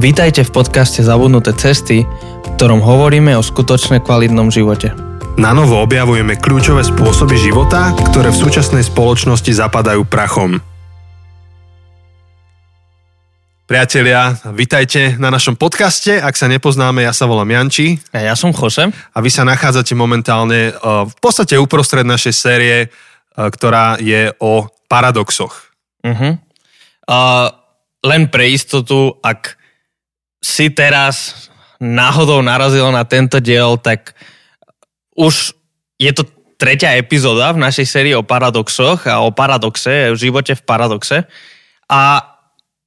[0.00, 4.96] Vítajte v podcaste Zabudnuté cesty, v ktorom hovoríme o skutočne kvalitnom živote.
[5.36, 10.56] Na novo objavujeme kľúčové spôsoby života, ktoré v súčasnej spoločnosti zapadajú prachom.
[13.68, 16.16] Priatelia, vitajte na našom podcaste.
[16.16, 18.00] Ak sa nepoznáme, ja sa volám Janči.
[18.16, 18.88] A ja som Jose.
[18.88, 24.64] A vy sa nachádzate momentálne uh, v podstate uprostred našej série, uh, ktorá je o
[24.88, 25.60] paradoxoch.
[26.08, 26.40] Uh-huh.
[27.04, 27.52] Uh,
[28.00, 29.59] len pre istotu, ak
[30.40, 31.48] si teraz
[31.80, 34.16] náhodou narazil na tento diel, tak
[35.16, 35.52] už
[36.00, 36.24] je to
[36.60, 41.24] tretia epizóda v našej sérii o paradoxoch a o paradoxe, o živote v paradoxe.
[41.88, 42.20] A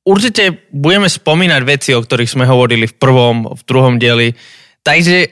[0.06, 4.38] určite budeme spomínať veci, o ktorých sme hovorili v prvom, v druhom dieli.
[4.86, 5.26] Takže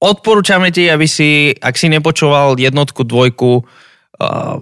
[0.00, 4.56] odporúčame ti, aby si, ak si nepočúval jednotku, dvojku, uh,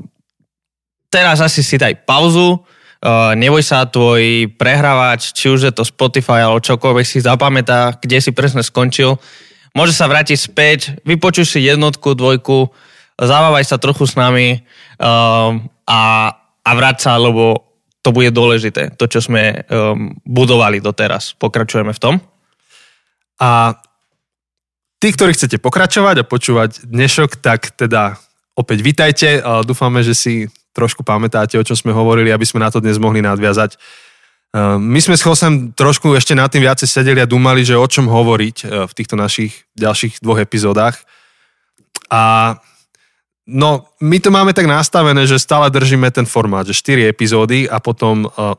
[1.07, 2.59] teraz asi si daj pauzu,
[3.37, 8.33] neboj sa, tvoj prehrávač, či už je to Spotify alebo čokoľvek si zapamätá, kde si
[8.33, 9.21] presne skončil.
[9.77, 12.73] Môže sa vrátiť späť, vypočuj si jednotku, dvojku,
[13.21, 14.65] zabávaj sa trochu s nami
[15.01, 15.53] uh,
[15.85, 16.01] a,
[16.65, 17.61] a vráť sa, lebo
[18.01, 21.35] to bude dôležité, to, čo sme um, budovali doteraz.
[21.37, 22.15] Pokračujeme v tom.
[23.37, 23.77] A
[24.97, 28.17] tí, ktorí chcete pokračovať a počúvať dnešok, tak teda
[28.57, 29.29] opäť vitajte.
[29.67, 30.35] Dúfame, že si
[30.77, 33.81] trošku pamätáte, o čom sme hovorili, aby sme na to dnes mohli nadviazať.
[34.53, 37.87] Ehm, my sme s Chosem trošku ešte nad tým viacej sedeli a dúmali, že o
[37.89, 41.01] čom hovoriť e, v týchto našich ďalších dvoch epizódach.
[42.13, 42.55] A
[43.49, 47.83] no, my to máme tak nastavené, že stále držíme ten formát, že 4 epizódy a
[47.83, 48.55] potom uh,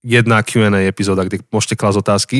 [0.00, 2.38] jedna Q&A epizóda, kde môžete klásť otázky.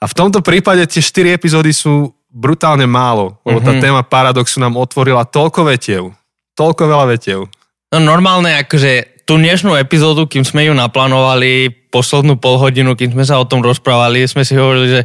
[0.00, 3.84] A v tomto prípade tie 4 epizódy sú brutálne málo, lebo tá mm-hmm.
[3.84, 6.16] téma paradoxu nám otvorila toľko vetiev,
[6.56, 7.50] toľko veľa vetiev.
[7.90, 13.26] No normálne, akože tú dnešnú epizódu, kým sme ju naplánovali, poslednú pol hodinu, kým sme
[13.26, 15.00] sa o tom rozprávali, sme si hovorili, že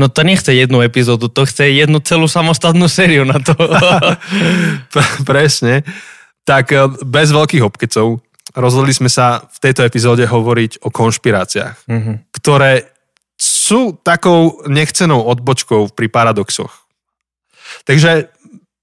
[0.00, 3.52] no to nechce jednu epizódu, to chce jednu celú samostatnú sériu na to.
[5.28, 5.84] Presne.
[6.48, 8.24] Tak e, bez veľkých obkecov
[8.56, 12.16] rozhodli sme sa v tejto epizóde hovoriť o konšpiráciách, mm-hmm.
[12.32, 12.92] ktoré
[13.36, 16.72] sú takou nechcenou odbočkou pri paradoxoch.
[17.84, 18.28] Takže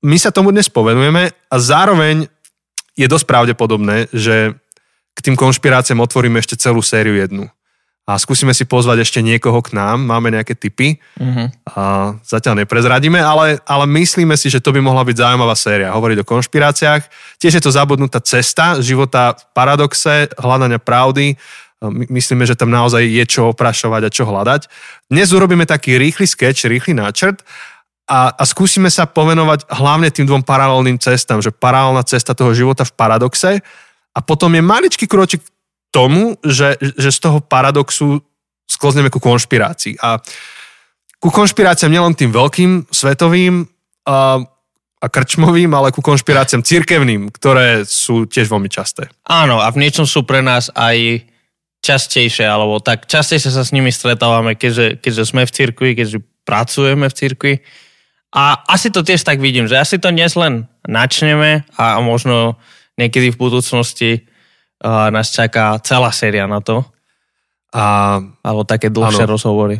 [0.05, 2.29] my sa tomu dnes povenujeme a zároveň
[2.99, 4.59] je dosť pravdepodobné, že
[5.15, 7.47] k tým konšpiráciám otvoríme ešte celú sériu jednu.
[8.09, 10.97] A skúsime si pozvať ešte niekoho k nám, máme nejaké tipy.
[11.13, 11.45] Uh-huh.
[11.69, 15.93] A zatiaľ neprezradíme, ale, ale myslíme si, že to by mohla byť zaujímavá séria.
[15.93, 17.05] Hovoriť o konšpiráciách.
[17.37, 21.37] Tiež je to zabudnutá cesta života v paradoxe, hľadania pravdy.
[21.85, 24.65] My, myslíme, že tam naozaj je čo oprašovať a čo hľadať.
[25.13, 27.45] Dnes urobíme taký rýchly sketch, rýchly náčrt
[28.09, 32.81] a, a skúsime sa povenovať hlavne tým dvom paralelným cestám, že paralelná cesta toho života
[32.81, 33.61] v paradoxe
[34.17, 35.45] a potom je maličký kročík
[35.93, 38.17] tomu, že, že z toho paradoxu
[38.65, 40.01] sklozneme ku konšpirácii.
[40.01, 40.17] A
[41.21, 43.69] ku konšpiráciám nielen tým veľkým, svetovým
[44.09, 44.41] a,
[45.01, 49.09] a krčmovým, ale ku konšpiráciám cirkevným, ktoré sú tiež veľmi časté.
[49.29, 51.29] Áno, a v niečom sú pre nás aj
[51.85, 57.05] častejšie, alebo tak častejšie sa s nimi stretávame, keďže, keďže sme v cirkvi, keďže pracujeme
[57.05, 57.53] v cirkvi
[58.29, 62.61] a asi to tiež tak vidím, že asi to dnes len načneme a možno
[62.93, 64.11] niekedy v budúcnosti
[64.85, 66.85] uh, nás čaká celá séria na to.
[67.69, 69.37] A, alebo také dlhšie ano.
[69.37, 69.77] rozhovory.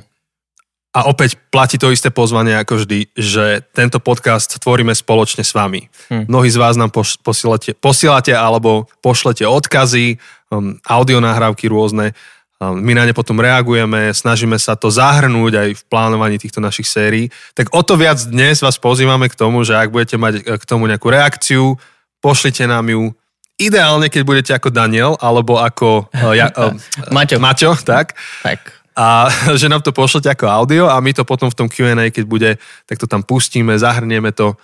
[0.90, 5.86] A opäť platí to isté pozvanie ako vždy, že tento podcast tvoríme spoločne s vami.
[6.10, 6.26] Hm.
[6.30, 6.90] Mnohí z vás nám
[7.22, 10.18] posielate, posielate alebo pošlete odkazy,
[10.50, 12.18] um, audionahrávky rôzne
[12.60, 17.32] my na ne potom reagujeme, snažíme sa to zahrnúť aj v plánovaní týchto našich sérií.
[17.56, 20.64] Tak o to viac dnes vás pozývame k tomu, že ak budete mať e, k
[20.68, 21.80] tomu nejakú reakciu,
[22.20, 23.16] pošlite nám ju
[23.56, 26.76] ideálne, keď budete ako Daniel, alebo ako uh, ja, uh,
[27.16, 27.40] Maťo.
[27.40, 28.20] Maťo, tak.
[28.44, 28.60] tak.
[28.92, 32.26] A že nám to pošlete ako audio a my to potom v tom Q&A, keď
[32.28, 32.52] bude,
[32.84, 34.60] tak to tam pustíme, zahrnieme to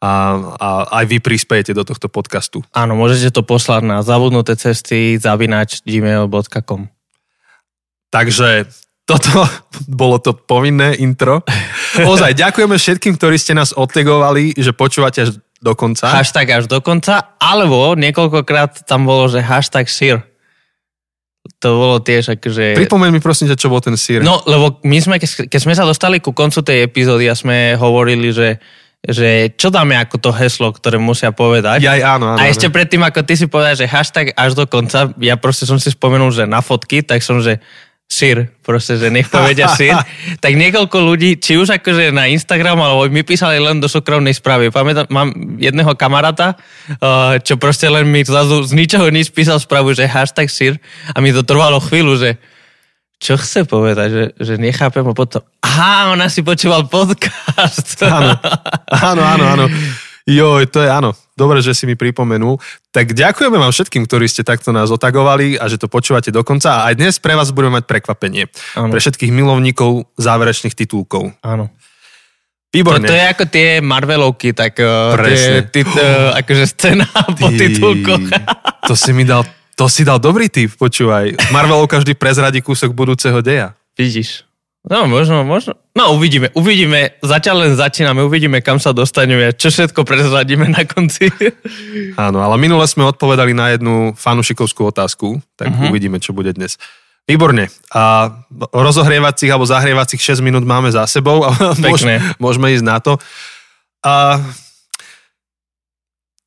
[0.00, 0.68] a, a
[1.00, 2.64] aj vy prispejete do tohto podcastu.
[2.72, 6.95] Áno, môžete to poslať na zabudnuté cesty zavinač gmail.com
[8.10, 8.70] Takže
[9.06, 9.46] toto
[9.88, 11.46] bolo to povinné intro.
[11.96, 16.12] Ozaj, ďakujeme všetkým, ktorí ste nás odtegovali, že počúvate až do konca.
[16.12, 20.20] Hashtag až do konca, alebo niekoľkokrát tam bolo, že hashtag sír.
[21.62, 22.74] To bolo tiež akože...
[22.74, 24.20] Pripomeň mi prosím čo bol ten sír.
[24.20, 28.34] No, lebo my sme, keď sme sa dostali ku koncu tej epizódy a sme hovorili,
[28.34, 28.58] že
[29.06, 31.78] že čo dáme ako to heslo, ktoré musia povedať.
[31.78, 35.14] Ja, áno, áno, a ešte predtým, ako ty si povedal, že hashtag až do konca,
[35.22, 37.62] ja proste som si spomenul, že na fotky, tak som, že
[38.06, 39.98] sír, proste, že nech povedia sír,
[40.44, 44.70] tak niekoľko ľudí, či už akože na Instagram, alebo mi písali len do súkromnej správy.
[44.70, 49.92] Pamätám, mám jedného kamaráta, uh, čo proste len mi zrazu z ničoho nič písal správu,
[49.92, 50.74] že hashtag sír
[51.12, 52.30] a mi to trvalo chvíľu, že
[53.16, 57.96] čo chce povedať, že, že nechápem a potom, aha, ona si počúval podcast.
[58.04, 58.36] Áno,
[59.10, 59.66] áno, áno, áno.
[60.26, 61.14] Jo, to je áno.
[61.38, 62.58] Dobre, že si mi pripomenul.
[62.90, 66.82] Tak ďakujeme vám všetkým, ktorí ste takto nás otagovali a že to počúvate do konca.
[66.82, 68.50] A aj dnes pre vás budeme mať prekvapenie.
[68.74, 68.90] Áno.
[68.90, 71.30] Pre všetkých milovníkov záverečných titulkov.
[71.46, 71.70] Áno.
[72.74, 73.06] Výborne.
[73.06, 77.06] To, to je ako tie Marvelovky, tak uh, tie, tit, uh, akože scéna
[77.38, 78.26] po titulkoch.
[78.90, 79.46] To si mi dal
[79.76, 81.52] to si dal dobrý tip, počúvaj.
[81.52, 83.76] Marvelov každý prezradí kúsok budúceho deja.
[83.92, 84.45] Vidíš.
[84.86, 85.74] No, možno, možno.
[85.98, 87.18] No, uvidíme, uvidíme.
[87.18, 91.26] Zatiaľ len začíname, uvidíme, kam sa dostaneme, čo všetko prezradíme na konci.
[92.22, 95.90] Áno, ale minule sme odpovedali na jednu fanušikovskú otázku, tak uh-huh.
[95.90, 96.78] uvidíme, čo bude dnes.
[97.26, 97.66] Výborne.
[97.90, 98.30] A
[98.70, 101.50] rozohrievacích alebo zahrievacích 6 minút máme za sebou a
[101.82, 103.18] môžeme, môžeme ísť na to.
[104.06, 104.38] A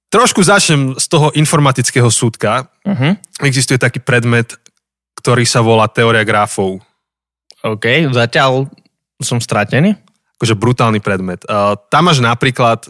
[0.09, 2.65] Trošku začnem z toho informatického súdka.
[2.81, 3.13] Uh-huh.
[3.45, 4.57] Existuje taký predmet,
[5.21, 6.81] ktorý sa volá teória grafov.
[7.65, 8.71] OK, zatiaľ
[9.19, 9.99] som stratený.
[10.39, 11.43] Akože brutálny predmet.
[11.43, 12.87] Uh, tam máš napríklad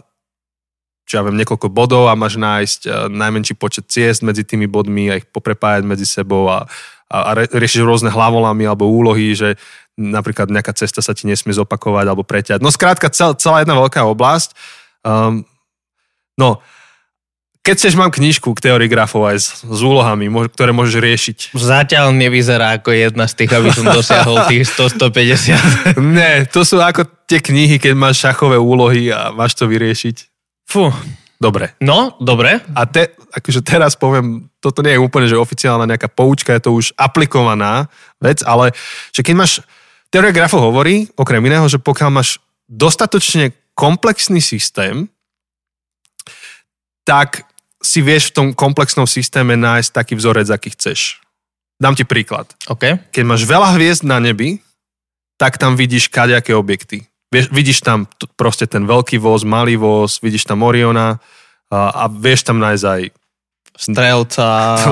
[1.10, 5.10] čo ja viem, niekoľko bodov a máš nájsť uh, najmenší počet ciest medzi tými bodmi
[5.10, 6.70] a ich poprepájať medzi sebou a,
[7.10, 9.58] a, a riešiš rôzne hlavolamy alebo úlohy, že
[9.98, 12.62] napríklad nejaká cesta sa ti nesmie zopakovať alebo preťať.
[12.62, 14.54] No skrátka, cel, celá jedna veľká oblasť.
[15.02, 15.42] Um,
[16.38, 16.62] no,
[17.60, 21.38] keď chceš, mám knižku k teórii grafov aj s, s úlohami, ktoré môžeš riešiť.
[21.52, 26.00] Zatiaľ nevyzerá ako jedna z tých, aby som dosiahol tých 100-150.
[26.00, 30.16] Ne, to sú ako tie knihy, keď máš šachové úlohy a máš to vyriešiť.
[30.64, 30.88] Fú.
[31.40, 31.72] Dobre.
[31.80, 32.60] No, dobre.
[32.76, 36.76] A te, akože teraz poviem, toto nie je úplne, že oficiálna nejaká poučka, je to
[36.76, 37.88] už aplikovaná
[38.20, 38.76] vec, ale
[39.12, 39.52] že keď máš,
[40.12, 45.08] teória grafov hovorí, okrem iného, že pokiaľ máš dostatočne komplexný systém,
[47.08, 47.48] tak
[47.80, 51.20] si vieš v tom komplexnom systéme nájsť taký vzorec, aký chceš.
[51.80, 52.44] Dám ti príklad.
[52.68, 53.00] Okay.
[53.08, 54.60] Keď máš veľa hviezd na nebi,
[55.40, 57.08] tak tam vidíš kadejaké objekty.
[57.32, 61.16] Vieš, vidíš tam t- proste ten veľký voz, malý voz, vidíš tam Oriona
[61.72, 63.02] a, a vieš tam nájsť aj
[63.80, 64.48] strelca,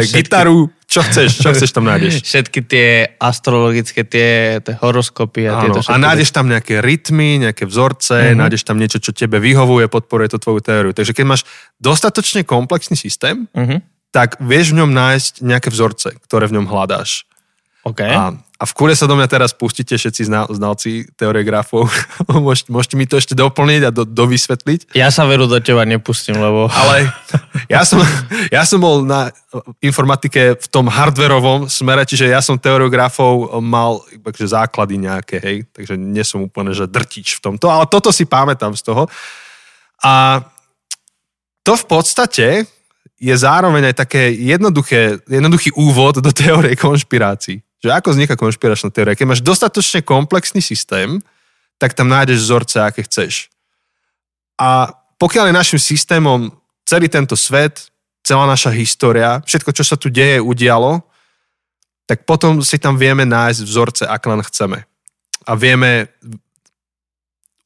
[0.00, 0.24] všetky...
[0.24, 2.22] gitaru, čo chceš, čo chceš tam nájdeš.
[2.22, 8.14] Všetky tie astrologické, tie, tie horoskopy a tieto A nájdeš tam nejaké rytmy, nejaké vzorce,
[8.14, 8.38] mm-hmm.
[8.38, 10.94] nájdeš tam niečo, čo tebe vyhovuje, podporuje to tvoju teóriu.
[10.94, 11.42] Takže keď máš
[11.82, 13.82] dostatočne komplexný systém, mm-hmm.
[14.14, 17.26] tak vieš v ňom nájsť nejaké vzorce, ktoré v ňom hľadáš.
[17.84, 18.08] Okay.
[18.08, 20.24] A, a v kúre sa do mňa teraz pustíte všetci
[20.56, 21.84] znalci teórie grafov.
[22.32, 24.96] môžete, môžete mi to ešte doplniť a do, dovysvetliť.
[24.96, 26.72] Ja sa veru do teba nepustím, lebo...
[26.80, 27.12] Ale
[27.68, 28.00] ja som,
[28.48, 29.28] ja som bol na
[29.84, 35.68] informatike v tom hardverovom smere, čiže ja som teóriu grafov mal takže základy nejaké, hej,
[35.68, 39.04] takže nie som úplne, že drtič v tomto, ale toto si pamätám z toho.
[40.00, 40.40] A
[41.60, 42.64] to v podstate
[43.20, 47.64] je zároveň aj také jednoduché, jednoduchý úvod do teórie konšpirácií.
[47.84, 49.12] Že ako vzniká konšpiračná teória?
[49.12, 51.20] Keď máš dostatočne komplexný systém,
[51.76, 53.52] tak tam nájdeš vzorce, aké chceš.
[54.56, 54.88] A
[55.20, 56.48] pokiaľ je našim systémom
[56.88, 57.92] celý tento svet,
[58.24, 61.04] celá naša história, všetko, čo sa tu deje, udialo,
[62.08, 64.88] tak potom si tam vieme nájsť vzorce, ak len chceme.
[65.44, 66.08] A vieme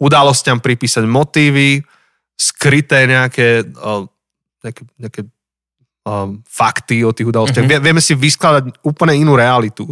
[0.03, 1.79] udalostiam pripísať motívy,
[2.35, 3.67] skryté nejaké,
[4.67, 5.21] nejaké, nejaké
[6.09, 7.69] um, fakty o tých udalostiach.
[7.69, 7.85] Mm-hmm.
[7.85, 9.85] Vieme si vyskladať úplne inú realitu.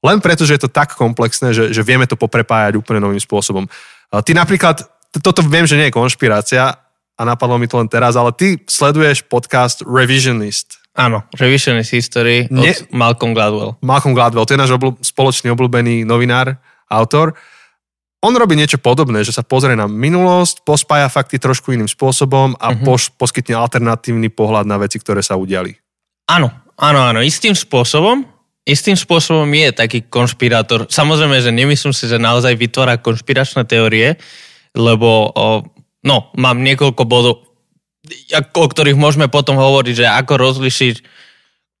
[0.00, 3.66] Len preto, že je to tak komplexné, že, že vieme to poprepájať úplne novým spôsobom.
[3.66, 4.86] Uh, ty napríklad,
[5.18, 6.78] toto viem, že nie je konšpirácia
[7.18, 10.78] a napadlo mi to len teraz, ale ty sleduješ podcast Revisionist.
[10.94, 13.76] Áno, Revisionist History od Nie, Malcolm Gladwell.
[13.82, 16.56] Malcolm Gladwell, to je náš obl- spoločný obľúbený novinár,
[16.90, 17.34] autor
[18.20, 22.76] on robí niečo podobné, že sa pozrie na minulosť, pospája fakty trošku iným spôsobom a
[22.76, 22.84] uh-huh.
[22.84, 25.72] poš, poskytne alternatívny pohľad na veci, ktoré sa udiali.
[26.28, 28.28] Áno, áno, áno, istým spôsobom.
[28.68, 30.84] Istým spôsobom je taký konšpirátor.
[30.92, 34.20] Samozrejme, že nemyslím si, že naozaj vytvára konšpiračné teórie,
[34.76, 35.64] lebo o,
[36.04, 37.40] no, mám niekoľko bodov,
[38.36, 40.94] o ktorých môžeme potom hovoriť, že ako rozlišiť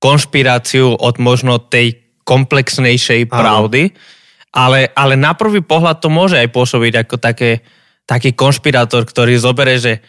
[0.00, 3.92] konšpiráciu od možno tej komplexnejšej pravdy.
[3.92, 4.18] Áno
[4.50, 7.62] ale, ale na prvý pohľad to môže aj pôsobiť ako také,
[8.06, 10.02] taký konšpirátor, ktorý zobere, že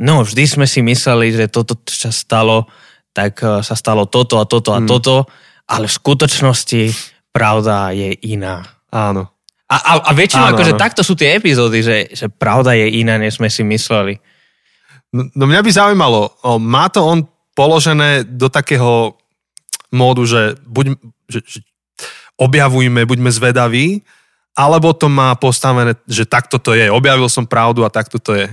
[0.00, 2.68] no, vždy sme si mysleli, že toto sa stalo,
[3.16, 4.88] tak e, sa stalo toto a toto a hmm.
[4.88, 5.24] toto,
[5.64, 6.82] ale v skutočnosti
[7.32, 8.64] pravda je iná.
[8.92, 9.32] Áno.
[9.66, 13.42] A, a, a väčšinou akože takto sú tie epizódy, že, že pravda je iná, než
[13.42, 14.20] sme si mysleli.
[15.10, 17.26] No, no mňa by zaujímalo, má to on
[17.56, 19.18] položené do takého
[19.90, 20.86] módu, že, buď,
[21.26, 21.58] že, že
[22.36, 24.04] objavujme, buďme zvedaví,
[24.56, 26.88] alebo to má postavené, že takto to je.
[26.88, 28.48] Objavil som pravdu a takto to je.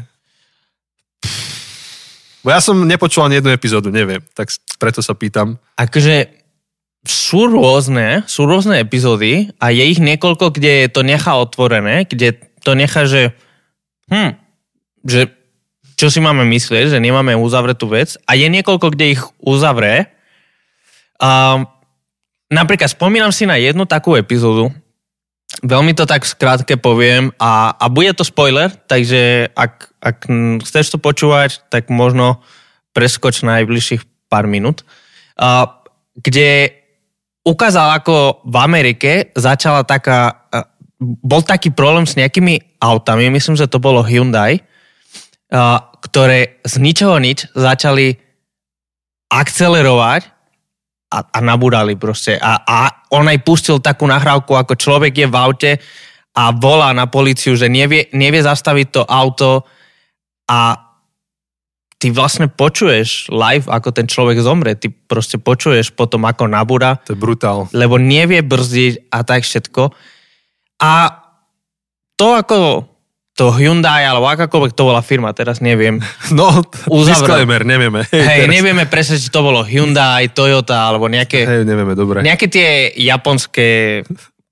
[2.44, 5.56] Bo ja som nepočul ani jednu epizódu, neviem, tak preto sa pýtam.
[5.80, 6.44] Akože
[7.08, 12.76] sú rôzne, sú rôzne epizódy a je ich niekoľko, kde to nechá otvorené, kde to
[12.76, 13.32] nechá, že
[14.12, 14.36] hm,
[15.08, 15.32] že
[16.00, 20.12] čo si máme myslieť, že nemáme uzavretú vec a je niekoľko, kde ich uzavre.
[21.22, 21.64] A,
[22.54, 24.70] napríklad spomínam si na jednu takú epizódu,
[25.62, 30.18] veľmi to tak skrátke poviem a, a bude to spoiler, takže ak, ak
[30.66, 32.42] chceš to počúvať, tak možno
[32.94, 34.86] preskoč na najbližších pár minút,
[35.38, 35.82] a,
[36.14, 36.78] kde
[37.44, 40.48] ukázal, ako v Amerike začala taká,
[41.02, 44.64] bol taký problém s nejakými autami, myslím, že to bolo Hyundai,
[46.02, 48.18] ktoré z ničoho nič začali
[49.30, 50.33] akcelerovať
[51.14, 52.42] a, a nabúdali proste.
[52.42, 52.78] A, a
[53.14, 55.72] on aj pustil takú nahrávku, ako človek je v aute
[56.34, 59.70] a volá na policiu, že nevie, nevie zastaviť to auto
[60.50, 60.90] a
[62.02, 64.76] ty vlastne počuješ live, ako ten človek zomre.
[64.76, 67.00] Ty proste počuješ potom, ako nabúda.
[67.08, 67.70] To je brutál.
[67.72, 69.94] Lebo nevie brzdiť a tak všetko.
[70.84, 70.94] A
[72.20, 72.58] to ako
[73.34, 75.98] to Hyundai alebo akákoľvek to bola firma, teraz neviem.
[76.38, 78.06] No, disclaimer, nevieme.
[78.10, 81.46] Hej, nevieme presne, či to bolo Hyundai, Toyota alebo nejaké...
[81.46, 82.22] Hej, nevieme, dobre.
[82.22, 84.02] Nejaké tie japonské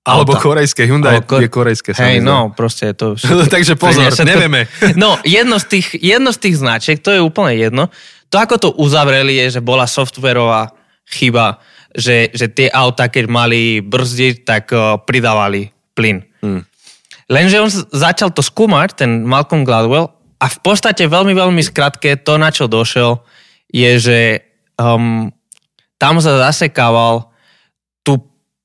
[0.02, 0.42] alebo auta.
[0.42, 1.94] korejské, Hyundai ko- je korejské.
[1.94, 3.14] Hej, no, proste to...
[3.54, 4.66] takže pozor, to, nevieme.
[5.02, 7.86] No, jedno z, tých, jedno z tých značiek, to je úplne jedno.
[8.34, 10.74] To, ako to uzavreli, je, že bola softverová
[11.06, 11.62] chyba,
[11.94, 16.24] že, že tie auta, keď mali brzdiť, tak uh, pridávali plyn.
[16.42, 16.66] Hmm.
[17.30, 20.10] Lenže on začal to skúmať, ten Malcolm Gladwell,
[20.42, 23.22] a v podstate veľmi, veľmi skratke to, na čo došel,
[23.70, 24.18] je, že
[24.74, 25.30] um,
[26.02, 27.30] tam sa zasekával
[28.02, 28.18] tú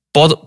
[0.10, 0.42] pod,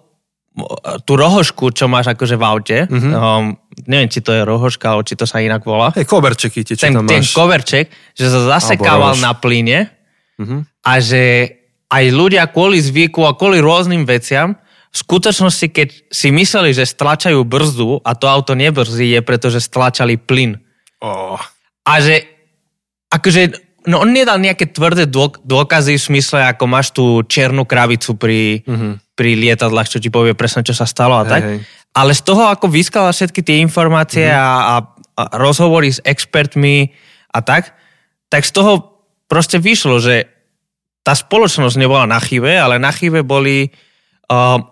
[1.07, 3.13] tú rohošku, čo máš akože v aute, mm-hmm.
[3.15, 3.55] um,
[3.87, 5.95] neviem, či to je rohoška, alebo či to sa inak volá.
[5.95, 7.31] Hey, koverčeky, čo ten, tam ten máš.
[7.31, 7.87] koverček,
[8.19, 9.87] že sa zasekával na plyne
[10.35, 10.61] mm-hmm.
[10.83, 11.23] a že
[11.91, 14.59] aj ľudia kvôli zvyku a kvôli rôznym veciam,
[14.91, 19.63] v skutočnosti, keď si mysleli, že stlačajú brzdu a to auto nebrzí, je preto, že
[19.63, 20.59] stlačali plyn.
[20.99, 21.39] Oh.
[21.87, 22.27] A že
[23.11, 25.07] akože no on nedal nejaké tvrdé
[25.47, 28.93] dôkazy v smysle, ako máš tú čiernu kravicu pri, mm-hmm.
[29.15, 31.43] pri lietadlách, čo ti povie presne, čo sa stalo a hej, tak.
[31.47, 31.59] Hej.
[31.91, 34.43] Ale z toho, ako vyskala všetky tie informácie mm-hmm.
[34.43, 34.75] a, a,
[35.17, 36.91] a rozhovory s expertmi
[37.31, 37.79] a tak,
[38.27, 40.27] tak z toho proste vyšlo, že
[41.07, 43.71] tá spoločnosť nebola na chybe, ale na chybe boli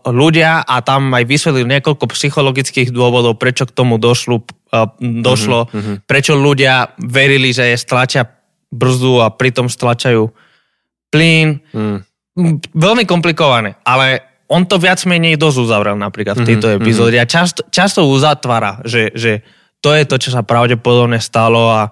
[0.06, 5.96] ľudia a tam aj vysvetlil niekoľko psychologických dôvodov, prečo k tomu došlo, uh, došlo mm-hmm.
[6.06, 8.22] prečo ľudia verili, že je stlačia
[8.70, 10.30] brzdu a pritom stlačajú
[11.10, 11.58] plyn.
[11.74, 12.06] Hmm.
[12.70, 16.80] Veľmi komplikované, ale on to viac menej dosť uzavrel napríklad v mhm, tejto mm-hmm.
[16.86, 19.42] epizóde a často, často uzatvára, že, že
[19.82, 21.90] to je to, čo sa pravdepodobne stalo a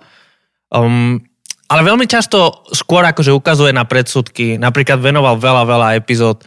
[0.71, 1.19] um,
[1.67, 4.55] ale veľmi často skôr akože ukazuje na predsudky.
[4.55, 6.47] Napríklad venoval veľa, veľa epizód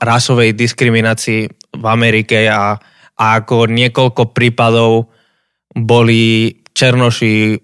[0.00, 1.40] rasovej diskriminácii
[1.76, 2.76] v Amerike a,
[3.16, 5.12] a ako niekoľko prípadov
[5.76, 7.56] boli černoši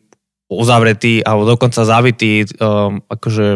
[0.53, 3.47] uzavretí alebo dokonca zavití, um, akože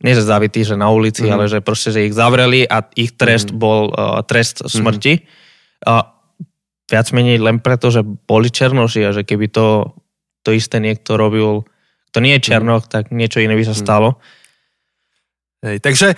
[0.00, 1.32] nie že zavití, že na ulici, mm.
[1.36, 3.56] ale že proste, že ich zavreli a ich trest mm.
[3.60, 4.68] bol uh, trest mhm.
[4.72, 5.14] smrti.
[5.20, 5.24] Mm.
[5.84, 6.04] Uh,
[6.88, 9.94] viac menej len preto, že boli černoši a že keby to,
[10.42, 11.62] to isté niekto robil,
[12.10, 12.90] to nie je černoch, mm.
[12.90, 13.80] tak niečo iné by sa mhm.
[13.80, 14.08] stalo.
[15.60, 16.16] Hej, takže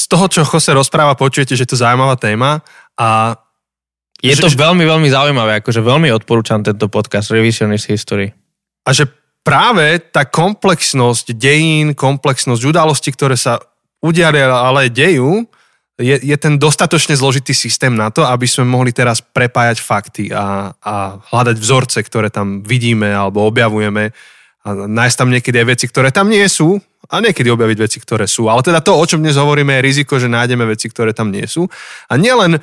[0.00, 2.64] z toho, čo Jose rozpráva, počujete, že to je zaujímavá téma
[2.96, 3.36] a
[4.20, 8.32] je že, to veľmi, veľmi zaujímavé, akože veľmi odporúčam tento podcast Revisionist History.
[8.84, 9.08] A že
[9.40, 13.60] práve tá komplexnosť dejín, komplexnosť udalostí, ktoré sa
[14.04, 15.44] udiali, ale dejú,
[16.00, 20.72] je, je ten dostatočne zložitý systém na to, aby sme mohli teraz prepájať fakty a,
[20.72, 24.12] a hľadať vzorce, ktoré tam vidíme alebo objavujeme
[24.64, 26.80] a nájsť tam niekedy aj veci, ktoré tam nie sú
[27.10, 28.46] a niekedy objaviť veci, ktoré sú.
[28.46, 31.42] Ale teda to, o čom dnes hovoríme, je riziko, že nájdeme veci, ktoré tam nie
[31.50, 31.66] sú.
[32.06, 32.62] A nielen uh,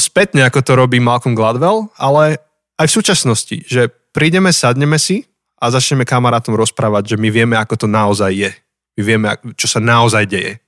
[0.00, 2.40] spätne, ako to robí Malcolm Gladwell, ale
[2.80, 5.28] aj v súčasnosti, že prídeme, sadneme si
[5.60, 8.50] a začneme kamarátom rozprávať, že my vieme, ako to naozaj je.
[8.96, 10.64] My vieme, čo sa naozaj deje.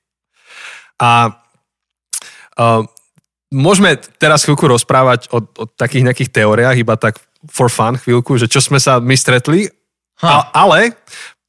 [1.00, 1.32] A
[2.61, 2.85] uh,
[3.49, 7.16] môžeme teraz chvíľku rozprávať o, o takých nejakých teóriách, iba tak
[7.49, 9.70] for fun chvíľku, že čo sme sa my stretli,
[10.25, 10.96] a, ale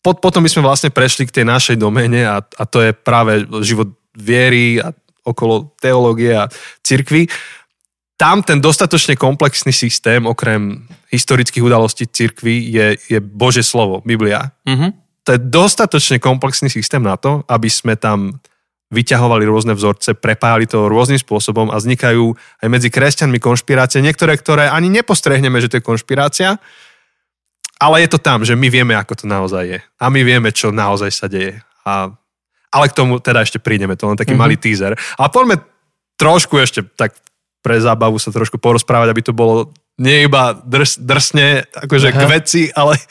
[0.01, 3.45] pot, potom by sme vlastne prešli k tej našej doméne a, a to je práve
[3.63, 4.91] život viery a
[5.27, 6.47] okolo teológie a
[6.81, 7.27] cirkvy
[8.17, 14.57] tam ten dostatočne komplexný systém, okrem historických udalostí cirkvy, je, je Bože slovo, Biblia.
[14.65, 14.91] Mm-hmm.
[15.29, 18.41] To je dostatočne komplexný systém na to, aby sme tam
[18.89, 24.71] vyťahovali rôzne vzorce, prepájali to rôznym spôsobom a vznikajú aj medzi kresťanmi konšpirácie, niektoré, ktoré
[24.71, 26.57] ani nepostrehneme, že to je konšpirácia,
[27.77, 29.79] ale je to tam, že my vieme, ako to naozaj je.
[30.01, 31.61] A my vieme, čo naozaj sa deje.
[31.85, 32.09] A,
[32.73, 34.41] Ale k tomu teda ešte prídeme, to len taký mm-hmm.
[34.41, 34.97] malý teaser.
[35.17, 35.61] A poďme
[36.17, 37.13] trošku ešte tak
[37.61, 42.17] pre zábavu sa trošku porozprávať, aby to bolo nie iba drs, drsne, akože Aha.
[42.17, 43.01] k veci, ale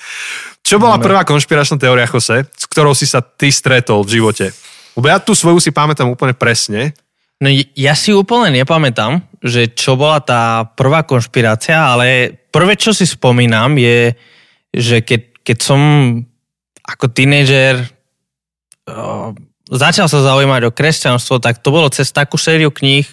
[0.62, 4.50] čo bola prvá konšpiračná teória, Jose, s ktorou si sa ty stretol v živote?
[4.98, 6.94] Lebo ja tú svoju si pamätám úplne presne.
[7.36, 13.04] No ja si úplne nepamätám, že čo bola tá prvá konšpirácia, ale prvé, čo si
[13.04, 14.16] spomínam, je,
[14.76, 15.80] že keď, keď som
[16.84, 17.80] ako tínežer
[19.66, 23.08] začal sa zaujímať o kresťanstvo, tak to bolo cez takú sériu kníh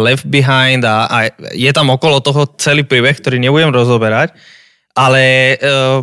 [0.00, 1.18] Left Behind a, a
[1.52, 4.32] je tam okolo toho celý príbeh, ktorý nebudem rozoberať,
[4.96, 6.00] ale uh,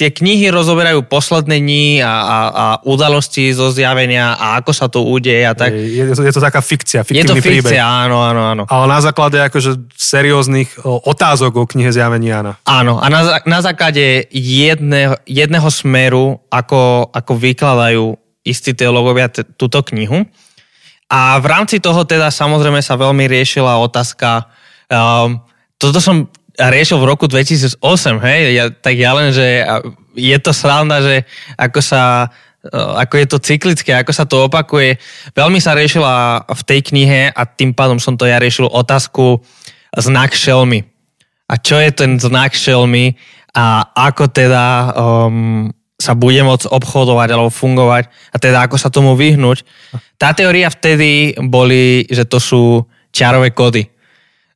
[0.00, 5.04] tie knihy rozoberajú posledné dní a, a, a udalosti zo zjavenia a ako sa to
[5.04, 5.76] udeje a tak.
[5.76, 7.84] Je, je, to, je to taká fikcia, fiktívny Je to fikcia, príbeh.
[7.84, 8.62] áno, áno, áno.
[8.64, 12.40] Ale na základe akože serióznych otázok o knihe zjavenia.
[12.40, 19.44] Áno, áno a na, na základe jedného, jedného smeru, ako, ako vykladajú istí teológovia t-
[19.60, 20.24] túto knihu.
[21.12, 24.48] A v rámci toho teda samozrejme sa veľmi riešila otázka,
[24.88, 25.44] um,
[25.76, 26.28] toto som
[26.58, 27.78] riešil v roku 2008,
[28.26, 29.62] hej, ja, tak ja len, že
[30.16, 31.22] je to sranda, že
[31.54, 32.32] ako sa
[32.72, 35.00] ako je to cyklické, ako sa to opakuje.
[35.32, 39.40] Veľmi sa riešila v tej knihe a tým pádom som to ja riešil otázku
[39.96, 40.84] znak šelmy.
[41.48, 43.16] A čo je ten znak šelmy
[43.56, 49.16] a ako teda um, sa bude môcť obchodovať alebo fungovať a teda ako sa tomu
[49.16, 49.64] vyhnúť.
[50.20, 53.88] Tá teória vtedy boli, že to sú čiarové kódy.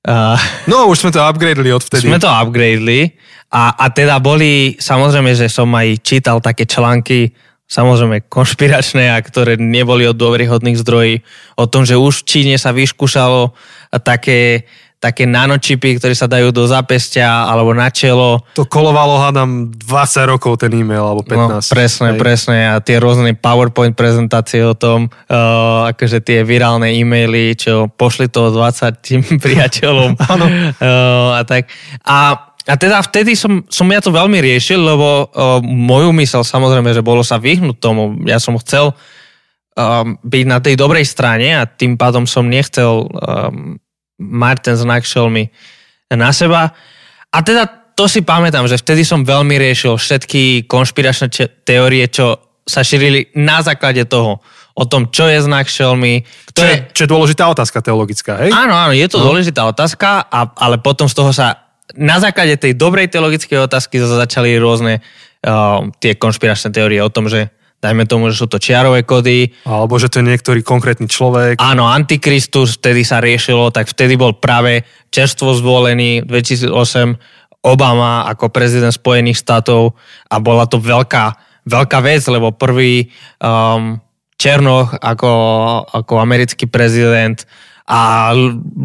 [0.05, 0.37] Uh,
[0.69, 2.05] no, už sme to upgradeli odvtedy.
[2.05, 3.17] Sme to upgradeli
[3.49, 7.33] a, a teda boli, samozrejme, že som aj čítal také články,
[7.65, 11.25] samozrejme konšpiračné a ktoré neboli od dôveryhodných zdrojí,
[11.57, 13.57] o tom, že už v Číne sa vyskúšalo
[14.05, 14.69] také
[15.05, 18.41] také nanočipy, ktoré sa dajú do zapestia alebo na čelo.
[18.57, 21.37] To kolovalo, hádam, 20 rokov ten e-mail, alebo 15.
[21.37, 22.21] No, presne, hej.
[22.21, 22.59] presne.
[22.73, 28.49] A tie rôzne PowerPoint prezentácie o tom, uh, akože tie virálne e-maily, čo pošli to
[28.49, 30.17] 20 tým priateľom.
[30.33, 30.47] Áno.
[30.49, 31.69] uh, a tak.
[32.09, 36.97] A a teda vtedy som, som ja to veľmi riešil, lebo uh, moju mysel samozrejme,
[36.97, 38.17] že bolo sa vyhnúť tomu.
[38.25, 38.97] Ja som chcel
[39.77, 43.77] um, byť na tej dobrej strane a tým pádom som nechcel um,
[44.19, 45.51] mať ten znak šelmy
[46.15, 46.71] na seba.
[47.35, 51.31] A teda to si pamätám, že vtedy som veľmi riešil všetky konšpiračné
[51.63, 54.43] teórie, čo sa šírili na základe toho,
[54.75, 56.27] o tom, čo je znak šelmy.
[56.51, 58.51] Kto čo, je, čo je dôležitá otázka teologická, hej?
[58.51, 59.31] Áno, áno, je to no.
[59.31, 64.59] dôležitá otázka, a, ale potom z toho sa na základe tej dobrej teologickej otázky začali
[64.59, 69.53] rôzne uh, tie konšpiračné teórie o tom, že dajme tomu, že sú to čiarové kody.
[69.69, 71.61] Alebo že to je niektorý konkrétny človek.
[71.61, 76.73] Áno, Antikristus, vtedy sa riešilo, tak vtedy bol práve čerstvo zvolený 2008
[77.65, 79.97] Obama ako prezident Spojených štátov
[80.29, 81.37] a bola to veľká,
[81.69, 84.01] veľká vec, lebo prvý um,
[84.37, 85.33] Černoch ako,
[85.89, 87.41] ako americký prezident
[87.89, 88.33] a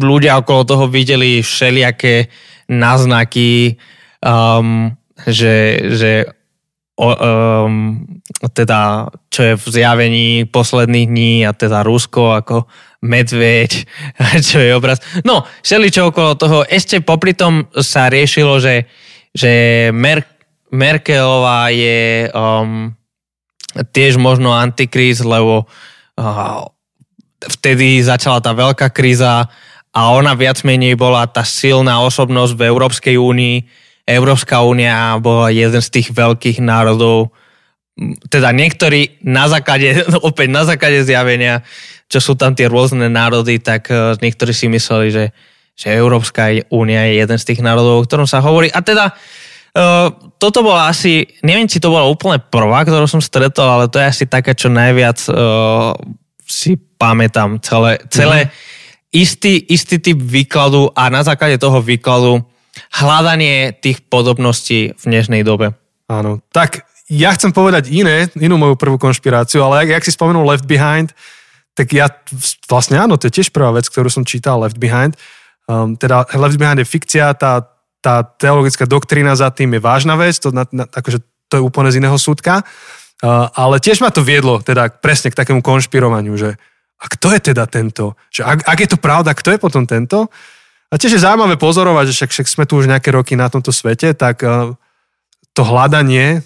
[0.00, 2.32] ľudia okolo toho videli všelijaké
[2.72, 3.76] náznaky,
[4.24, 4.92] um,
[5.28, 6.10] že, že
[7.00, 8.04] o, um,
[8.52, 12.68] teda, čo je v zjavení posledných dní a teda Rusko ako
[13.00, 13.88] medveď,
[14.48, 15.00] čo je obraz.
[15.24, 16.68] No, čo okolo toho.
[16.68, 18.84] Ešte popri tom sa riešilo, že,
[19.32, 20.28] že Mer-
[20.68, 22.92] Merkelová je um,
[23.96, 26.68] tiež možno antikríz, lebo uh,
[27.40, 29.48] vtedy začala tá veľká kríza
[29.90, 33.56] a ona viac menej bola tá silná osobnosť v Európskej únii,
[34.08, 37.32] Európska únia bola jeden z tých veľkých národov,
[38.32, 41.62] teda niektorí na základe, opäť na základe zjavenia,
[42.10, 45.24] čo sú tam tie rôzne národy, tak uh, niektorí si mysleli, že,
[45.78, 48.66] že Európska únia je jeden z tých národov, o ktorom sa hovorí.
[48.72, 50.10] A teda uh,
[50.40, 54.10] toto bola asi, neviem, či to bola úplne prvá, ktorú som stretol, ale to je
[54.10, 55.94] asi taká, čo najviac uh,
[56.42, 57.62] si pamätám.
[57.62, 58.50] Celé, celé mm.
[59.14, 62.42] istý, istý typ výkladu a na základe toho výkladu
[62.88, 65.76] hľadanie tých podobností v dnešnej dobe.
[66.10, 70.46] Áno, tak ja chcem povedať iné, inú moju prvú konšpiráciu, ale ak, ak si spomenul
[70.46, 71.10] Left Behind,
[71.74, 72.06] tak ja
[72.70, 75.18] vlastne áno, to je tiež prvá vec, ktorú som čítal Left Behind.
[75.66, 77.66] Um, teda Left Behind je fikcia, tá,
[77.98, 81.90] tá teologická doktrína za tým je vážna vec, to, na, na, akože to je úplne
[81.90, 82.62] z iného súdka.
[83.20, 86.56] Uh, ale tiež ma to viedlo teda presne k takému konšpirovaniu, že
[87.00, 88.12] a kto je teda tento?
[88.28, 90.28] Že ak, ak je to pravda, kto je potom tento?
[90.90, 93.70] A tiež je zaujímavé pozorovať, že však, však sme tu už nejaké roky na tomto
[93.70, 94.74] svete, tak uh,
[95.54, 96.42] to hľadanie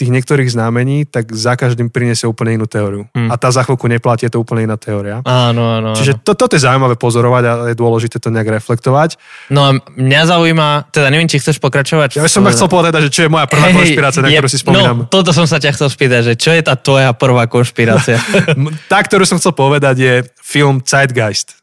[0.00, 3.04] tých niektorých znamení, tak za každým priniesie úplne inú teóriu.
[3.12, 3.28] Mm.
[3.28, 5.20] A tá za chvíľku neplatí, je to úplne iná teória.
[5.28, 5.92] Áno, áno.
[5.92, 9.20] Čiže to, toto je zaujímavé pozorovať a je dôležité to nejak reflektovať.
[9.52, 12.16] No a mňa zaujíma, teda neviem, či chceš pokračovať.
[12.16, 14.96] Ja som chcel povedať, že čo je moja prvá hey, konšpirácia, na ktorú si spomínam.
[15.04, 18.16] No, toto som sa ťa chcel spýtať, že čo je tá tvoja prvá konšpirácia?
[18.92, 21.60] tá, ktorú som chcel povedať, je film Zeitgeist.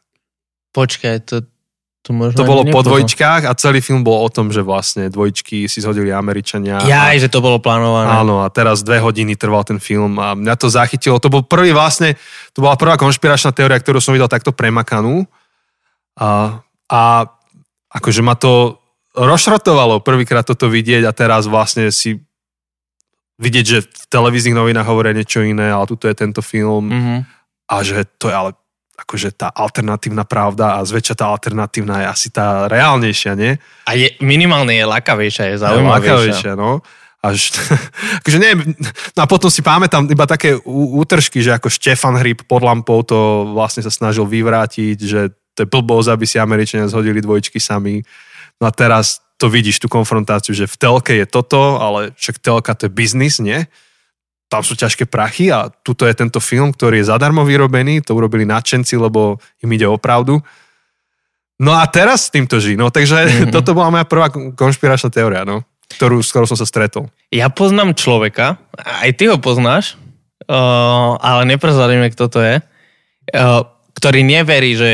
[0.70, 1.42] Počkaj, to,
[2.08, 5.68] to, možno to bolo po dvojčkách a celý film bol o tom, že vlastne dvojčky
[5.68, 6.80] si zhodili Američania.
[6.88, 7.20] Ja, a...
[7.20, 8.08] že to bolo plánované.
[8.08, 11.20] Áno, a teraz dve hodiny trval ten film a mňa to zachytilo.
[11.20, 12.16] To bol prvý vlastne,
[12.56, 15.28] to bola prvá konšpiračná teória, ktorú som videl takto premakanú.
[16.16, 17.00] A, a
[17.92, 18.80] akože ma to
[19.12, 22.24] rozšrotovalo prvýkrát toto vidieť a teraz vlastne si
[23.36, 27.18] vidieť, že v televíznych novinách hovoria niečo iné, ale tuto je tento film mm-hmm.
[27.68, 28.50] a že to je ale
[28.98, 33.54] akože tá alternatívna pravda a zväčša tá alternatívna je asi tá reálnejšia, nie?
[33.86, 36.14] A je, minimálne je lakavejšia, je zaujímavejšia.
[36.18, 36.82] lakavejšia, no.
[37.22, 37.54] Až,
[38.22, 38.74] akože neviem,
[39.14, 43.48] no a potom si pamätám iba také útržky, že ako Štefan Hryb pod lampou to
[43.54, 48.02] vlastne sa snažil vyvrátiť, že to je blbosť, aby si Američania zhodili dvojčky sami.
[48.58, 52.74] No a teraz to vidíš, tú konfrontáciu, že v telke je toto, ale však telka
[52.74, 53.70] to je biznis, nie?
[54.48, 58.48] Tam sú ťažké prachy a tuto je tento film, ktorý je zadarmo vyrobený, to urobili
[58.48, 60.40] nadšenci, lebo im ide o pravdu.
[61.60, 62.80] No a teraz s týmto žijú.
[62.80, 63.52] No takže mm-hmm.
[63.54, 67.12] toto bola moja prvá konšpiračná teória, no, ktorú, s ktorou som sa stretol.
[67.28, 68.56] Ja poznám človeka,
[69.04, 70.00] aj ty ho poznáš,
[70.48, 72.56] uh, ale neprezradíme, kto to je,
[73.36, 73.68] uh,
[74.00, 74.90] ktorý neverí, že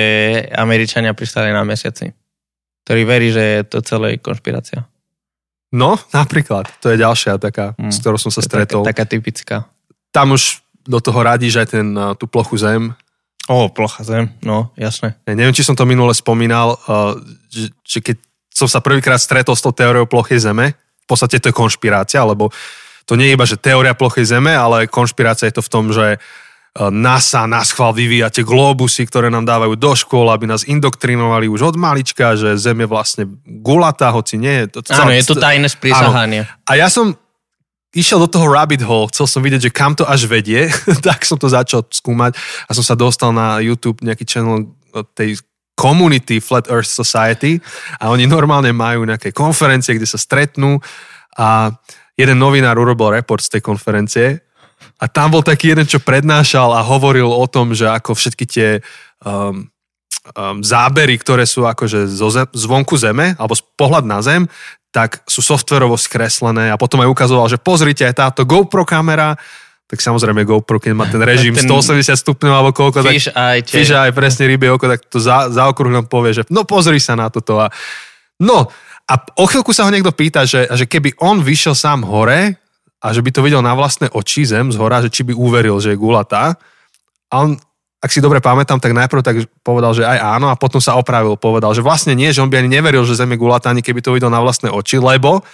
[0.50, 2.10] Američania pristali na mesiaci.
[2.84, 4.88] Ktorý verí, že je to celé konšpirácia.
[5.74, 6.70] No, napríklad.
[6.86, 8.86] To je ďalšia taká, mm, s ktorou som sa stretol.
[8.86, 9.56] Taká, taká typická.
[10.14, 12.94] Tam už do toho radíš aj ten, tú plochu zem.
[13.50, 15.18] O, plocha zem, no, jasné.
[15.26, 17.18] Ja neviem, či som to minule spomínal, uh,
[17.52, 18.16] že, že keď
[18.54, 22.48] som sa prvýkrát stretol s tou teóriou plochy zeme, v podstate to je konšpirácia, lebo
[23.04, 26.16] to nie je iba, že teória plochy zeme, ale konšpirácia je to v tom, že
[26.74, 31.70] NASA na schvál vyvíja tie globusy, ktoré nám dávajú do škôl, aby nás indoktrinovali už
[31.70, 34.82] od malička, že Zem je vlastne gulatá, hoci nie je.
[34.82, 36.50] To áno, je to tajné sprísahanie.
[36.66, 37.14] A ja som
[37.94, 40.66] išiel do toho rabbit hole, chcel som vidieť, že kam to až vedie,
[41.06, 42.34] tak som to začal skúmať
[42.66, 44.74] a som sa dostal na YouTube nejaký channel
[45.14, 45.38] tej
[45.78, 47.62] community Flat Earth Society
[48.02, 50.82] a oni normálne majú nejaké konferencie, kde sa stretnú
[51.38, 51.70] a
[52.18, 54.26] jeden novinár urobil report z tej konferencie
[54.98, 58.68] a tam bol taký jeden, čo prednášal a hovoril o tom, že ako všetky tie
[59.24, 59.68] um,
[60.32, 64.48] um, zábery, ktoré sú akože zo zem, zvonku zeme, alebo z pohľad na zem,
[64.94, 66.70] tak sú softverovo skreslené.
[66.70, 69.34] A potom aj ukazoval, že pozrite aj táto GoPro kamera,
[69.84, 73.60] tak samozrejme GoPro, keď má ten režim ten 180 stupňov alebo koľko, fish tak eye,
[73.60, 77.18] fish eye, presne rybie oko, tak to za, za okruhom povie, že no pozri sa
[77.18, 77.68] na toto a
[78.40, 78.70] no
[79.04, 82.56] a o chvíľku sa ho niekto pýta, že, že keby on vyšiel sám hore
[83.04, 85.76] a že by to videl na vlastné oči zem z hora, že či by uveril,
[85.76, 86.56] že je gulatá.
[87.28, 87.60] A on,
[88.00, 91.36] ak si dobre pamätám, tak najprv tak povedal, že aj áno a potom sa opravil,
[91.36, 94.00] povedal, že vlastne nie, že on by ani neveril, že zem je gulatá, ani keby
[94.00, 95.44] to videl na vlastné oči, lebo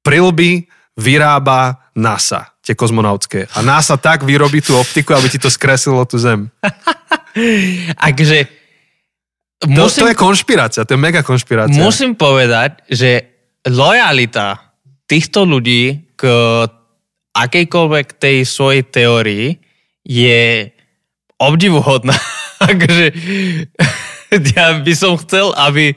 [0.00, 3.52] prilby vyrába NASA, tie kozmonautské.
[3.52, 6.48] A NASA tak vyrobí tú optiku, aby ti to skreslilo tú zem.
[8.08, 8.48] Akže...
[9.68, 11.80] Musím, to, to je konšpirácia, to je mega konšpirácia.
[11.80, 13.24] Musím povedať, že
[13.64, 14.60] lojalita
[15.08, 16.24] týchto ľudí k
[17.36, 19.60] akejkoľvek tej svojej teórii
[20.02, 20.72] je
[21.36, 22.16] obdivuhodná.
[22.56, 23.12] Takže
[24.54, 25.94] ja by som chcel, aby,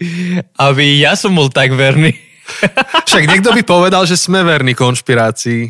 [0.57, 2.13] aby ja som bol tak verný.
[3.07, 5.69] Však niekto by povedal, že sme verní konšpirácii.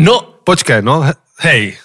[0.00, 0.40] No.
[0.48, 1.04] Počkaj, no,
[1.44, 1.76] hej.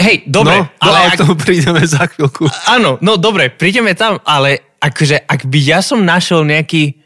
[0.00, 0.64] Hej, dobre.
[0.64, 2.48] No, no ale ak tomu prídeme za chvíľku.
[2.68, 6.96] Áno, no dobre, prídeme tam, ale akože, ak by ja som našiel nejaký,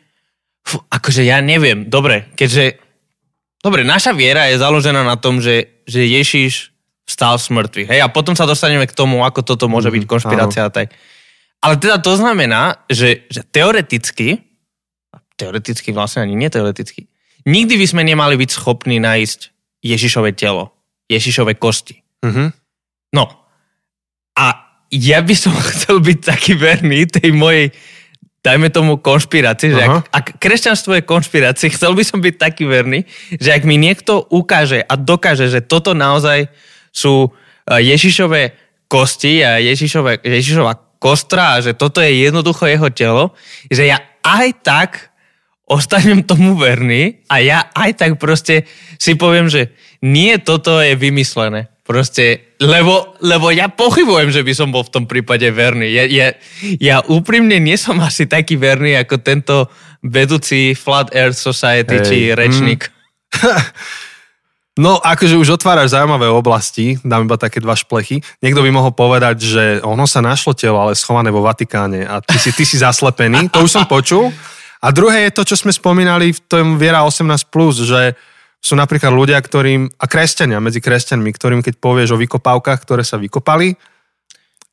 [0.87, 2.79] akože ja neviem, dobre, keďže
[3.61, 6.73] Dobre, naša viera je založená na tom, že, že Ježiš
[7.05, 7.88] vstal z mŕtvych.
[7.92, 8.01] Hej?
[8.01, 10.96] A potom sa dostaneme k tomu, ako toto môže byť mhm, konšpirácia a tak.
[11.61, 14.40] Ale teda to znamená, že, že teoreticky,
[15.37, 17.05] teoreticky vlastne ani neteoreticky,
[17.44, 19.40] nikdy by sme nemali byť schopní nájsť
[19.85, 20.73] Ježišové telo,
[21.12, 22.01] Ježišové kosti.
[22.25, 22.49] Mm-hmm.
[23.12, 23.29] No.
[24.40, 24.46] A
[24.88, 27.68] ja by som chcel byť taký verný tej mojej
[28.40, 33.05] dajme tomu konšpirácii, že ak, ak kresťanstvo je konšpirácia, chcel by som byť taký verný,
[33.37, 36.48] že ak mi niekto ukáže a dokáže, že toto naozaj
[36.90, 37.31] sú e,
[37.85, 38.57] Ježišové
[38.90, 43.24] kosti a Ježišové, Ježišova kostra a že toto je jednoducho jeho telo,
[43.70, 44.90] že ja aj tak
[45.70, 48.66] ostanem tomu verný a ja aj tak proste
[48.98, 49.70] si poviem, že
[50.03, 51.70] nie toto je vymyslené.
[51.90, 55.90] Proste, lebo, lebo ja pochybujem, že by som bol v tom prípade verný.
[55.90, 56.29] Ja, ja,
[56.79, 59.66] ja úprimne nie som asi taký verný ako tento
[59.98, 62.07] vedúci Flat Earth Society hey.
[62.07, 62.87] či rečník.
[62.87, 62.98] Mm.
[64.81, 68.24] No, akože už otváraš zaujímavé oblasti, dám iba také dva šplechy.
[68.40, 72.40] Niekto by mohol povedať, že ono sa našlo telo, ale schované vo Vatikáne a ty
[72.40, 73.53] si, ty si zaslepený.
[73.53, 74.33] To už som počul.
[74.81, 77.44] A druhé je to, čo sme spomínali v tom Viera 18+,
[77.76, 78.16] že
[78.61, 83.16] sú napríklad ľudia, ktorým, a kresťania medzi kresťanmi, ktorým keď povieš o vykopávkach, ktoré sa
[83.16, 83.75] vykopali,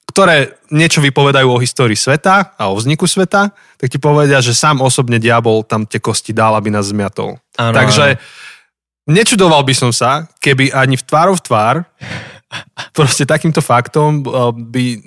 [0.07, 4.83] ktoré niečo vypovedajú o histórii sveta a o vzniku sveta, tak ti povedia, že sám
[4.83, 7.39] osobne diabol tam tie kosti dal, aby nás zmiatol.
[7.59, 8.19] Ano, Takže
[9.07, 11.87] Nečudoval by som sa, keby ani v tvárov tvár
[12.97, 14.99] proste takýmto faktom uh, by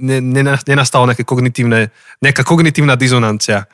[0.65, 1.93] nenastalo nejaké kognitívne,
[2.25, 3.69] nejaká kognitívna dizonancia.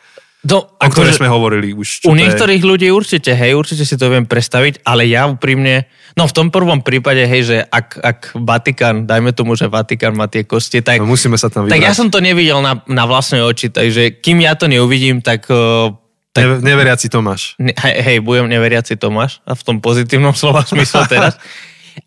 [0.47, 2.07] No, o ktorej sme hovorili už.
[2.07, 2.69] U niektorých je...
[2.69, 6.87] ľudí určite, hej, určite si to viem predstaviť, ale ja úprimne, no v tom prvom
[6.87, 11.03] prípade, hej, že ak, ak Vatikán, dajme tomu, že Vatikán má tie kosti, tak...
[11.03, 11.75] No, musíme sa tam vybrať.
[11.75, 15.51] Tak ja som to nevidel na, na vlastné oči, takže kým ja to neuvidím, tak
[15.51, 15.91] uh,
[16.37, 17.57] tak, ne, neveriaci Tomáš.
[17.57, 21.41] Ne, hej, hej, budem neveriaci Tomáš a v tom pozitívnom slova smysle teraz.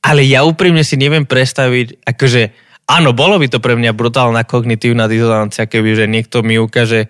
[0.05, 2.41] Ale ja úprimne si neviem predstaviť, akože
[2.85, 7.09] áno, bolo by to pre mňa brutálna kognitívna dizonancia, keby že niekto mi ukáže,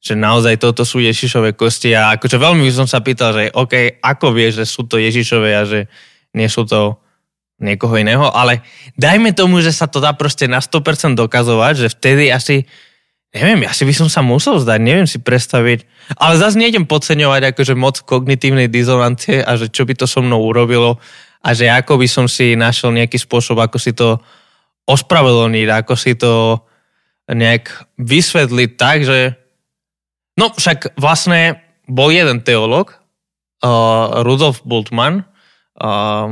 [0.00, 4.32] že naozaj toto sú Ježišové kosti a akože veľmi som sa pýtal, že OK, ako
[4.32, 5.92] vieš, že sú to Ježišové a že
[6.32, 6.96] nie sú to
[7.60, 8.64] niekoho iného, ale
[8.96, 12.64] dajme tomu, že sa to dá proste na 100% dokazovať, že vtedy asi
[13.30, 15.86] Neviem, asi by som sa musel zdať, neviem si predstaviť.
[16.18, 20.42] Ale zase nejdem podceňovať akože moc kognitívnej dizonancie a že čo by to so mnou
[20.42, 20.98] urobilo
[21.38, 24.18] a že ako by som si našiel nejaký spôsob, ako si to
[24.82, 26.58] ospravedlniť, ako si to
[27.30, 27.70] nejak
[28.02, 29.39] vysvetliť tak, že
[30.38, 32.94] no však vlastne bol jeden teológ,
[33.64, 35.26] uh, Rudolf Bultmann,
[35.80, 36.28] uh,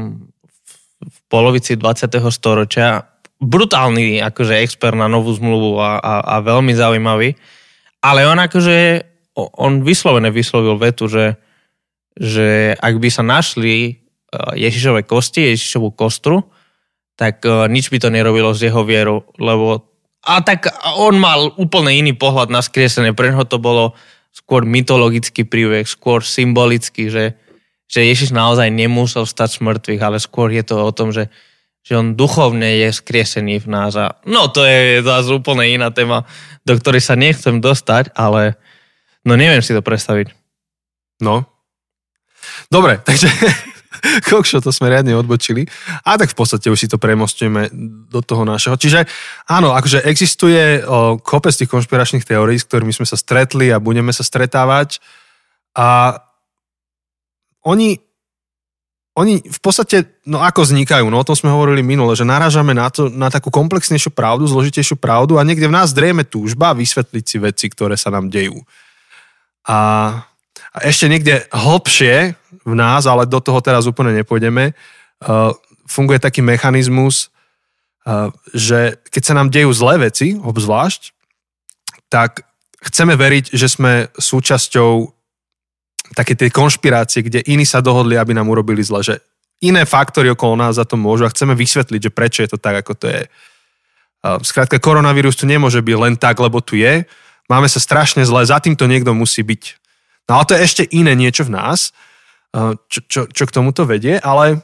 [0.99, 2.11] v polovici 20.
[2.31, 3.07] storočia
[3.39, 7.39] brutálny akože expert na novú zmluvu a, a, a veľmi zaujímavý,
[8.03, 9.07] ale on akože,
[9.39, 11.39] on vyslovene vyslovil vetu, že,
[12.19, 13.93] že ak by sa našli e,
[14.59, 16.51] Ježišové kosti, Ježišovú kostru,
[17.15, 19.87] tak e, nič by to nerobilo z jeho vieru, lebo
[20.29, 20.69] a tak
[21.01, 23.97] on mal úplne iný pohľad na skriesenie, pre neho to bolo
[24.29, 27.33] skôr mytologický príbeh, skôr symbolický, že,
[27.89, 31.33] že Ježiš naozaj nemusel stať z mŕtvych, ale skôr je to o tom, že
[31.89, 33.97] že on duchovne je skriesený v nás.
[33.97, 36.29] A, no to je zase úplne iná téma,
[36.69, 38.61] do ktorej sa nechcem dostať, ale
[39.25, 40.37] no neviem si to predstaviť.
[41.25, 41.49] No.
[42.69, 43.33] Dobre, takže
[44.29, 45.67] kokšo, to sme riadne odbočili.
[46.05, 47.71] A tak v podstate už si to premostujeme
[48.09, 48.75] do toho našeho.
[48.79, 49.05] Čiže
[49.51, 50.83] áno, akože existuje
[51.23, 55.03] kopec tých konšpiračných teórií, s ktorými sme sa stretli a budeme sa stretávať.
[55.79, 56.19] A
[57.67, 58.01] oni
[59.19, 62.87] oni v podstate, no ako vznikajú, no o tom sme hovorili minule, že narážame na,
[62.87, 67.37] to, na takú komplexnejšiu pravdu, zložitejšiu pravdu a niekde v nás drieme túžba vysvetliť si
[67.43, 68.63] veci, ktoré sa nám dejú.
[69.67, 69.77] A,
[70.75, 75.53] a ešte niekde hlbšie v nás, ale do toho teraz úplne nepôjdeme, uh,
[75.89, 77.33] funguje taký mechanizmus,
[78.05, 81.17] uh, že keď sa nám dejú zlé veci, obzvlášť,
[82.13, 82.45] tak
[82.85, 85.13] chceme veriť, že sme súčasťou
[86.17, 89.15] také tie konšpirácie, kde iní sa dohodli, aby nám urobili zle, že
[89.61, 92.81] iné faktory okolo nás za to môžu a chceme vysvetliť, že prečo je to tak,
[92.81, 93.23] ako to je.
[94.47, 97.05] Skrátka, koronavírus tu nemôže byť len tak, lebo tu je.
[97.51, 99.63] Máme sa strašne zle, za tým to niekto musí byť.
[100.29, 101.97] No ale to je ešte iné niečo v nás,
[102.89, 104.61] čo, čo, čo k tomuto vedie, ale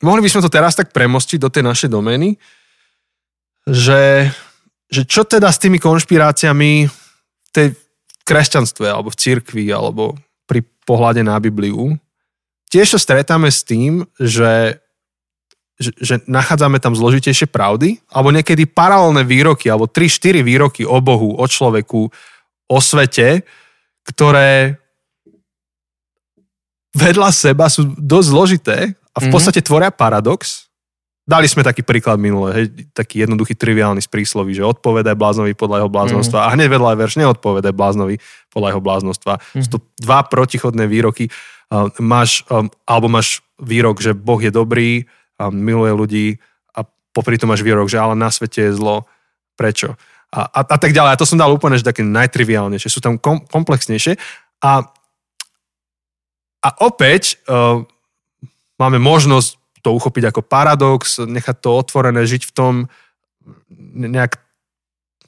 [0.00, 2.40] mohli by sme to teraz tak premostiť do tej našej domény,
[3.68, 4.32] že,
[4.88, 7.76] že čo teda s tými konšpiráciami v tej
[8.24, 10.16] kresťanstve alebo v cirkvi alebo
[10.48, 11.96] pri pohľade na Bibliu,
[12.72, 14.80] tiež sa stretáme s tým, že,
[15.76, 21.36] že, že nachádzame tam zložitejšie pravdy, alebo niekedy paralelné výroky, alebo 3-4 výroky o Bohu,
[21.36, 22.08] o človeku,
[22.72, 23.44] o svete,
[24.06, 24.76] ktoré
[26.92, 28.78] vedľa seba sú dosť zložité
[29.12, 29.32] a v mhm.
[29.32, 30.72] podstate tvoria paradox,
[31.22, 35.86] Dali sme taký príklad minule, hej, taký jednoduchý triviálny z prísloví, že odpovedaj bláznovi podľa
[35.86, 36.44] jeho bláznostva mm.
[36.50, 38.14] a hneď vedľa je verš neodpovedaj bláznovi
[38.50, 39.32] podľa jeho bláznostva.
[39.54, 39.62] Mm.
[39.62, 41.30] Sú to dva protichodné výroky.
[41.70, 45.06] Uh, máš, um, alebo máš výrok, že Boh je dobrý,
[45.38, 46.26] um, miluje ľudí
[46.74, 46.82] a
[47.14, 49.06] popri tom máš výrok, že ale na svete je zlo.
[49.54, 49.94] Prečo?
[50.32, 51.12] A, a, a tak ďalej.
[51.12, 52.88] A to som dal úplne, že také najtriviálnejšie.
[52.88, 54.16] Sú tam kom, komplexnejšie.
[54.64, 54.88] A,
[56.64, 57.84] a opäť uh,
[58.80, 62.72] máme možnosť to uchopiť ako paradox, nechať to otvorené, žiť v tom,
[63.98, 64.38] nejak,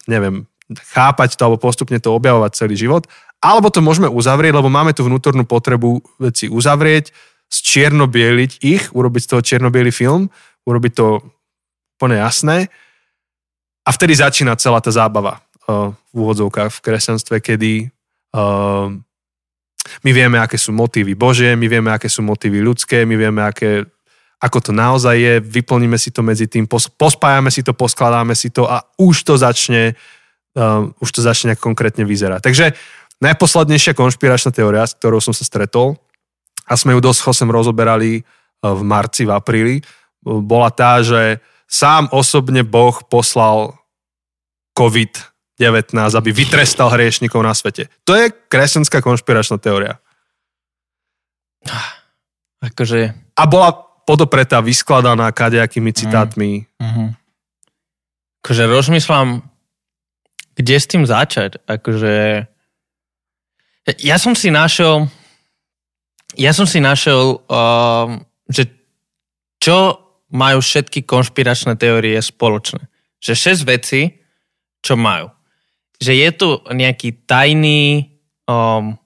[0.06, 0.46] neviem,
[0.94, 3.04] chápať to alebo postupne to objavovať celý život.
[3.44, 7.12] Alebo to môžeme uzavrieť, lebo máme tú vnútornú potrebu veci uzavrieť,
[7.52, 10.32] zčierno-bieliť ich, urobiť z toho čierno film,
[10.64, 11.20] urobiť to
[12.00, 12.72] úplne jasné.
[13.84, 17.72] A vtedy začína celá tá zábava uh, v úvodzovkách v kresťanstve, kedy
[18.32, 18.88] uh,
[20.00, 23.84] my vieme, aké sú motívy Božie, my vieme, aké sú motívy ľudské, my vieme, aké
[24.44, 28.52] ako to naozaj je, vyplníme si to medzi tým, pos, pospájame si to, poskladáme si
[28.52, 29.96] to a už to začne,
[30.56, 32.40] uh, už to začne konkrétne vyzerať.
[32.44, 32.66] Takže
[33.24, 35.96] najposlednejšia konšpiračná teória, s ktorou som sa stretol,
[36.64, 41.40] a sme ju dosť chosem rozoberali uh, v marci, v apríli, uh, bola tá, že
[41.68, 43.74] sám osobne Boh poslal
[44.78, 47.90] COVID-19, aby vytrestal hriešnikov na svete.
[48.06, 49.98] To je kresťanská konšpiračná teória.
[52.62, 53.14] Akože...
[53.34, 53.74] A bola
[54.06, 56.68] podopretá, vyskladaná kadejakými citátmi.
[56.78, 56.84] Mm.
[56.84, 57.08] Mm-hmm.
[58.44, 59.28] Akože rozmýšľam,
[60.54, 61.58] kde s tým začať.
[61.64, 62.46] Akože...
[64.00, 65.08] Ja som si našiel
[66.34, 68.18] ja som si našiel, uh,
[68.50, 68.70] že
[69.62, 72.86] čo majú všetky konšpiračné teórie spoločné.
[73.20, 74.00] Že 6 vecí,
[74.80, 75.32] čo majú.
[76.00, 78.12] Že je tu nejaký tajný
[78.48, 78.96] um,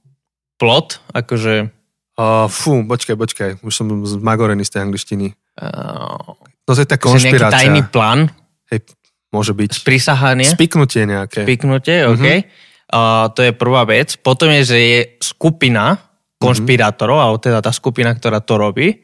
[0.59, 1.79] plot, akože
[2.19, 5.39] Uh, fú, počkaj, počkaj, už som zmagorený z tej angličtiny.
[5.55, 6.35] Uh,
[6.67, 7.47] to je tá konšpirácia.
[7.47, 8.27] Nejaký tajný plán.
[8.75, 8.91] Hej,
[9.31, 9.87] môže byť.
[9.87, 10.43] Sprisahanie.
[10.43, 11.47] Spiknutie nejaké.
[11.47, 12.19] Spiknutie, OK.
[12.19, 12.43] Uh-huh.
[12.91, 14.19] Uh, to je prvá vec.
[14.19, 15.95] Potom je, že je skupina
[16.43, 17.25] konšpirátorov, uh-huh.
[17.31, 18.99] alebo teda tá skupina, ktorá to robí.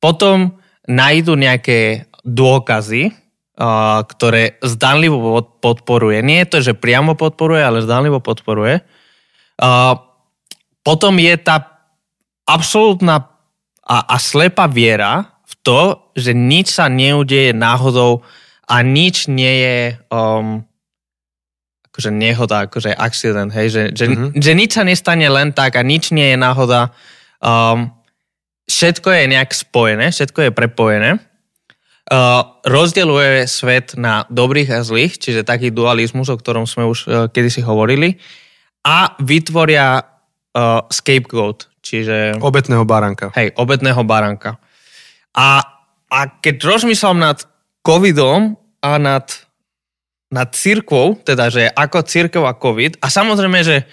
[0.00, 0.56] Potom
[0.88, 6.24] nájdu nejaké dôkazy, uh, ktoré zdanlivo podporuje.
[6.24, 8.80] Nie je to, že priamo podporuje, ale zdanlivo podporuje.
[9.60, 10.00] Uh,
[10.80, 11.84] potom je tá
[12.48, 13.28] absolútna
[13.84, 15.80] a, a slepá viera v to,
[16.16, 18.24] že nič sa neudeje náhodou
[18.68, 19.78] a nič nie je
[20.12, 20.64] um,
[21.88, 24.30] akože nehoda, akože accident, hej, že, že, mm-hmm.
[24.38, 26.92] že nič sa nestane len tak a nič nie je náhoda.
[27.40, 27.97] Um,
[28.68, 31.10] všetko je nejak spojené, všetko je prepojené.
[32.08, 37.12] Uh, rozdeluje svet na dobrých a zlých, čiže taký dualizmus, o ktorom sme už uh,
[37.28, 38.16] kedysi hovorili,
[38.80, 42.36] a vytvoria uh, scapegoat, Čiže...
[42.44, 43.32] Obetného baránka.
[43.32, 44.60] Hej, obetného baránka.
[45.32, 45.64] A,
[46.12, 47.38] a keď rozmýšľam nad
[47.80, 49.24] covidom a nad,
[50.28, 53.88] nad církvou, teda, že ako církev a covid, a samozrejme, že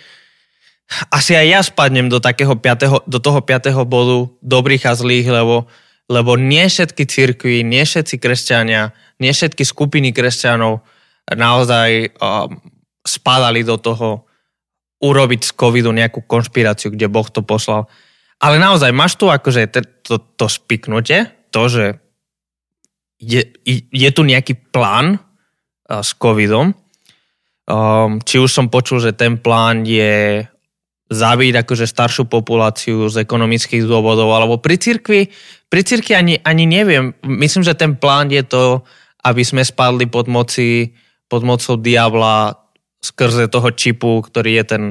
[1.09, 5.65] asi aj ja spadnem do, takého piatého, do toho piatého bodu dobrých a zlých, lebo,
[6.05, 10.85] lebo nie všetky církvy, nie všetci kresťania, nie všetky skupiny kresťanov
[11.33, 12.61] naozaj um,
[13.01, 14.29] spadali do toho
[15.01, 17.89] urobiť z covidu nejakú konšpiráciu, kde Boh to poslal.
[18.37, 19.69] Ale naozaj, máš tu akože
[20.05, 21.85] to, to spiknutie, to, že
[23.17, 23.41] je,
[23.89, 26.77] je tu nejaký plán uh, s covidom.
[27.65, 30.45] Um, či už som počul, že ten plán je
[31.05, 35.29] zabiť akože staršiu populáciu z ekonomických dôvodov, alebo pri cirkvi,
[35.69, 37.13] pri cirkvi ani, ani neviem.
[37.21, 38.81] Myslím, že ten plán je to,
[39.21, 40.93] aby sme spadli pod moci,
[41.29, 42.57] pod mocou diabla
[43.01, 44.83] skrze toho čipu, ktorý je ten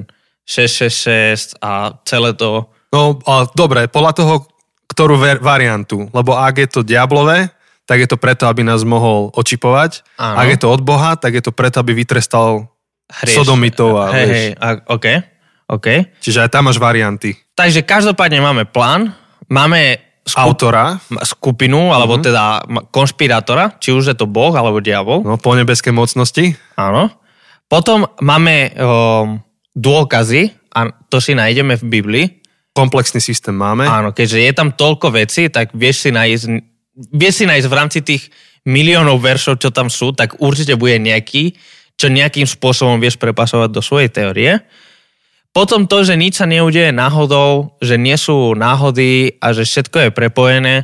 [0.46, 2.70] 666 a celé to...
[2.94, 4.34] No, a dobre, podľa toho,
[4.86, 6.06] ktorú ver, variantu.
[6.14, 7.50] Lebo ak je to diablové,
[7.84, 10.06] tak je to preto, aby nás mohol očipovať.
[10.16, 10.36] Áno.
[10.38, 12.70] Ak je to od Boha, tak je to preto, aby vytrestal
[13.10, 13.34] Hrieš.
[13.34, 13.98] sodomitov.
[13.98, 15.06] A, hej, hej, a, OK,
[15.70, 15.86] OK.
[16.20, 17.36] Čiže aj tam máš varianty.
[17.56, 19.16] Takže každopádne máme plán,
[19.48, 22.26] máme skup- autora, skupinu, alebo uh-huh.
[22.26, 22.44] teda
[22.88, 25.24] konšpirátora, či už je to Boh alebo diabol.
[25.24, 26.56] No, po nebeské mocnosti.
[26.76, 27.12] Áno.
[27.68, 29.40] Potom máme o,
[29.72, 32.26] dôkazy, a to si nájdeme v Biblii.
[32.74, 33.86] Komplexný systém máme.
[33.86, 36.44] Áno, keďže je tam toľko vecí, tak vieš si nájsť,
[37.14, 38.28] vieš si nájsť v rámci tých
[38.66, 41.54] miliónov veršov, čo tam sú, tak určite bude nejaký,
[41.94, 44.58] čo nejakým spôsobom vieš prepasovať do svojej teórie.
[45.54, 50.10] Potom to, že nič sa neudeje náhodou, že nie sú náhody a že všetko je
[50.10, 50.74] prepojené,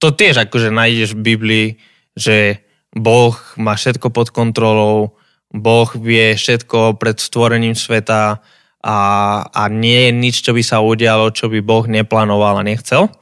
[0.00, 1.68] to tiež akože nájdeš v Biblii,
[2.16, 2.64] že
[2.96, 5.20] Boh má všetko pod kontrolou,
[5.52, 8.40] Boh vie všetko pred stvorením sveta
[8.80, 8.98] a,
[9.44, 13.12] a nie je nič, čo by sa udialo, čo by Boh neplánoval a nechcel.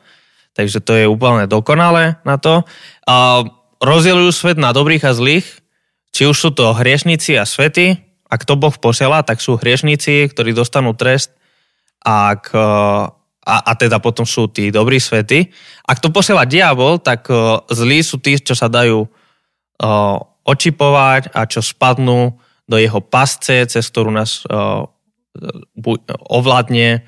[0.54, 2.62] Takže to je úplne dokonalé na to.
[3.04, 3.44] A
[3.82, 5.44] rozdielujú svet na dobrých a zlých,
[6.14, 8.05] či už sú to hriešnici a svety.
[8.26, 11.30] Ak to Boh posiela, tak sú hriešnici, ktorí dostanú trest.
[12.02, 12.58] Ak, e,
[13.46, 15.46] a, a teda potom sú tí dobrí svety.
[15.86, 17.34] Ak to posiela diabol, tak e,
[17.70, 19.08] zlí sú tí, čo sa dajú e,
[20.46, 22.34] očipovať a čo spadnú
[22.66, 24.42] do jeho pasce, cez ktorú nás
[26.26, 27.06] ovládne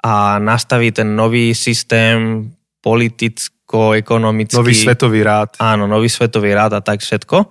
[0.00, 2.48] a nastaví ten nový systém
[2.80, 4.56] politicko-ekonomický.
[4.56, 5.60] Nový svetový rád.
[5.60, 7.48] Áno, nový svetový rád a tak všetko.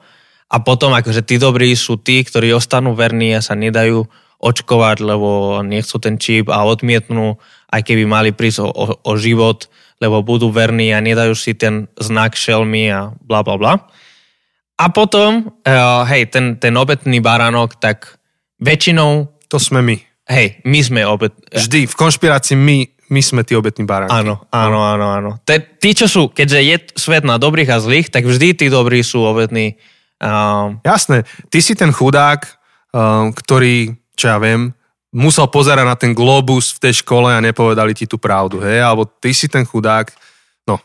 [0.50, 5.62] A potom akože tí dobrí sú tí, ktorí ostanú verní a sa nedajú očkovať, lebo
[5.62, 7.38] nechcú ten čip a odmietnú,
[7.70, 9.70] aj keby mali prísť o, o, o život,
[10.02, 13.74] lebo budú verní a nedajú si ten znak šelmy a bla bla bla.
[14.80, 18.16] A potom, uh, hej, ten, ten obetný baránok, tak
[18.64, 19.28] väčšinou...
[19.52, 19.98] To sme my.
[20.24, 21.36] Hej, my sme obet...
[21.52, 24.16] Vždy, v konšpirácii my, my sme tí obetní baránky.
[24.16, 25.32] Áno, áno, áno, áno.
[25.44, 29.04] Te, tí, čo sú, keďže je svet na dobrých a zlých, tak vždy tí dobrí
[29.04, 29.76] sú obetní.
[30.20, 32.44] Um, Jasné, ty si ten chudák,
[32.92, 34.76] um, ktorý, čo ja viem,
[35.10, 38.84] musel pozerať na ten globus v tej škole a nepovedali ti tú pravdu, hej?
[38.84, 40.12] Alebo ty si ten chudák,
[40.70, 40.78] no,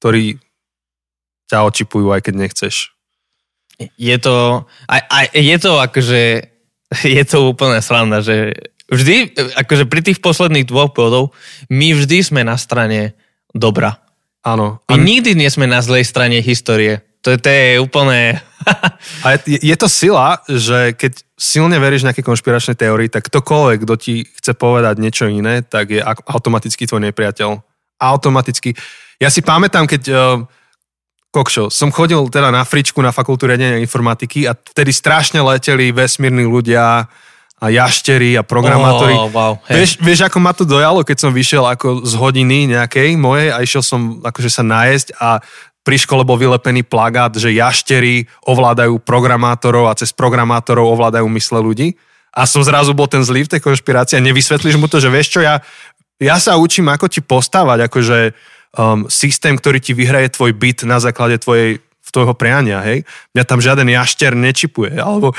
[0.00, 0.40] ktorý
[1.48, 2.92] ťa očipujú, aj keď nechceš.
[3.98, 6.22] Je to, aj, aj, je to akože,
[7.18, 8.56] je to úplne sranda, že
[8.88, 11.36] vždy, akože pri tých posledných dvoch bodov,
[11.68, 13.18] my vždy sme na strane
[13.52, 14.00] dobra.
[14.46, 14.80] Áno.
[14.88, 17.04] My nikdy nie sme na zlej strane histórie.
[17.22, 18.38] To, to je úplne...
[19.24, 23.94] a je, je to sila, že keď silne veríš nejaké konšpiračné teórii, tak ktokoľvek, kto
[23.96, 27.58] ti chce povedať niečo iné, tak je automaticky tvoj nepriateľ.
[27.98, 28.74] Automaticky.
[29.18, 30.02] Ja si pamätám, keď...
[30.10, 30.46] Uh,
[31.28, 36.48] kokšo, som chodil teda na fričku na fakultu riadenia informatiky a vtedy strašne leteli vesmírni
[36.48, 37.04] ľudia,
[37.58, 39.18] a jaštery a programátori.
[39.18, 39.82] Oh, wow, hey.
[39.82, 43.58] vieš, vieš, ako ma to dojalo, keď som vyšiel ako z hodiny nejakej mojej a
[43.58, 45.42] išiel som akože sa nájsť a
[45.82, 51.88] pri škole bol vylepený plagát, že jaštery ovládajú programátorov a cez programátorov ovládajú mysle ľudí.
[52.34, 55.38] A som zrazu bol ten zlý v tej konšpirácii a nevysvetlíš mu to, že vieš
[55.38, 55.64] čo, ja,
[56.20, 58.18] ja sa učím, ako ti postavať, akože
[58.76, 61.80] um, systém, ktorý ti vyhraje tvoj byt na základe tvojej
[62.10, 63.04] tvojho priania, hej.
[63.36, 65.32] Mňa tam žiaden jašter nečipuje, alebo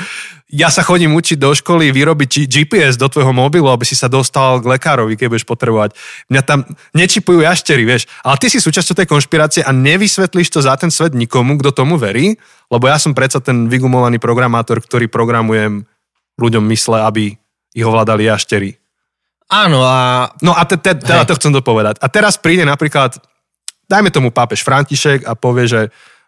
[0.50, 4.58] ja sa chodím učiť do školy vyrobiť GPS do tvojho mobilu, aby si sa dostal
[4.58, 5.94] k lekárovi, keď budeš potrebovať.
[6.26, 8.10] Mňa tam nečipujú jaštery, vieš.
[8.26, 11.94] Ale ty si súčasťou tej konšpirácie a nevysvetlíš to za ten svet nikomu, kto tomu
[11.94, 12.34] verí,
[12.66, 15.86] lebo ja som predsa ten vygumovaný programátor, ktorý programujem
[16.34, 17.38] ľuďom mysle, aby
[17.70, 18.74] ich ovládali jaštery.
[19.50, 20.30] Áno a...
[20.42, 21.98] No a te, te, teda to chcem dopovedať.
[22.02, 23.18] A teraz príde napríklad,
[23.86, 25.80] dajme tomu pápež František a povie, že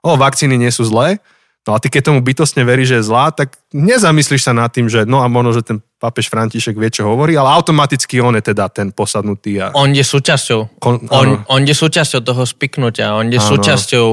[0.02, 1.22] o, vakcíny nie sú zlé,
[1.62, 4.90] no a ty keď tomu bytostne veríš, že je zlá, tak nezamyslíš sa nad tým,
[4.90, 8.50] že no a možno, že ten pápež František vie, čo hovorí, ale automaticky on je
[8.50, 9.62] teda ten posadnutý.
[9.62, 9.70] A...
[9.78, 10.82] On je súčasťou.
[10.82, 13.50] Kon, on, on je súčasťou toho spiknutia, on je áno.
[13.54, 14.06] súčasťou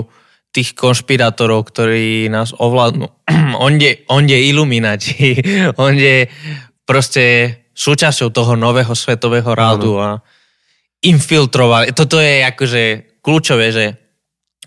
[0.50, 3.10] tých konšpirátorov, ktorí nás ovládnu.
[3.66, 5.38] on, je, on je iluminati.
[5.86, 6.30] on je
[6.86, 10.20] proste súčasťou toho nového svetového rádu a
[11.00, 11.96] infiltrovali.
[11.96, 12.82] Toto je akože
[13.24, 13.86] kľúčové, že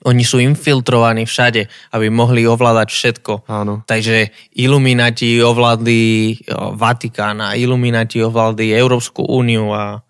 [0.03, 3.32] oni sú infiltrovaní všade, aby mohli ovládať všetko.
[3.46, 3.86] Áno.
[3.86, 6.42] Takže Illuminati ovládli
[6.74, 10.03] Vatikán a Illuminati ovládli Európsku úniu a,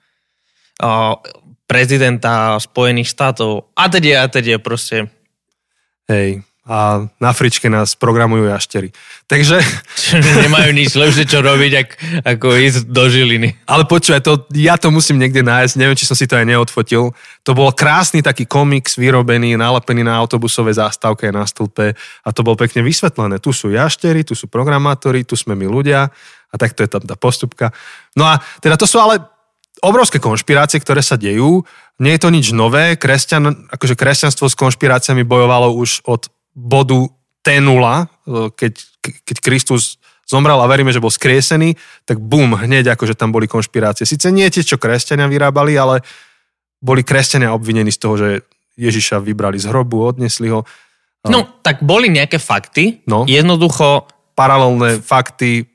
[0.80, 0.90] a
[1.68, 5.08] prezidenta Spojených štátov a teda a teda proste.
[6.08, 8.94] Hej, a na fričke nás programujú jaštery.
[9.26, 9.58] Takže...
[10.46, 11.88] Nemajú nič lepšie čo robiť, ak,
[12.22, 13.66] ako ísť do Žiliny.
[13.66, 17.10] Ale počúvaj, to, ja to musím niekde nájsť, neviem, či som si to aj neodfotil.
[17.42, 22.54] To bol krásny taký komiks vyrobený, nalepený na autobusovej zástavke na stĺpe a to bolo
[22.54, 23.42] pekne vysvetlené.
[23.42, 26.14] Tu sú jaštery, tu sú programátori, tu sme my ľudia
[26.52, 27.74] a takto je tam tá postupka.
[28.14, 29.18] No a teda to sú ale
[29.82, 31.66] obrovské konšpirácie, ktoré sa dejú.
[31.98, 32.94] Nie je to nič nové.
[32.94, 37.08] Kresťan, akože kresťanstvo s konšpiráciami bojovalo už od bodu
[37.42, 38.04] T0, e,
[38.54, 38.72] keď,
[39.26, 39.98] keď Kristus
[40.28, 41.74] zomrel a veríme, že bol skriesený,
[42.06, 44.08] tak bum, hneď akože tam boli konšpirácie.
[44.08, 46.00] Sice nie tie, čo kresťania vyrábali, ale
[46.80, 48.28] boli kresťania obvinení z toho, že
[48.78, 50.64] Ježiša vybrali z hrobu, odnesli ho.
[51.28, 53.04] No, tak boli nejaké fakty.
[53.06, 53.28] No.
[53.28, 54.08] Jednoducho...
[54.32, 55.68] Paralelné fakty,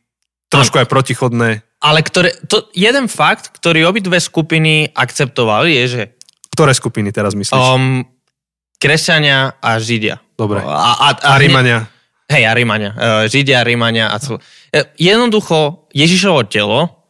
[0.49, 1.61] trošku aj protichodné.
[1.77, 6.03] Ale ktoré, to, jeden fakt, ktorý obidve skupiny akceptovali, je, že...
[6.57, 7.53] Ktoré skupiny teraz myslíš?
[7.53, 8.01] Um,
[8.77, 10.21] kresťania a Židia.
[10.37, 10.61] Dobre.
[10.61, 11.89] A, a, a, a Rímania.
[12.29, 12.91] Hej, a Rímania.
[12.93, 14.37] E, Židia, Rímania a cel...
[14.69, 17.05] E, jednoducho, Ježišovo telo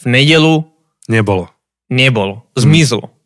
[0.00, 0.64] v nedelu
[1.10, 1.50] nebolo.
[1.90, 2.46] Nebolo.
[2.54, 3.10] Zmizlo.
[3.10, 3.18] Hmm.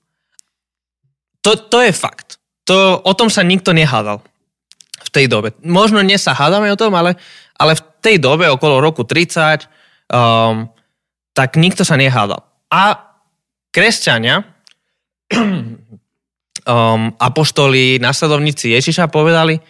[1.45, 2.41] To, to je fakt.
[2.64, 4.24] To, o tom sa nikto nehádal
[5.05, 5.53] v tej dobe.
[5.61, 7.20] Možno dnes sa hádame o tom, ale,
[7.61, 9.68] ale v tej dobe, okolo roku 30,
[10.09, 10.72] um,
[11.37, 12.41] tak nikto sa nehádal.
[12.72, 13.12] A
[13.68, 14.49] kresťania
[16.65, 19.61] um, apoštoli, nasledovníci Ježiša povedali,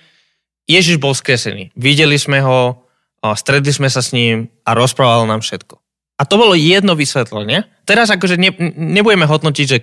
[0.64, 1.74] Ježiš bol skresený.
[1.76, 2.88] Videli sme ho,
[3.36, 5.76] stredli sme sa s ním a rozprával nám všetko.
[6.14, 7.68] A to bolo jedno vysvetlenie.
[7.84, 9.78] Teraz akože ne, nebudeme hodnotiť, že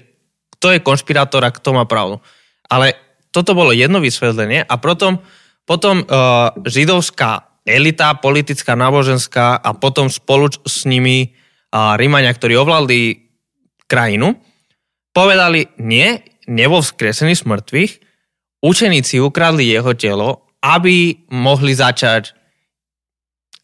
[0.57, 2.17] kto je konšpirátor a kto má pravdu.
[2.65, 2.97] Ale
[3.29, 5.21] toto bolo jedno vysvetlenie a potom,
[5.67, 13.27] potom uh, židovská elita, politická, náboženská a potom spolu s nimi uh, Rímania, ktorí ovládli
[13.85, 14.39] krajinu,
[15.11, 17.91] povedali, nie, nebol vzkresený z mŕtvych,
[18.61, 22.37] učeníci ukradli jeho telo, aby mohli začať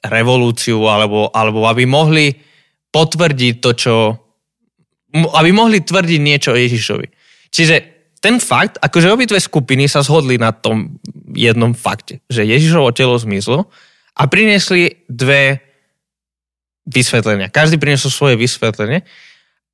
[0.06, 2.34] revolúciu, alebo, alebo aby mohli
[2.90, 3.96] potvrdiť to, čo...
[5.14, 7.08] aby mohli tvrdiť niečo o Ježišovi.
[7.50, 7.76] Čiže
[8.18, 10.98] ten fakt, akože obidve skupiny sa zhodli na tom
[11.34, 13.70] jednom fakte, že Ježišovo telo zmizlo
[14.18, 15.62] a priniesli dve
[16.90, 17.54] vysvetlenia.
[17.54, 19.06] Každý priniesol svoje vysvetlenie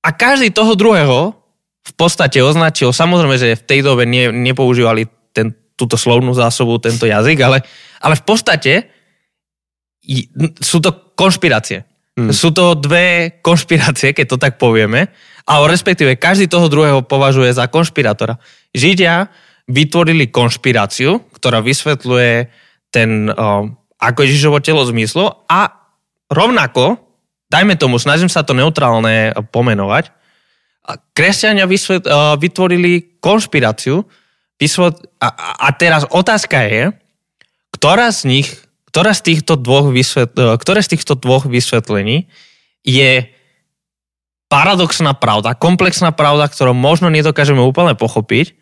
[0.04, 1.43] a každý toho druhého
[1.84, 5.04] v podstate označil, samozrejme, že v tej dobe ne, nepoužívali
[5.36, 7.60] ten, túto slovnú zásobu, tento jazyk, ale,
[8.00, 8.74] ale v podstate
[10.64, 11.84] sú to konšpirácie.
[12.14, 12.32] Hmm.
[12.32, 15.12] Sú to dve konšpirácie, keď to tak povieme,
[15.44, 18.40] ale respektíve každý toho druhého považuje za konšpirátora.
[18.72, 19.28] Židia
[19.68, 22.32] vytvorili konšpiráciu, ktorá vysvetľuje
[22.94, 23.28] ten,
[23.98, 25.68] ako Ježišovo telo zmyslo a
[26.30, 27.02] rovnako,
[27.50, 30.23] dajme tomu, snažím sa to neutrálne pomenovať,
[31.16, 34.04] kresťania vysvet, uh, vytvorili konšpiráciu
[34.60, 35.28] vysvet, a,
[35.64, 36.84] a teraz otázka je,
[37.72, 38.48] ktorá z nich,
[38.92, 42.28] ktorá z týchto dvoch vysvet, uh, ktoré z týchto dvoch vysvetlení
[42.84, 43.32] je
[44.52, 48.54] paradoxná pravda, komplexná pravda, ktorú možno nedokážeme úplne pochopiť,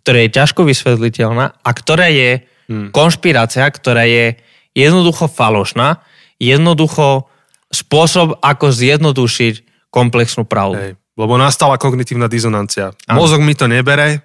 [0.00, 2.94] ktorá je ťažko vysvetliteľná a ktorá je hmm.
[2.94, 4.38] konšpirácia, ktorá je
[4.72, 6.00] jednoducho falošná,
[6.38, 7.26] jednoducho
[7.74, 9.54] spôsob, ako zjednodušiť
[9.90, 10.78] komplexnú pravdu.
[10.78, 10.92] Hej.
[11.16, 12.92] Lebo nastala kognitívna dizonancia.
[13.08, 13.24] Ano.
[13.24, 14.20] Mozog mi to nebere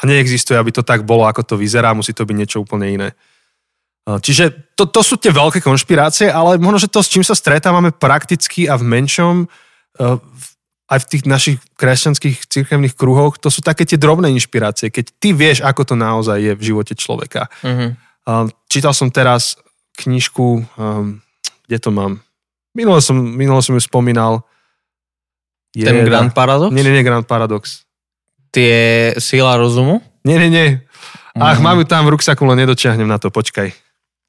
[0.00, 3.08] a neexistuje, aby to tak bolo, ako to vyzerá, musí to byť niečo úplne iné.
[4.08, 7.92] Čiže to, to sú tie veľké konšpirácie, ale možno, že to, s čím sa stretávame
[7.92, 9.44] prakticky a v menšom,
[10.90, 15.36] aj v tých našich kresťanských cirkevných kruhoch, to sú také tie drobné inšpirácie, keď ty
[15.36, 17.52] vieš, ako to naozaj je v živote človeka.
[17.60, 17.94] Uh-huh.
[18.72, 19.60] Čítal som teraz
[20.00, 20.64] knižku,
[21.68, 22.24] kde to mám?
[22.72, 24.42] Minulo som, minulo som ju spomínal,
[25.74, 26.74] je, Ten Grand Paradox?
[26.74, 27.86] Nie, nie, nie, Grand Paradox.
[28.50, 30.02] Tie síla rozumu?
[30.26, 30.66] Nie, nie, nie.
[31.38, 31.62] Ach, mm.
[31.62, 33.70] mám ju tam v ruksaku, len nedočiahnem na to, počkaj.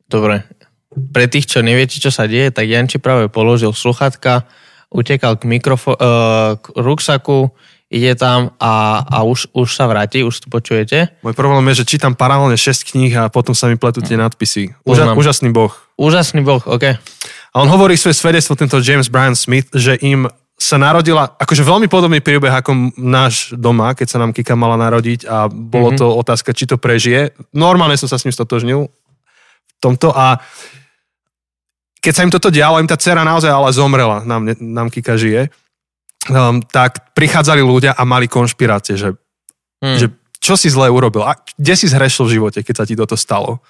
[0.05, 0.45] Dobre.
[0.91, 4.45] Pre tých, čo neviete, čo sa deje, tak Janči práve položil sluchatka,
[4.93, 7.49] utekal k, mikrofo- uh, k ruksaku,
[7.91, 11.11] ide tam a, a už, už sa vráti, už to počujete.
[11.25, 14.77] Môj problém je, že čítam paralelne 6 kníh a potom sa mi pletú tie nadpisy.
[14.87, 15.75] Úža, úžasný boh.
[15.99, 16.95] Úžasný boh, OK.
[17.51, 20.31] A on hovorí svoje svedectvo, tento James Brian Smith, že im
[20.61, 25.25] sa narodila, akože veľmi podobný príbeh ako náš doma, keď sa nám Kika mala narodiť
[25.25, 26.01] a bolo mm-hmm.
[26.05, 27.33] to otázka, či to prežije.
[27.49, 30.37] Normálne som sa s ním stotožnil v tomto a
[31.97, 35.49] keď sa im toto dialo, im tá dcera naozaj ale zomrela, nám, nám Kika žije,
[36.29, 39.17] um, tak prichádzali ľudia a mali konšpirácie, že,
[39.81, 39.97] mm.
[39.97, 40.07] že
[40.37, 43.65] čo si zle urobil, a kde si zhrešil v živote, keď sa ti toto stalo.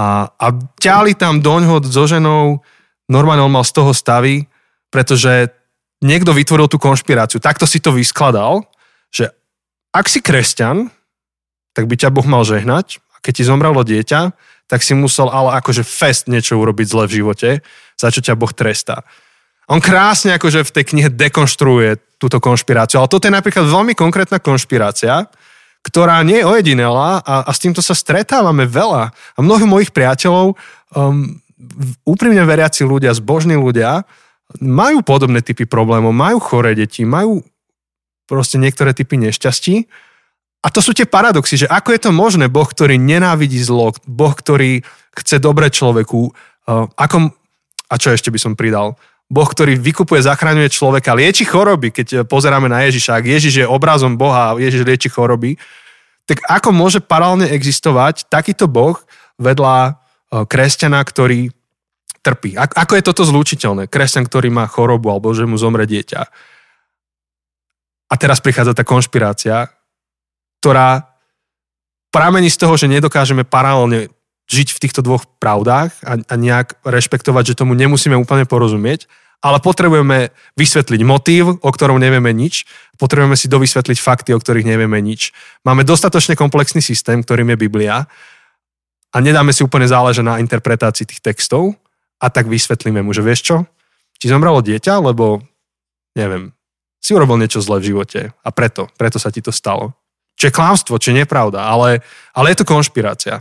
[0.00, 0.46] A, a
[0.80, 2.64] ťali tam doňho so ženou,
[3.04, 4.48] normálne on mal z toho stavy,
[4.88, 5.59] pretože
[6.00, 7.40] niekto vytvoril tú konšpiráciu.
[7.40, 8.64] Takto si to vyskladal,
[9.12, 9.28] že
[9.92, 10.88] ak si kresťan,
[11.76, 14.20] tak by ťa Boh mal žehnať a keď ti zomrelo dieťa,
[14.70, 17.50] tak si musel ale akože fest niečo urobiť zle v živote,
[17.98, 19.02] za čo ťa Boh trestá.
[19.70, 24.42] On krásne akože v tej knihe dekonštruuje túto konšpiráciu, ale toto je napríklad veľmi konkrétna
[24.42, 25.30] konšpirácia,
[25.80, 29.10] ktorá nie je ojedinelá a, a s týmto sa stretávame veľa.
[29.10, 30.54] A mnohí mojich priateľov,
[30.92, 31.40] um,
[32.04, 34.04] úprimne veriaci ľudia, zbožní ľudia,
[34.58, 37.44] majú podobné typy problémov, majú choré deti, majú
[38.26, 39.86] proste niektoré typy nešťastí.
[40.60, 44.34] A to sú tie paradoxy, že ako je to možné, Boh, ktorý nenávidí zlo, Boh,
[44.34, 44.84] ktorý
[45.16, 47.32] chce dobre človeku, uh, ako,
[47.88, 48.98] a čo ešte by som pridal,
[49.30, 54.18] Boh, ktorý vykupuje, zachraňuje človeka, lieči choroby, keď pozeráme na Ježiša, ak Ježiš je obrazom
[54.18, 55.54] Boha Ježiš lieči choroby,
[56.26, 59.00] tak ako môže paralelne existovať takýto Boh
[59.40, 61.54] vedľa uh, kresťana, ktorý
[62.20, 62.56] trpí.
[62.56, 63.88] Ako je toto zlúčiteľné?
[63.88, 66.20] Kresťan, ktorý má chorobu alebo že mu zomre dieťa.
[68.10, 69.70] A teraz prichádza tá konšpirácia,
[70.60, 71.16] ktorá
[72.10, 74.10] pramení z toho, že nedokážeme paralelne
[74.50, 79.06] žiť v týchto dvoch pravdách a, a nejak rešpektovať, že tomu nemusíme úplne porozumieť,
[79.40, 82.66] ale potrebujeme vysvetliť motív, o ktorom nevieme nič,
[83.00, 85.32] potrebujeme si dovysvetliť fakty, o ktorých nevieme nič.
[85.64, 88.04] Máme dostatočne komplexný systém, ktorým je Biblia
[89.14, 91.78] a nedáme si úplne záležať na interpretácii tých textov,
[92.20, 93.56] a tak vysvetlíme mu, že vieš čo,
[94.20, 95.40] ti zomrelo dieťa, lebo
[96.12, 96.52] neviem,
[97.00, 99.96] si urobil niečo zlé v živote a preto, preto sa ti to stalo.
[100.36, 102.04] Čo je klámstvo, čo je nepravda, ale,
[102.36, 103.40] ale je to konšpirácia.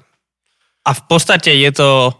[0.87, 2.15] A v podstate je to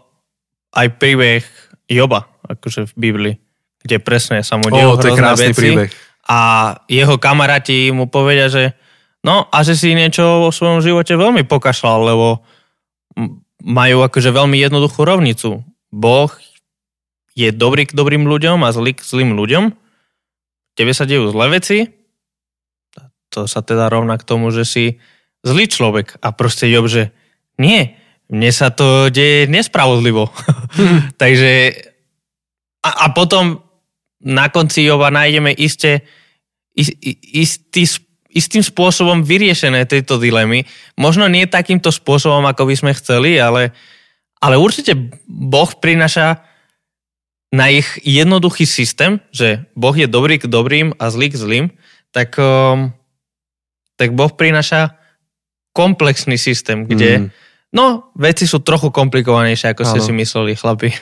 [0.76, 1.42] aj príbeh
[1.90, 3.34] Joba, akože v Biblii,
[3.82, 5.90] kde presne sa mu dejú to je krásny veci príbeh.
[6.28, 6.38] a
[6.86, 8.76] jeho kamaráti mu povedia, že
[9.26, 12.28] no a že si niečo vo svojom živote veľmi pokašľal, lebo
[13.64, 15.66] majú akože veľmi jednoduchú rovnicu.
[15.90, 16.30] Boh
[17.34, 19.74] je dobrý k dobrým ľuďom a zlý k zlým ľuďom,
[20.74, 21.78] tebe sa dejú zlé veci,
[23.30, 24.84] to sa teda rovná k tomu, že si
[25.46, 27.14] zlý človek a proste Job, že
[27.56, 27.94] nie,
[28.30, 30.30] mne sa to deje nespravodlivo.
[31.22, 31.52] Takže
[32.82, 33.62] a, a potom
[34.20, 36.04] na konci Joba nájdeme iste,
[36.76, 37.88] istý,
[38.28, 40.68] istým spôsobom vyriešené tejto dilemy.
[41.00, 43.72] Možno nie takýmto spôsobom, ako by sme chceli, ale,
[44.38, 46.49] ale určite Boh prináša
[47.50, 51.66] na ich jednoduchý systém, že Boh je dobrý k dobrým a zlý k zlým,
[52.14, 52.94] tak um,
[54.00, 54.96] tak Boh prináša
[55.76, 57.28] komplexný systém, kde mm.
[57.76, 60.96] no, veci sú trochu komplikovanejšie, ako ste si mysleli, chlapi.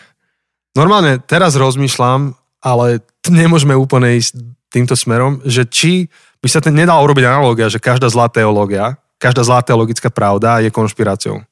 [0.74, 4.34] Normálne teraz rozmýšľam, ale nemôžeme úplne ísť
[4.68, 6.10] týmto smerom, že či
[6.42, 10.74] by sa ten nedal urobiť analogia, že každá zlá teológia, každá zlá teologická pravda je
[10.74, 11.46] konšpiráciou.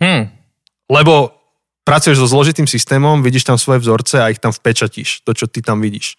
[0.00, 0.32] Hmm.
[0.88, 1.39] Lebo
[1.90, 5.58] pracuješ so zložitým systémom, vidíš tam svoje vzorce a ich tam vpečatíš, to, čo ty
[5.58, 6.14] tam vidíš.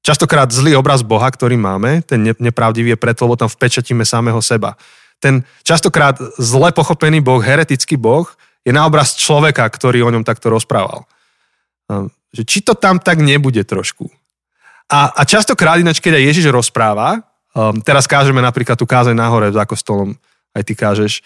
[0.00, 4.80] Častokrát zlý obraz Boha, ktorý máme, ten nepravdivý je preto, lebo tam vpečatíme samého seba.
[5.20, 8.24] Ten častokrát zle pochopený Boh, heretický Boh,
[8.64, 11.04] je na obraz človeka, ktorý o ňom takto rozprával.
[12.32, 14.08] Že či to tam tak nebude trošku.
[14.88, 17.20] A, a častokrát ináč, keď aj Ježiš rozpráva,
[17.52, 20.16] um, teraz kážeme napríklad tu kázeň nahore za kostolom,
[20.56, 21.22] aj ty kážeš,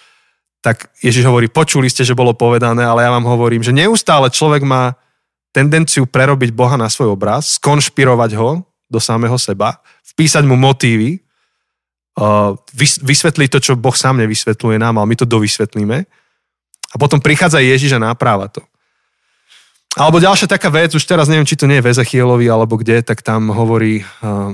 [0.60, 4.66] tak Ježiš hovorí, počuli ste, že bolo povedané, ale ja vám hovorím, že neustále človek
[4.66, 4.98] má
[5.54, 9.80] tendenciu prerobiť Boha na svoj obraz, skonšpirovať ho do samého seba,
[10.12, 11.22] vpísať mu motívy,
[12.20, 12.52] uh,
[13.00, 16.04] vysvetliť to, čo Boh sám nevysvetľuje nám, ale my to dovysvetlíme.
[16.92, 18.60] A potom prichádza Ježiš a náprava to.
[19.96, 23.00] Alebo ďalšia taká vec, už teraz neviem, či to nie je v Ezechielovi alebo kde,
[23.00, 24.52] tak tam hovorí, uh,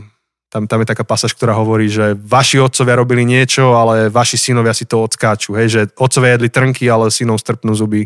[0.52, 4.76] tam, tam je taká pasáž, ktorá hovorí, že vaši otcovia robili niečo, ale vaši synovia
[4.76, 5.56] si to odskáču.
[5.56, 8.04] Hej, že otcovia jedli trnky, ale synov strpnú zuby.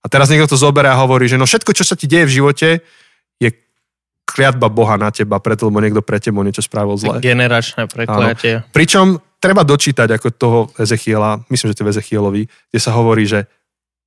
[0.00, 2.34] A teraz niekto to zoberie a hovorí, že no všetko, čo sa ti deje v
[2.40, 2.68] živote,
[3.36, 3.50] je
[4.24, 7.20] kliatba Boha na teba, preto, lebo niekto pre teba niečo spravil zle.
[7.20, 8.64] Generačné prekliatie.
[8.72, 13.44] Pričom treba dočítať ako toho Ezechiela, myslím, že to je Ezechielovi, kde sa hovorí, že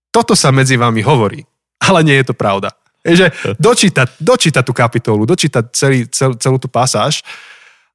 [0.10, 1.46] toto sa medzi vami hovorí,
[1.78, 2.74] ale nie je to pravda.
[3.06, 3.28] Je, že
[3.62, 7.22] dočítať, dočítať tú kapitolu, dočítať celý, cel, celú tú pasáž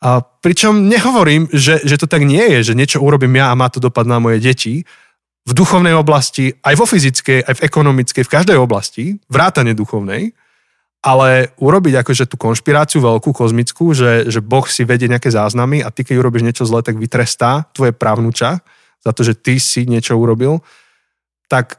[0.03, 3.71] a pričom nehovorím, že, že to tak nie je, že niečo urobím ja a má
[3.71, 4.83] to dopad na moje deti.
[5.47, 10.35] V duchovnej oblasti, aj vo fyzickej, aj v ekonomickej, v každej oblasti, vrátane duchovnej,
[11.03, 15.91] ale urobiť akože tú konšpiráciu veľkú, kozmickú, že, že Boh si vedie nejaké záznamy a
[15.95, 18.63] ty, keď urobíš niečo zlé, tak vytrestá tvoje právnuča
[19.03, 20.63] za to, že ty si niečo urobil,
[21.47, 21.79] tak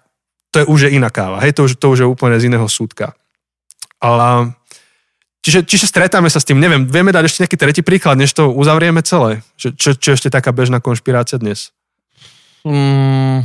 [0.51, 1.39] to je už iná káva.
[1.43, 3.15] Hej, to už, to už je úplne z iného súdka.
[4.03, 4.51] Ale
[5.43, 6.55] Čiže, čiže stretáme sa s tým.
[6.55, 9.43] Neviem, vieme dať ešte nejaký tretí príklad, než to uzavrieme celé?
[9.59, 11.75] Čo, čo, čo ešte taká bežná konšpirácia dnes?
[12.63, 13.43] Mm,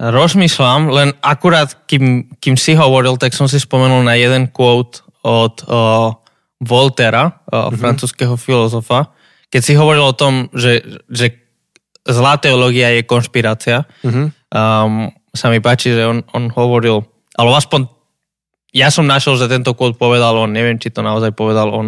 [0.00, 5.60] rozmýšľam, len akurát, kým, kým si hovoril, tak som si spomenul na jeden quote od
[5.68, 6.16] uh,
[6.64, 7.76] Voltera, uh, mm-hmm.
[7.76, 9.12] francúzského filozofa,
[9.52, 11.36] keď si hovoril o tom, že, že
[12.08, 13.84] zlá teológia je konšpirácia.
[14.00, 14.26] Mm-hmm.
[14.56, 17.04] Um, sa mi páči, že on, on hovoril,
[17.36, 17.99] alebo aspoň
[18.70, 21.86] ja som našiel, že tento kód povedal on, neviem, či to naozaj povedal on,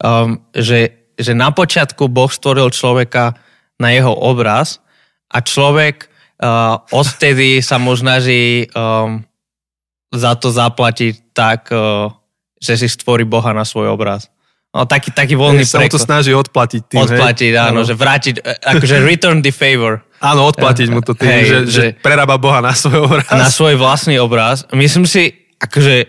[0.00, 3.36] um, že, že na počiatku Boh stvoril človeka
[3.76, 4.80] na jeho obraz
[5.28, 6.08] a človek
[6.40, 9.22] uh, odtedy sa mu snaží um,
[10.08, 12.08] za to zaplatiť tak, uh,
[12.58, 14.32] že si stvorí Boha na svoj obraz.
[14.68, 17.60] No, taký, taký voľný sa to snaží odplatiť tým, Odplatiť, hej?
[17.60, 20.04] áno, áno, že vrátiť, e, akože return the favor.
[20.20, 23.24] Áno, odplatiť mu to tým, hej, že, že, že prerába Boha na svoj obraz.
[23.32, 24.68] Na svoj vlastný obraz.
[24.76, 26.08] Myslím si, akože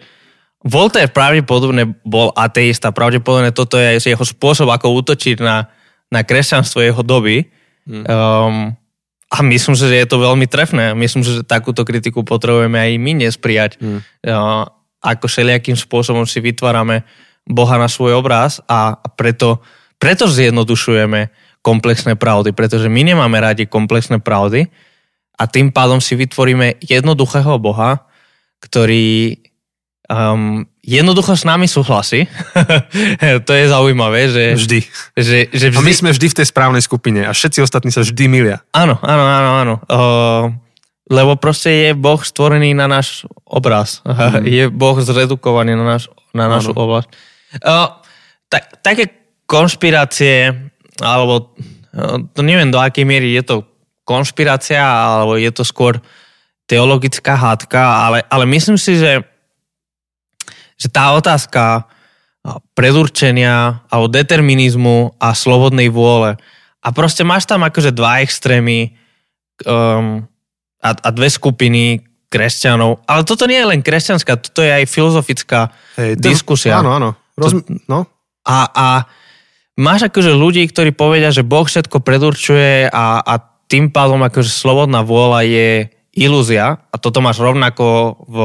[0.60, 5.72] Voltaire pravdepodobne bol ateista, pravdepodobne toto je jeho spôsob, ako útočiť na,
[6.12, 7.48] na kresťanstvo jeho doby.
[7.88, 8.04] Hmm.
[8.04, 8.58] Um,
[9.30, 10.92] a myslím si, že je to veľmi trefné.
[11.00, 13.80] Myslím si, že takúto kritiku potrebujeme aj my dnes prijať.
[13.80, 14.04] Hmm.
[14.20, 14.68] Uh,
[15.00, 17.08] ako všelijakým spôsobom si vytvárame
[17.48, 19.64] Boha na svoj obraz a, a preto,
[19.96, 21.32] preto zjednodušujeme
[21.64, 24.68] komplexné pravdy, pretože my nemáme radi komplexné pravdy
[25.40, 28.09] a tým pádom si vytvoríme jednoduchého Boha,
[28.60, 29.40] ktorý
[30.10, 32.26] um, jednoducho s nami súhlasí.
[33.48, 34.44] to je zaujímavé, že...
[34.58, 34.80] Vždy.
[35.14, 35.80] Že, že vždy...
[35.80, 38.66] A my sme vždy v tej správnej skupine a všetci ostatní sa vždy milia.
[38.74, 39.76] Áno, áno, áno, áno.
[39.86, 40.44] Uh,
[41.10, 44.02] lebo proste je Boh stvorený na náš obraz.
[44.06, 44.46] Mm.
[44.58, 46.82] je Boh zredukovaný na, náš, na našu áno.
[46.90, 47.08] oblasť.
[47.62, 47.90] Uh,
[48.50, 49.04] tak, také
[49.46, 50.54] konšpirácie,
[51.02, 51.54] alebo
[51.94, 53.56] uh, to neviem do akej miery je to
[54.06, 56.02] konšpirácia, alebo je to skôr
[56.70, 59.26] teologická hádka, ale, ale myslím si, že,
[60.78, 61.90] že tá otázka
[62.78, 66.38] predurčenia alebo determinizmu a slobodnej vôle
[66.80, 68.96] a proste máš tam akože dva extrémy
[69.68, 70.24] um,
[70.80, 75.74] a, a dve skupiny kresťanov, ale toto nie je len kresťanská, toto je aj filozofická
[75.98, 76.78] hey, diskusia.
[76.78, 77.10] Áno, áno.
[77.36, 78.06] Roz, no.
[78.46, 78.88] A, a
[79.76, 83.34] máš akože ľudí, ktorí povedia, že Boh všetko predurčuje a, a
[83.66, 85.72] tým pádom akože slobodná vôľa je
[86.14, 88.38] ilúzia a toto máš rovnako v,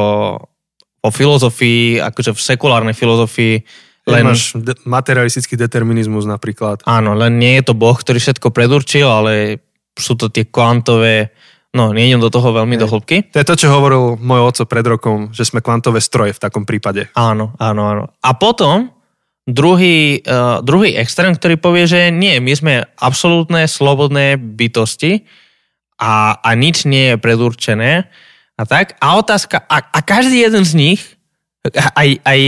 [1.05, 3.65] o filozofii, akože v sekulárnej filozofii.
[4.05, 6.85] Len máš de- materialistický determinizmus napríklad.
[6.85, 9.65] Áno, len nie je to Boh, ktorý všetko predurčil, ale
[9.97, 11.33] sú to tie kvantové,
[11.73, 12.83] no nejdem do toho veľmi Hej.
[12.85, 13.17] do hĺbky.
[13.33, 16.69] To je to, čo hovoril môj oco pred rokom, že sme kvantové stroje v takom
[16.69, 17.09] prípade.
[17.17, 18.05] Áno, áno, áno.
[18.21, 18.93] A potom
[19.49, 25.25] druhý, uh, druhý extrém, ktorý povie, že nie, my sme absolútne slobodné bytosti
[25.99, 28.11] a, a nič nie je predurčené
[28.55, 28.95] a tak.
[29.03, 31.01] A otázka, a, a každý jeden z nich,
[31.75, 32.41] aj, aj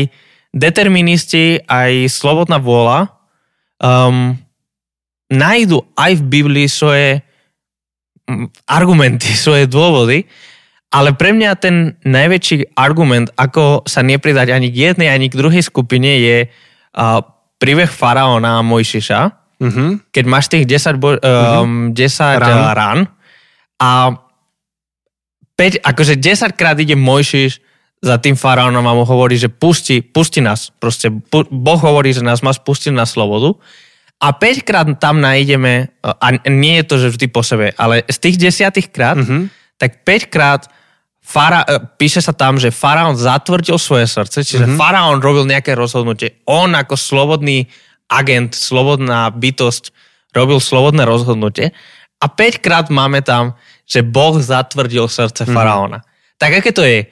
[0.55, 3.11] deterministi, aj slobodná vôľa,
[3.83, 4.39] um,
[5.27, 7.23] nájdu aj v Biblii svoje
[8.67, 10.27] argumenty, svoje dôvody,
[10.95, 15.61] ale pre mňa ten najväčší argument, ako sa nepridať ani k jednej, ani k druhej
[15.67, 17.21] skupine je uh,
[17.59, 19.21] príbeh faraóna a Mojšiša,
[19.61, 19.89] mm-hmm.
[20.15, 21.99] keď máš tých 10, bo- um, mm-hmm.
[21.99, 22.63] 10 rán.
[22.73, 22.99] rán
[23.77, 24.17] a
[25.57, 27.65] 5, akože 10 krát ide Mojšiš
[28.05, 30.69] za tým faraónom a mu hovorí, že pusti, pusti nás.
[30.69, 31.09] Proste
[31.49, 33.57] Boh hovorí, že nás má spustiť na slobodu.
[34.21, 38.17] A 5 krát tam nájdeme, a nie je to, že vždy po sebe, ale z
[38.17, 39.43] tých desiatých krát, mm-hmm.
[39.77, 40.63] tak 5 krát
[41.27, 44.79] Fara, e, píše sa tam, že faraón zatvrdil svoje srdce, čiže mm-hmm.
[44.79, 46.39] faraón robil nejaké rozhodnutie.
[46.47, 47.67] On ako slobodný
[48.07, 49.91] agent, slobodná bytosť
[50.31, 51.75] robil slobodné rozhodnutie.
[52.23, 55.57] A 5 krát máme tam, že Boh zatvrdil srdce mm-hmm.
[55.57, 56.03] faraóna.
[56.37, 57.07] Tak aké to je?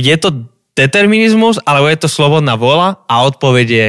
[0.00, 3.04] Je to determinizmus, alebo je to slobodná vola?
[3.06, 3.88] A odpoveď je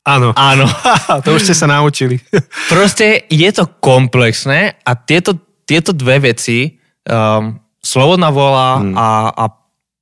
[0.00, 0.32] Áno.
[0.32, 0.64] Áno.
[1.24, 2.16] to už ste sa naučili.
[2.72, 5.36] Proste je to komplexné a tieto,
[5.68, 8.96] tieto dve veci um, slobodná vola hmm.
[8.96, 9.44] a, a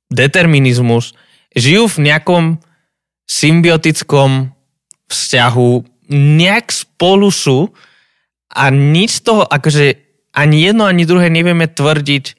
[0.07, 1.13] determinizmus
[1.51, 2.43] žijú v nejakom
[3.29, 4.55] symbiotickom
[5.09, 5.71] vzťahu,
[6.15, 7.69] nejak spolu sú
[8.49, 12.37] a nič z toho, akože ani jedno, ani druhé nevieme tvrdiť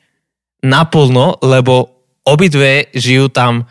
[0.63, 3.67] naplno, lebo obidve žijú tam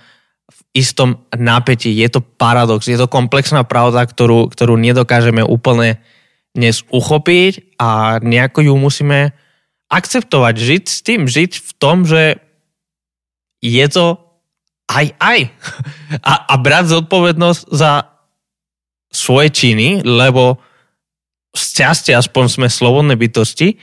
[0.50, 1.94] v istom napätí.
[1.94, 6.02] Je to paradox, je to komplexná pravda, ktorú, ktorú nedokážeme úplne
[6.54, 9.32] dnes uchopiť a nejako ju musíme
[9.90, 12.42] akceptovať, žiť s tým, žiť v tom, že
[13.62, 14.18] je to
[14.90, 15.40] aj aj.
[16.26, 18.10] A, a brať zodpovednosť za
[19.14, 20.58] svoje činy, lebo
[21.54, 23.78] šťastie aspoň sme slobodné bytosti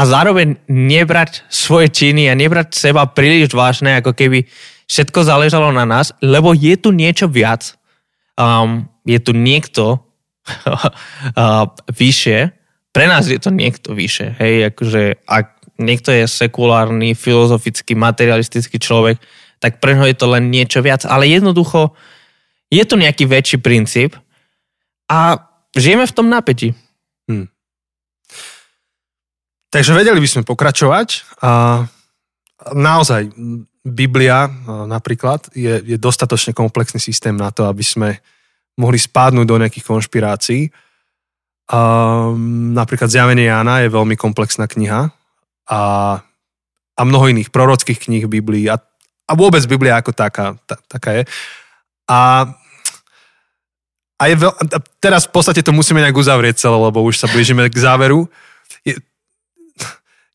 [0.00, 4.48] a zároveň nebrať svoje činy a nebrať seba príliš vážne, ako keby
[4.88, 7.76] všetko záležalo na nás, lebo je tu niečo viac.
[8.40, 10.00] Um, je tu niekto
[10.72, 12.56] uh, vyššie,
[12.96, 19.20] pre nás je to niekto vyše, hej, akože ak niekto je sekulárny, filozofický, materialistický človek,
[19.60, 21.92] tak pre ňo je to len niečo viac, ale jednoducho
[22.72, 24.16] je to nejaký väčší princíp
[25.12, 25.44] a
[25.76, 26.72] žijeme v tom napätí.
[27.28, 27.52] Hmm.
[29.70, 31.86] Takže vedeli by sme pokračovať a
[32.74, 33.30] naozaj
[33.86, 38.18] Biblia napríklad je, je dostatočne komplexný systém na to, aby sme
[38.76, 40.62] mohli spádnuť do nejakých konšpirácií
[41.70, 45.14] Um, napríklad Zjavenie Jána je veľmi komplexná kniha
[45.70, 45.80] a,
[46.98, 48.74] a mnoho iných prorockých kníh v Biblii a,
[49.30, 51.22] a vôbec Biblia ako taká, ta, taká je.
[52.10, 52.50] A,
[54.18, 57.30] a je veľ, a teraz v podstate to musíme nejak uzavrieť celé, lebo už sa
[57.30, 58.26] blížime k záveru.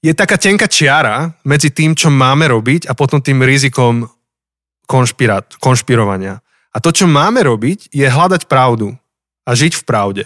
[0.06, 4.06] Je, taká tenká čiara medzi tým, čo máme robiť a potom tým rizikom
[4.86, 6.46] konšpirát, konšpirovania.
[6.70, 8.94] A to, čo máme robiť, je hľadať pravdu
[9.42, 10.24] a žiť v pravde.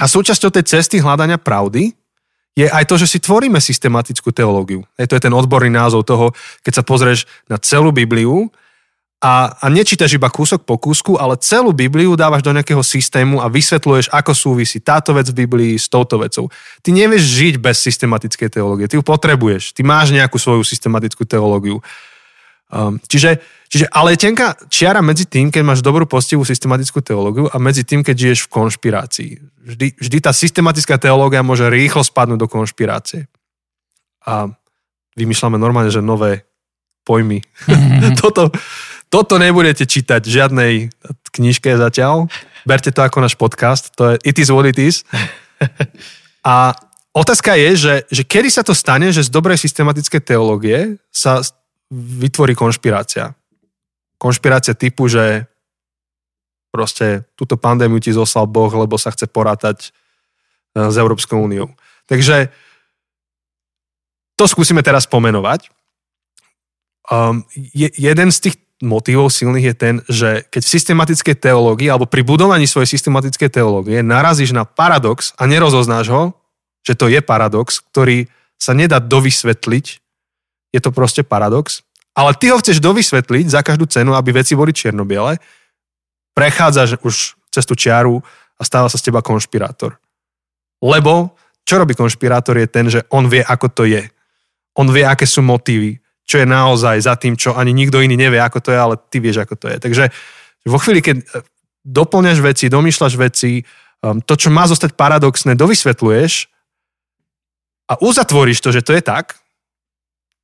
[0.00, 1.92] A súčasťou tej cesty hľadania pravdy
[2.56, 4.80] je aj to, že si tvoríme systematickú teológiu.
[4.96, 6.32] Je to je ten odborný názov toho,
[6.64, 8.48] keď sa pozrieš na celú Bibliu
[9.20, 13.52] a, a nečítaš iba kúsok po kúsku, ale celú Bibliu dávaš do nejakého systému a
[13.52, 16.48] vysvetľuješ, ako súvisí táto vec v Biblii s touto vecou.
[16.80, 18.88] Ty nevieš žiť bez systematickej teológie.
[18.88, 19.76] Ty ju potrebuješ.
[19.76, 21.84] Ty máš nejakú svoju systematickú teológiu.
[22.72, 27.44] Um, čiže, čiže, ale je tenká čiara medzi tým, keď máš dobrú postivú systematickú teológiu
[27.52, 29.30] a medzi tým, keď žiješ v konšpirácii.
[29.68, 33.28] Vždy, vždy tá systematická teológia môže rýchlo spadnúť do konšpirácie.
[34.24, 34.48] A
[35.12, 36.48] vymýšľame normálne, že nové
[37.04, 37.44] pojmy.
[37.68, 38.16] Mm-hmm.
[38.22, 38.48] toto,
[39.10, 40.72] toto nebudete čítať v žiadnej
[41.34, 42.30] knižke zatiaľ.
[42.62, 43.90] Berte to ako náš podcast.
[43.98, 45.02] To je It is what it is.
[46.46, 46.72] A
[47.10, 51.42] otázka je, že, že kedy sa to stane, že z dobrej systematické teológie sa
[51.90, 53.34] vytvorí konšpirácia.
[54.14, 55.50] Konšpirácia typu, že
[56.70, 59.90] proste túto pandémiu ti zoslal Boh, lebo sa chce porátať
[60.70, 61.74] e, s Európskou úniou.
[62.06, 62.46] Takže
[64.38, 65.66] to skúsime teraz pomenovať.
[67.10, 72.08] Um, je, jeden z tých motivov silných je ten, že keď v systematickej teológii alebo
[72.08, 76.22] pri budovaní svojej systematickej teológie narazíš na paradox a nerozoznáš ho,
[76.80, 78.26] že to je paradox, ktorý
[78.56, 80.00] sa nedá dovysvetliť
[80.70, 81.82] je to proste paradox.
[82.14, 85.38] Ale ty ho chceš dovysvetliť za každú cenu, aby veci boli čiernobiele,
[86.34, 88.22] prechádzaš už cez tú čiaru
[88.58, 89.98] a stáva sa z teba konšpirátor.
[90.82, 91.34] Lebo
[91.66, 94.02] čo robí konšpirátor je ten, že on vie, ako to je.
[94.74, 95.98] On vie, aké sú motívy,
[96.30, 99.18] čo je naozaj za tým, čo ani nikto iný nevie, ako to je, ale ty
[99.18, 99.76] vieš, ako to je.
[99.82, 100.04] Takže
[100.70, 101.26] vo chvíli, keď
[101.82, 103.66] doplňaš veci, domýšľaš veci,
[104.06, 106.46] um, to, čo má zostať paradoxné, dovysvetľuješ
[107.90, 109.34] a uzatvoríš to, že to je tak,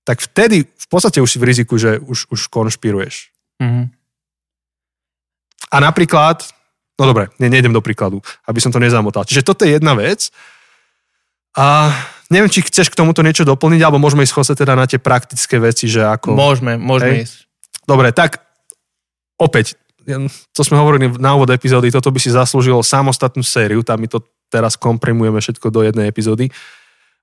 [0.02, 3.30] tak vtedy v podstate už si v riziku, že už, už konšpiruješ.
[3.62, 3.86] Mm-hmm.
[5.70, 6.46] A napríklad,
[6.98, 9.22] no dobre, ne, nejdem do príkladu, aby som to nezamotal.
[9.22, 10.30] Čiže toto je jedna vec.
[11.58, 11.90] A
[12.30, 15.86] neviem, či chceš k tomuto niečo doplniť, alebo môžeme ísť teda na tie praktické veci,
[15.86, 16.34] že ako...
[16.34, 17.24] Môžeme, môžeme hej?
[17.26, 17.36] ísť.
[17.86, 18.42] Dobre, tak
[19.38, 19.78] opäť,
[20.54, 24.22] to sme hovorili na úvod epizódy, toto by si zaslúžilo samostatnú sériu, tam my to
[24.50, 26.50] teraz komprimujeme všetko do jednej epizódy.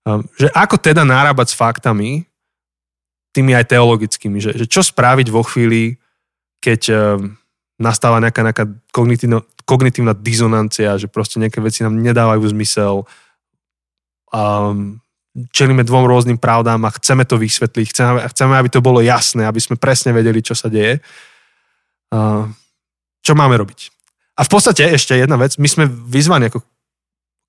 [0.04, 2.28] Um, že ako teda nárábať s faktami,
[3.32, 5.95] tými aj teologickými, že, že čo spraviť vo chvíli,
[6.60, 7.34] keď um,
[7.80, 13.08] nastáva nejaká, nejaká kognitívna, kognitívna dizonancia, že proste nejaké veci nám nedávajú zmysel,
[14.34, 14.99] um,
[15.53, 19.61] čelíme dvom rôznym pravdám a chceme to vysvetliť, chceme, chceme, aby to bolo jasné, aby
[19.61, 20.99] sme presne vedeli, čo sa deje.
[22.09, 22.49] Uh,
[23.23, 23.93] čo máme robiť?
[24.34, 26.65] A v podstate ešte jedna vec, my sme vyzvaní ako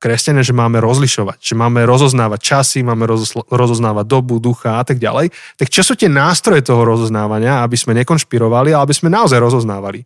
[0.04, 3.08] kresťania, že máme rozlišovať, že máme rozoznávať časy, máme
[3.48, 5.32] rozoznávať dobu, ducha a tak ďalej.
[5.56, 10.04] Tak čo sú tie nástroje toho rozoznávania, aby sme nekonšpirovali, ale aby sme naozaj rozoznávali?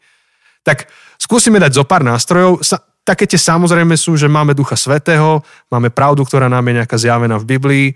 [0.62, 0.87] Tak
[1.18, 2.62] skúsime dať zo pár nástrojov.
[2.62, 6.97] Sa, také tie samozrejme sú, že máme ducha svetého, máme pravdu, ktorá nám je nejaká
[6.97, 7.87] zjavená v Biblii,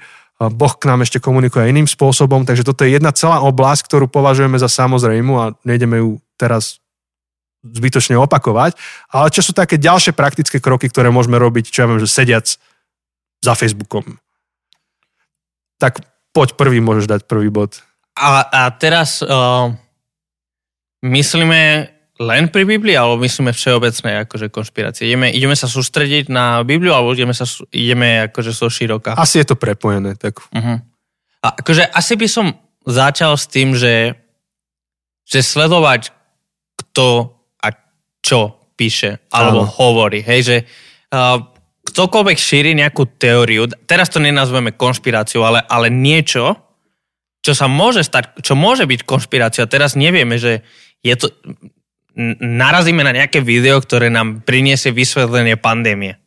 [0.51, 4.59] Boh k nám ešte komunikuje iným spôsobom, takže toto je jedna celá oblasť, ktorú považujeme
[4.59, 6.83] za samozrejmu a nejdeme ju teraz
[7.63, 8.75] zbytočne opakovať,
[9.15, 12.47] ale čo sú také ďalšie praktické kroky, ktoré môžeme robiť, čo ja viem, že sediac
[13.39, 14.19] za Facebookom.
[15.79, 16.03] Tak
[16.35, 17.79] poď prvý, môžeš dať prvý bod.
[18.19, 19.71] A, a teraz uh,
[21.07, 21.91] myslíme
[22.23, 25.11] len pri Biblii, alebo myslíme všeobecné akože konšpirácie?
[25.11, 27.45] Ideme, ideme sa sústrediť na Bibliu, alebo ideme, sa,
[27.75, 29.18] ideme akože so široka?
[29.18, 30.14] Asi je to prepojené.
[30.14, 30.39] Tak.
[30.39, 30.79] Uh-huh.
[31.43, 32.47] A akože asi by som
[32.87, 34.14] začal s tým, že,
[35.27, 36.14] že sledovať,
[36.79, 37.35] kto
[38.23, 39.75] čo píše alebo Áno.
[39.83, 40.23] hovorí.
[40.23, 40.57] Hej, že
[41.12, 41.43] uh,
[41.83, 46.57] ktokoľvek šíri nejakú teóriu, teraz to nenazveme konšpiráciu, ale, ale niečo,
[47.43, 49.66] čo sa môže stať, čo môže byť konšpirácia.
[49.66, 50.62] Teraz nevieme, že
[51.03, 51.35] je to,
[52.41, 56.21] narazíme na nejaké video, ktoré nám priniesie vysvetlenie pandémie.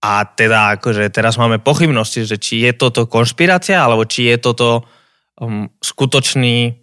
[0.00, 4.88] A teda akože teraz máme pochybnosti, že či je toto konšpirácia, alebo či je toto
[5.36, 6.80] um, skutočný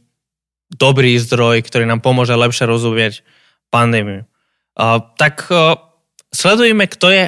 [0.70, 3.26] dobrý zdroj, ktorý nám pomôže lepšie rozumieť
[3.74, 4.30] pandémiu.
[4.78, 5.74] Uh, tak uh,
[6.30, 7.24] sledujeme, kto je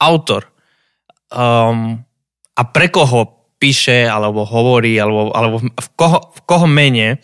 [0.00, 0.48] autor
[1.28, 2.00] um,
[2.56, 7.18] a pre koho píše, alebo hovorí, alebo, alebo v, koho, v koho mene.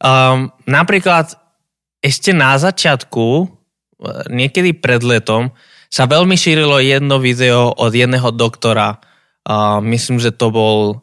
[0.00, 1.43] Um, napríklad
[2.04, 3.48] ešte na začiatku, uh,
[4.28, 5.56] niekedy pred letom,
[5.88, 11.00] sa veľmi šírilo jedno video od jedného doktora, uh, myslím, že to bol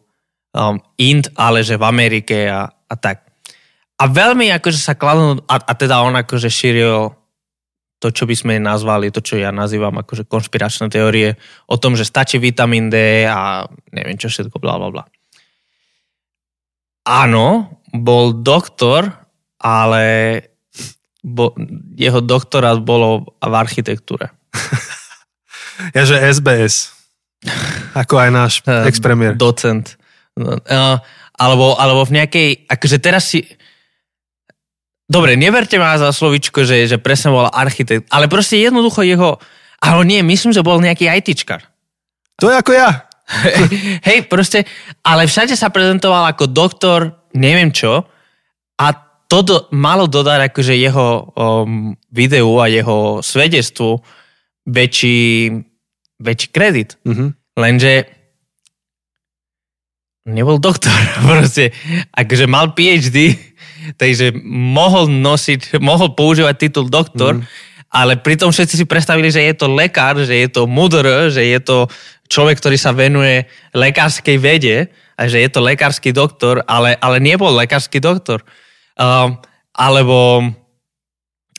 [0.53, 3.25] um, Int, ale že v Amerike a, a tak.
[3.97, 7.15] A veľmi akože sa kladnú, a, a teda on akože šíril
[8.01, 11.37] to, čo by sme nazvali, to, čo ja nazývam akože konšpiračné teórie
[11.69, 15.05] o tom, že stačí vitamín D a neviem čo všetko, bla bla bla.
[17.05, 19.05] Áno, bol doktor,
[19.61, 20.05] ale
[21.21, 21.53] bo,
[21.95, 24.33] jeho doktorát bolo v architektúre.
[25.97, 26.93] ja, že SBS.
[27.93, 28.53] Ako aj náš
[28.89, 29.37] ex-premiér.
[29.37, 29.97] Docent.
[30.37, 30.57] No,
[31.37, 33.45] alebo, alebo v nejakej, akože teraz si,
[35.11, 39.43] Dobre, neverte ma za slovičko, že, že presne bol architekt, ale proste jednoducho jeho,
[39.83, 41.67] ale nie, myslím, že bol nejaký ITčkar.
[42.39, 43.11] To je ako ja.
[44.07, 44.63] Hej, proste,
[45.03, 48.07] ale všade sa prezentoval ako doktor, neviem čo,
[48.79, 48.87] a
[49.31, 54.03] to do, malo dodať akože jeho um, videu a jeho svedectvu
[54.67, 55.55] väčší,
[56.19, 56.99] väčší kredit.
[57.07, 57.29] Mm-hmm.
[57.55, 58.11] Lenže
[60.27, 60.91] nebol doktor,
[61.23, 61.71] proste,
[62.11, 63.39] akože mal PhD,
[63.95, 67.47] takže mohol nosiť, mohol používať titul doktor, mm.
[67.87, 71.59] ale pritom všetci si predstavili, že je to lekár, že je to mudr, že je
[71.63, 71.87] to
[72.27, 77.51] človek, ktorý sa venuje lekárskej vede a že je to lekársky doktor, ale, ale nebol
[77.55, 78.43] lekársky doktor.
[78.99, 79.37] Uh,
[79.71, 80.51] alebo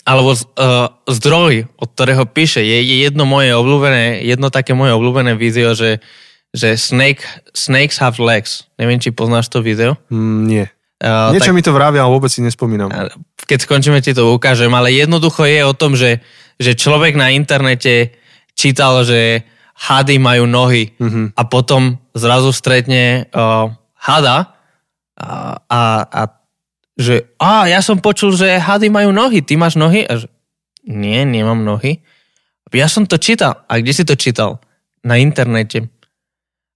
[0.03, 2.59] alebo uh, zdroj, od ktorého píše.
[2.59, 6.03] Je, je jedno moje obľúbené, jedno také moje obľúbené video, že,
[6.51, 7.23] že snake,
[7.55, 8.67] snakes have legs.
[8.83, 9.95] Neviem, či poznáš to video?
[10.11, 10.67] Mm, nie.
[10.99, 12.91] Uh, Niečo tak, mi to vravia, ale vôbec si nespomínam.
[13.47, 16.19] Keď skončíme, ti to ukážem, ale jednoducho je o tom, že,
[16.59, 18.19] že človek na internete
[18.59, 19.47] čítal, že
[19.87, 21.39] hady majú nohy mm-hmm.
[21.39, 24.59] a potom zrazu stretne uh, hada
[25.15, 26.23] a, a, a
[26.97, 30.05] že a ja som počul, že hady majú nohy, ty máš nohy?
[30.05, 30.29] A že,
[30.85, 32.05] nie, nemám nohy.
[32.73, 33.65] Ja som to čítal.
[33.69, 34.61] A kde si to čítal?
[35.05, 35.89] Na internete.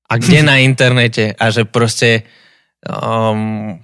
[0.07, 1.33] A kde na internete?
[1.37, 2.29] A že proste
[2.85, 3.77] um,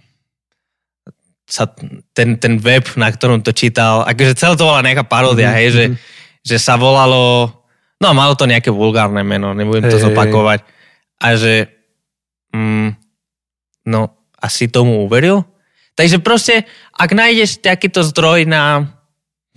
[1.52, 1.68] sa
[2.16, 5.60] ten, ten web, na ktorom to čítal, akože celé to bola nejaká paródia, mm-hmm.
[5.60, 5.84] hej, že,
[6.40, 7.52] že sa volalo,
[8.00, 10.64] no malo to nejaké vulgárne meno, nebudem to hey, zopakovať.
[11.20, 11.68] A že,
[12.56, 12.96] mm,
[13.92, 14.00] no,
[14.40, 15.44] asi tomu uveril?
[15.92, 16.64] Takže proste,
[16.96, 18.92] ak nájdeš takýto zdroj na,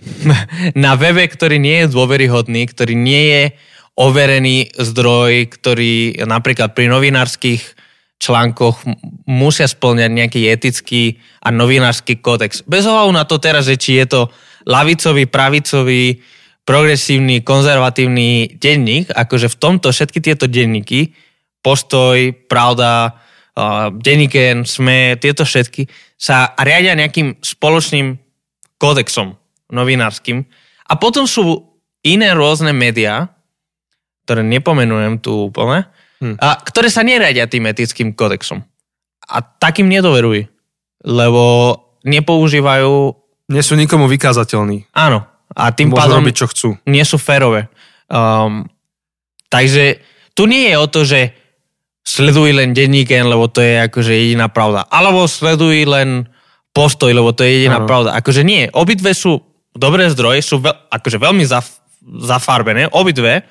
[0.76, 3.44] na webe, ktorý nie je dôveryhodný, ktorý nie je
[3.96, 7.76] overený zdroj, ktorý napríklad pri novinárskych
[8.20, 8.84] článkoch
[9.28, 12.64] musia splňať nejaký etický a novinársky kódex.
[12.64, 14.20] Bez ohľadu na to teraz, že či je to
[14.68, 16.20] lavicový, pravicový,
[16.66, 21.14] progresívny, konzervatívny denník, akože v tomto všetky tieto denníky,
[21.62, 23.20] postoj, pravda,
[24.02, 25.86] denníken, sme, tieto všetky,
[26.16, 28.16] sa riadia nejakým spoločným
[28.80, 29.36] kódexom
[29.72, 30.44] novinárskym.
[30.88, 31.64] A potom sú
[32.04, 33.28] iné rôzne médiá,
[34.24, 35.86] ktoré nepomenujem tu úplne,
[36.16, 36.36] Hmm.
[36.40, 38.64] A, ktoré sa neriadia tým etickým kodexom.
[39.28, 40.48] A takým nedoveruj,
[41.04, 41.42] lebo
[42.06, 43.12] nepoužívajú...
[43.52, 44.90] Nie sú nikomu vykázateľní.
[44.96, 45.28] Áno.
[45.52, 46.68] A tým Môžu pádom robiť, čo chcú.
[46.88, 47.70] nie sú férové.
[48.10, 48.66] Um,
[49.52, 50.02] takže
[50.34, 51.36] tu nie je o to, že
[52.06, 54.86] sleduj len denníken, lebo to je akože jediná pravda.
[54.86, 56.30] Alebo sleduj len
[56.70, 57.90] postoj, lebo to je jediná ano.
[57.90, 58.14] pravda.
[58.14, 58.70] Akože nie.
[58.70, 59.42] Obidve sú
[59.74, 63.42] dobré zdroje, sú veľ, akože veľmi zaf, zafarbené, obidve,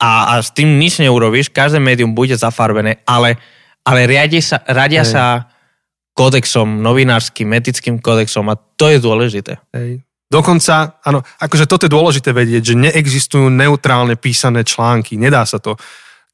[0.00, 3.38] a, a s tým nič neurobíš, každé médium bude zafarbené, ale,
[3.86, 5.46] ale riadia sa, radia sa
[6.14, 9.58] kodexom, novinárskym, etickým kodexom a to je dôležité.
[9.74, 10.02] Hej.
[10.30, 15.78] Dokonca, áno, akože toto je dôležité vedieť, že neexistujú neutrálne písané články, nedá sa to.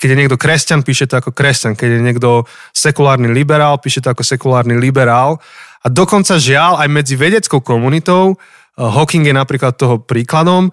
[0.01, 1.77] Keď je niekto kresťan, píše to ako kresťan.
[1.77, 5.37] Keď je niekto sekulárny liberál, píše to ako sekulárny liberál.
[5.85, 10.73] A dokonca žiaľ aj medzi vedeckou komunitou, uh, Hawking je napríklad toho príkladom,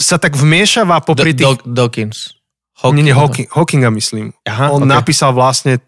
[0.00, 1.60] sa tak vmiešava popri tých...
[1.60, 2.32] Do, Dawkins.
[2.80, 4.32] Hawking, nie, nie, Hawking, Hawkinga myslím.
[4.48, 4.88] Aha, On okay.
[4.88, 5.80] napísal vlastne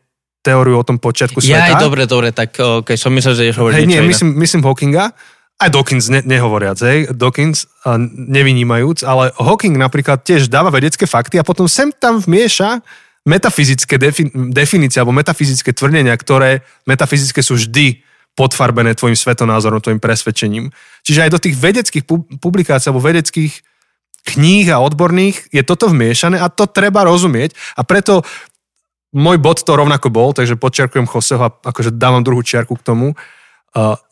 [0.45, 1.53] teóriu o tom počiatku sveta.
[1.53, 4.64] Ja aj dobre, dobre, tak okay, som myslel, že ideš hovoriť hey, nie, myslím, myslím
[4.64, 5.12] Hawkinga.
[5.59, 7.66] Aj Dawkins ne, nehovoriac, hej, Dawkins
[8.14, 12.78] nevynímajúc, ale Hawking napríklad tiež dáva vedecké fakty a potom sem tam vmieša
[13.26, 18.06] metafyzické defin- definície alebo metafyzické tvrdenia, ktoré metafyzické sú vždy
[18.38, 20.70] podfarbené tvojim svetonázorom, tvojim presvedčením.
[21.02, 22.06] Čiže aj do tých vedeckých
[22.38, 23.50] publikácií alebo vedeckých
[24.30, 27.59] kníh a odborných je toto vmiešané a to treba rozumieť.
[27.74, 28.22] A preto
[29.11, 33.18] môj bod to rovnako bol, takže podčiarkujem Joseho a akože dávam druhú čiarku k tomu,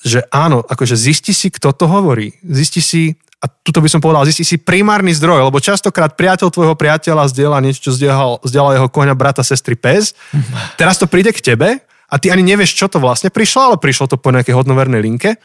[0.04, 2.36] že áno, akože zisti si, kto to hovorí.
[2.44, 3.02] Zisti si,
[3.40, 7.58] a tuto by som povedal, zisti si primárny zdroj, lebo častokrát priateľ tvojho priateľa zdieľa
[7.64, 7.96] niečo, čo
[8.44, 10.12] zdieľal jeho koňa, brata, sestry, pes.
[10.80, 14.06] Teraz to príde k tebe a ty ani nevieš, čo to vlastne prišlo, ale prišlo
[14.06, 15.40] to po nejakej hodnovernej linke.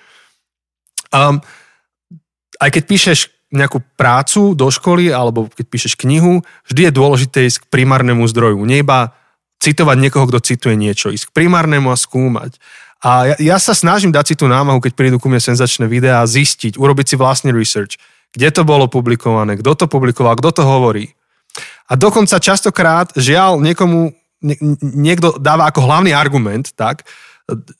[1.11, 1.41] Um,
[2.61, 3.19] aj keď píšeš
[3.51, 6.39] nejakú prácu do školy alebo keď píšeš knihu,
[6.71, 8.63] vždy je dôležité ísť k primárnemu zdroju.
[8.63, 9.11] Nie iba
[9.59, 11.11] citovať niekoho, kto cituje niečo.
[11.11, 12.57] Ísť k primárnemu a skúmať.
[13.01, 16.21] A ja, ja sa snažím dať si tú námahu, keď prídu ku mne senzačné videá,
[16.21, 17.97] zistiť, urobiť si vlastný research.
[18.29, 21.09] Kde to bolo publikované, kto to publikoval, kto to hovorí.
[21.89, 24.13] A dokonca častokrát, žiaľ, niekomu,
[24.45, 27.03] nie, niekto dáva ako hlavný argument, tak,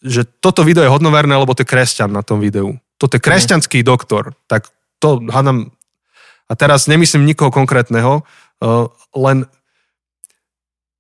[0.04, 2.76] že toto video je hodnoverné, lebo to je kresťan na tom videu.
[2.98, 4.36] Toto je kresťanský doktor.
[4.50, 4.68] Tak
[5.00, 5.72] to hádam,
[6.50, 9.48] a teraz nemyslím nikoho konkrétneho, uh, len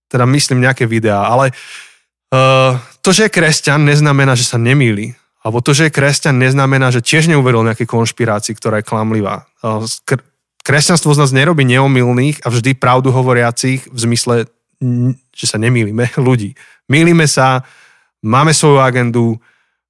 [0.08, 1.91] teda myslím nejaké videá, ale uh,
[3.04, 5.12] to, že je kresťan, neznamená, že sa nemýli.
[5.42, 9.50] Alebo to, že je kresťan, neznamená, že tiež neuveril nejaké konšpirácii, ktorá je klamlivá.
[9.60, 9.84] Uh,
[10.62, 14.36] kresťanstvo z nás nerobí neomilných a vždy pravdu hovoriacich v zmysle,
[15.34, 16.54] že sa nemýlime ľudí.
[16.88, 17.66] Mýlime sa,
[18.24, 19.38] máme svoju agendu,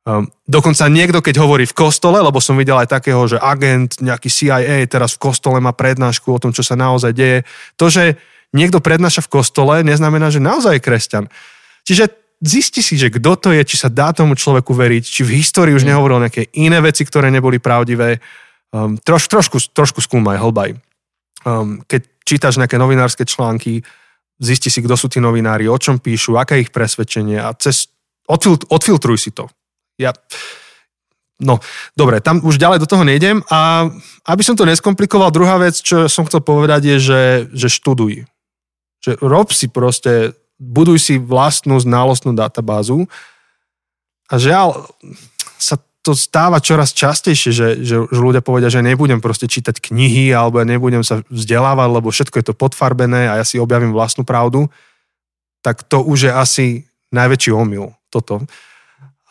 [0.01, 4.33] Um, dokonca niekto, keď hovorí v kostole, lebo som videl aj takého, že agent, nejaký
[4.33, 7.45] CIA teraz v kostole má prednášku o tom, čo sa naozaj deje.
[7.77, 8.17] To, že
[8.49, 11.25] niekto prednáša v kostole, neznamená, že naozaj je kresťan.
[11.85, 15.39] Čiže zisti si, že kto to je, či sa dá tomu človeku veriť, či v
[15.39, 15.89] histórii už mm.
[15.93, 18.19] nehovoril nejaké iné veci, ktoré neboli pravdivé.
[18.73, 20.75] Um, troš, trošku, trošku skúmaj, hlbaj.
[21.45, 23.85] Um, keď čítaš nejaké novinárske články,
[24.41, 27.93] zisti si, kto sú tí novinári, o čom píšu, aké je ich presvedčenie a cez,
[28.25, 29.47] odfil, odfiltruj si to
[30.01, 30.11] ja...
[31.41, 31.57] No,
[31.97, 33.89] dobre, tam už ďalej do toho nejdem a
[34.29, 38.29] aby som to neskomplikoval, druhá vec, čo som chcel povedať je, že, že študuj.
[39.01, 43.09] Že rob si proste, buduj si vlastnú znalostnú databázu
[44.29, 44.85] a žiaľ
[45.57, 50.29] sa to stáva čoraz častejšie, že, že, že ľudia povedia, že nebudem proste čítať knihy
[50.29, 54.21] alebo ja nebudem sa vzdelávať, lebo všetko je to podfarbené a ja si objavím vlastnú
[54.21, 54.69] pravdu,
[55.65, 56.65] tak to už je asi
[57.13, 58.45] najväčší omyl toto.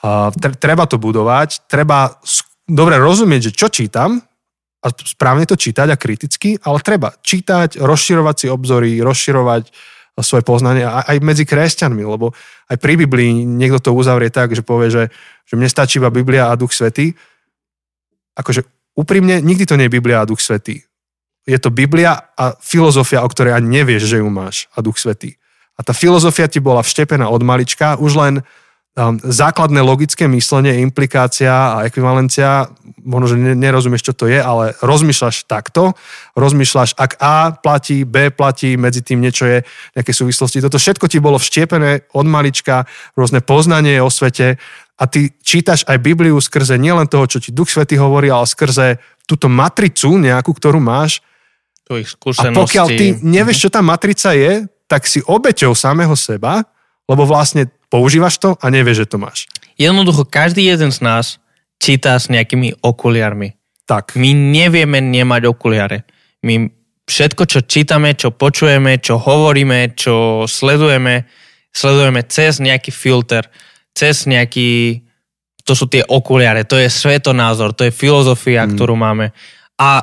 [0.00, 2.18] Uh, treba to budovať, treba
[2.64, 4.22] dobre rozumieť, že čo čítam
[4.80, 9.68] a správne to čítať a kriticky, ale treba čítať, rozširovať si obzory, rozširovať
[10.18, 12.34] svoje poznanie aj medzi kresťanmi, lebo
[12.66, 15.08] aj pri Biblii niekto to uzavrie tak, že povie, že,
[15.46, 17.14] že mne stačí iba Biblia a Duch Svetý.
[18.34, 18.66] Akože
[18.98, 20.84] úprimne, nikdy to nie je Biblia a Duch Svetý.
[21.48, 25.40] Je to Biblia a filozofia, o ktorej ani nevieš, že ju máš a Duch Svetý.
[25.78, 28.34] A tá filozofia ti bola vštepená od malička, už len
[29.24, 32.68] základné logické myslenie, implikácia a ekvivalencia,
[33.00, 35.96] možno, že nerozumieš, čo to je, ale rozmýšľaš takto,
[36.36, 39.64] rozmýšľaš, ak A platí, B platí, medzi tým niečo je,
[39.96, 40.60] nejaké súvislosti.
[40.60, 42.84] Toto všetko ti bolo vštiepené od malička,
[43.16, 44.60] rôzne poznanie o svete
[45.00, 49.00] a ty čítaš aj Bibliu skrze nielen toho, čo ti Duch Svety hovorí, ale skrze
[49.24, 51.24] túto matricu nejakú, ktorú máš.
[51.88, 56.62] A pokiaľ ty nevieš, čo tá matrica je, tak si obeťou samého seba,
[57.08, 59.50] lebo vlastne používaš to a nevieš, že to máš.
[59.76, 61.42] Jednoducho, každý jeden z nás
[61.82, 63.58] číta s nejakými okuliarmi.
[63.84, 64.14] Tak.
[64.14, 66.06] My nevieme nemať okuliare.
[66.46, 66.70] My
[67.10, 71.26] všetko, čo čítame, čo počujeme, čo hovoríme, čo sledujeme,
[71.74, 73.50] sledujeme cez nejaký filter,
[73.90, 75.02] cez nejaký...
[75.66, 78.70] To sú tie okuliare, to je svetonázor, to je filozofia, mm.
[78.74, 79.34] ktorú máme.
[79.76, 80.02] A,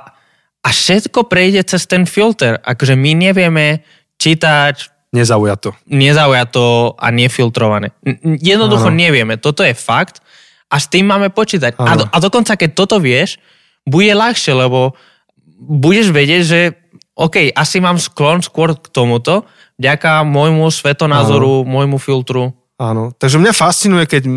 [0.61, 2.59] a všetko prejde cez ten filter.
[2.61, 3.83] Akože my nevieme
[4.19, 5.73] čítať Nezaujato.
[5.89, 7.89] Nezaujato a nefiltrované.
[8.21, 8.97] Jednoducho ano.
[9.01, 9.41] nevieme.
[9.41, 10.21] Toto je fakt
[10.69, 11.73] a s tým máme počítať.
[11.81, 13.41] A, do, a dokonca, keď toto vieš,
[13.87, 14.93] bude ľahšie, lebo
[15.57, 16.59] budeš vedieť, že
[17.17, 19.49] OK, asi mám sklon skôr k tomuto,
[19.81, 21.69] vďaka môjmu svetonázoru, ano.
[21.69, 22.53] môjmu filtru.
[22.77, 24.29] Áno, takže mňa fascinuje, keď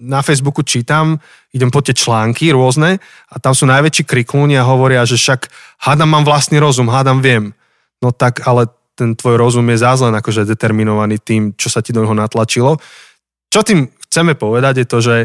[0.00, 1.20] na Facebooku čítam,
[1.52, 2.96] idem po tie články rôzne
[3.28, 5.52] a tam sú najväčší kriklúni a hovoria, že však
[5.84, 7.52] hádam mám vlastný rozum, hádam viem.
[8.00, 12.02] No tak, ale ten tvoj rozum je zázlen akože determinovaný tým, čo sa ti do
[12.02, 12.82] neho natlačilo.
[13.46, 15.16] Čo tým chceme povedať je to, že,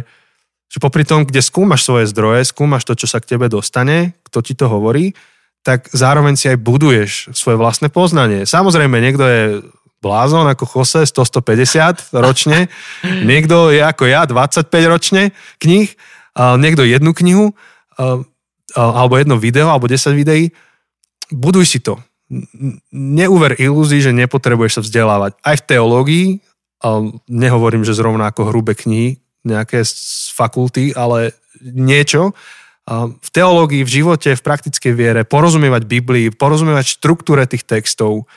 [0.69, 4.45] že popri tom, kde skúmaš svoje zdroje, skúmaš to, čo sa k tebe dostane, kto
[4.45, 5.17] ti to hovorí,
[5.65, 8.45] tak zároveň si aj buduješ svoje vlastné poznanie.
[8.45, 9.43] Samozrejme, niekto je
[10.05, 12.69] blázon ako Jose, 100-150 ročne,
[13.30, 15.89] niekto je ako ja, 25 ročne knih,
[16.61, 17.57] niekto jednu knihu,
[18.78, 20.53] alebo jedno video, alebo 10 videí.
[21.34, 21.97] Buduj si to
[22.92, 25.32] neuver ilúzii, že nepotrebuješ sa vzdelávať.
[25.42, 26.28] Aj v teológii,
[27.32, 32.36] nehovorím, že zrovna ako hrubé knihy, nejaké z fakulty, ale niečo.
[33.24, 38.28] V teológii, v živote, v praktickej viere, porozumievať Biblii, porozumievať štruktúre tých textov,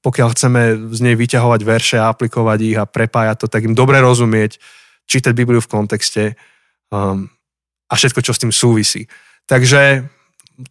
[0.00, 0.60] pokiaľ chceme
[0.94, 4.56] z nej vyťahovať verše a aplikovať ich a prepájať to, tak im dobre rozumieť,
[5.04, 6.38] čítať Bibliu v kontexte
[6.92, 9.10] a všetko, čo s tým súvisí.
[9.44, 10.08] Takže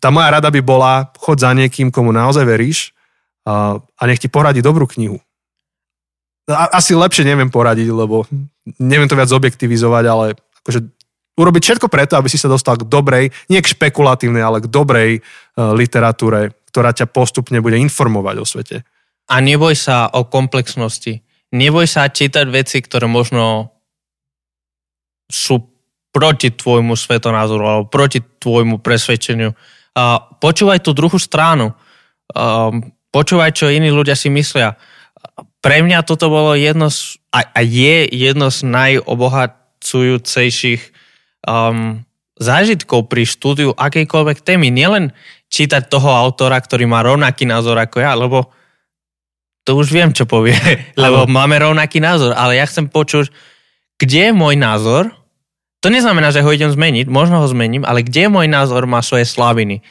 [0.01, 2.91] tá moja rada by bola, chod za niekým, komu naozaj veríš
[3.45, 5.21] a, a nech ti poradí dobrú knihu.
[6.49, 8.25] A, asi lepšie neviem poradiť, lebo
[8.81, 10.25] neviem to viac objektivizovať, ale
[10.65, 10.79] akože
[11.35, 15.11] urobiť všetko preto, aby si sa dostal k dobrej, nie k špekulatívnej, ale k dobrej
[15.19, 18.77] uh, literatúre, ktorá ťa postupne bude informovať o svete.
[19.29, 21.21] A neboj sa o komplexnosti.
[21.51, 23.73] Neboj sa čítať veci, ktoré možno
[25.25, 25.59] sú
[26.15, 29.51] proti tvojmu svetonázoru alebo proti tvojmu presvedčeniu
[30.43, 31.71] počúvaj tú druhú stranu.
[32.35, 32.83] Uh,
[33.15, 34.75] počúvaj, čo iní ľudia si myslia.
[35.63, 40.91] Pre mňa toto bolo jedno z, a, a je jedno z najobohacujúcejších
[41.47, 42.03] um,
[42.35, 44.69] zážitkov pri štúdiu akejkoľvek témy.
[44.69, 45.15] Nielen
[45.49, 48.51] čítať toho autora, ktorý má rovnaký názor ako ja, lebo
[49.65, 50.53] to už viem, čo povie,
[51.03, 53.31] lebo máme rovnaký názor, ale ja chcem počuť,
[53.97, 55.07] kde je môj názor
[55.85, 59.29] to neznamená, že ho idem zmeniť, možno ho zmením, ale kde môj názor má svoje
[59.29, 59.85] slabiny?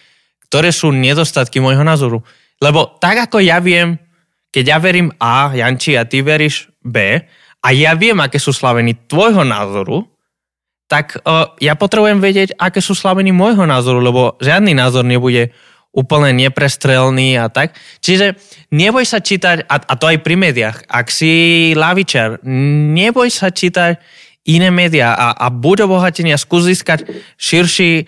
[0.50, 2.26] Ktoré sú nedostatky môjho názoru?
[2.58, 4.02] Lebo tak ako ja viem,
[4.50, 7.22] keď ja verím A, Janči, a ty veríš B,
[7.62, 10.02] a ja viem, aké sú slabiny tvojho názoru,
[10.90, 15.54] tak uh, ja potrebujem vedieť, aké sú slabiny môjho názoru, lebo žiadny názor nebude
[15.94, 17.78] úplne neprestrelný a tak.
[18.02, 18.34] Čiže
[18.74, 22.42] neboj sa čítať, a, a to aj pri médiách, ak si lavičar,
[22.98, 27.08] neboj sa čítať iné médiá a, a buď obohatenia, skús získať
[27.40, 28.04] širší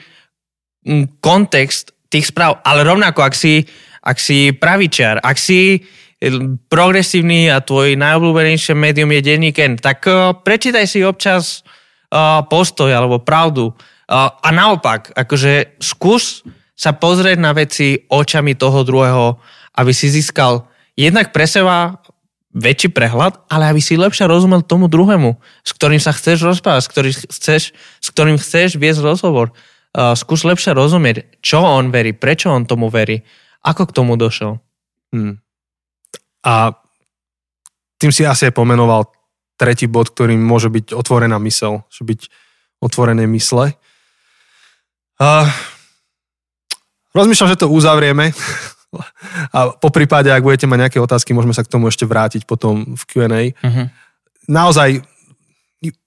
[0.85, 3.65] mm, kontext tých správ, ale rovnako, ak si,
[4.05, 5.81] ak si pravičiar, ak si
[6.21, 11.65] mm, progresívny a tvoj najobľúbenejšie médium je denník N, tak uh, prečítaj si občas
[12.13, 13.73] uh, postoj alebo pravdu.
[14.07, 16.47] A naopak, akože skús
[16.79, 19.35] sa pozrieť na veci očami toho druhého,
[19.75, 20.63] aby si získal
[20.95, 21.99] jednak pre seba
[22.57, 26.91] väčší prehľad, ale aby si lepšie rozumel tomu druhému, s ktorým sa chceš rozprávať, s
[26.91, 29.53] ktorým chceš, s ktorým chceš viesť rozhovor.
[29.93, 33.21] Uh, skús lepšie rozumieť, čo on verí, prečo on tomu verí,
[33.61, 34.57] ako k tomu došel.
[35.13, 35.37] Hmm.
[36.45, 36.73] A
[38.01, 39.09] tým si asi aj pomenoval
[39.61, 42.21] tretí bod, ktorým môže byť otvorená mysel, že byť
[42.81, 43.77] otvorené mysle.
[45.17, 45.49] Uh,
[47.13, 48.33] rozmýšľam, že to uzavrieme
[49.51, 52.97] A po prípade, ak budete mať nejaké otázky, môžeme sa k tomu ešte vrátiť potom
[52.97, 53.53] v Q&A.
[53.53, 53.87] Uh-huh.
[54.47, 55.03] Naozaj,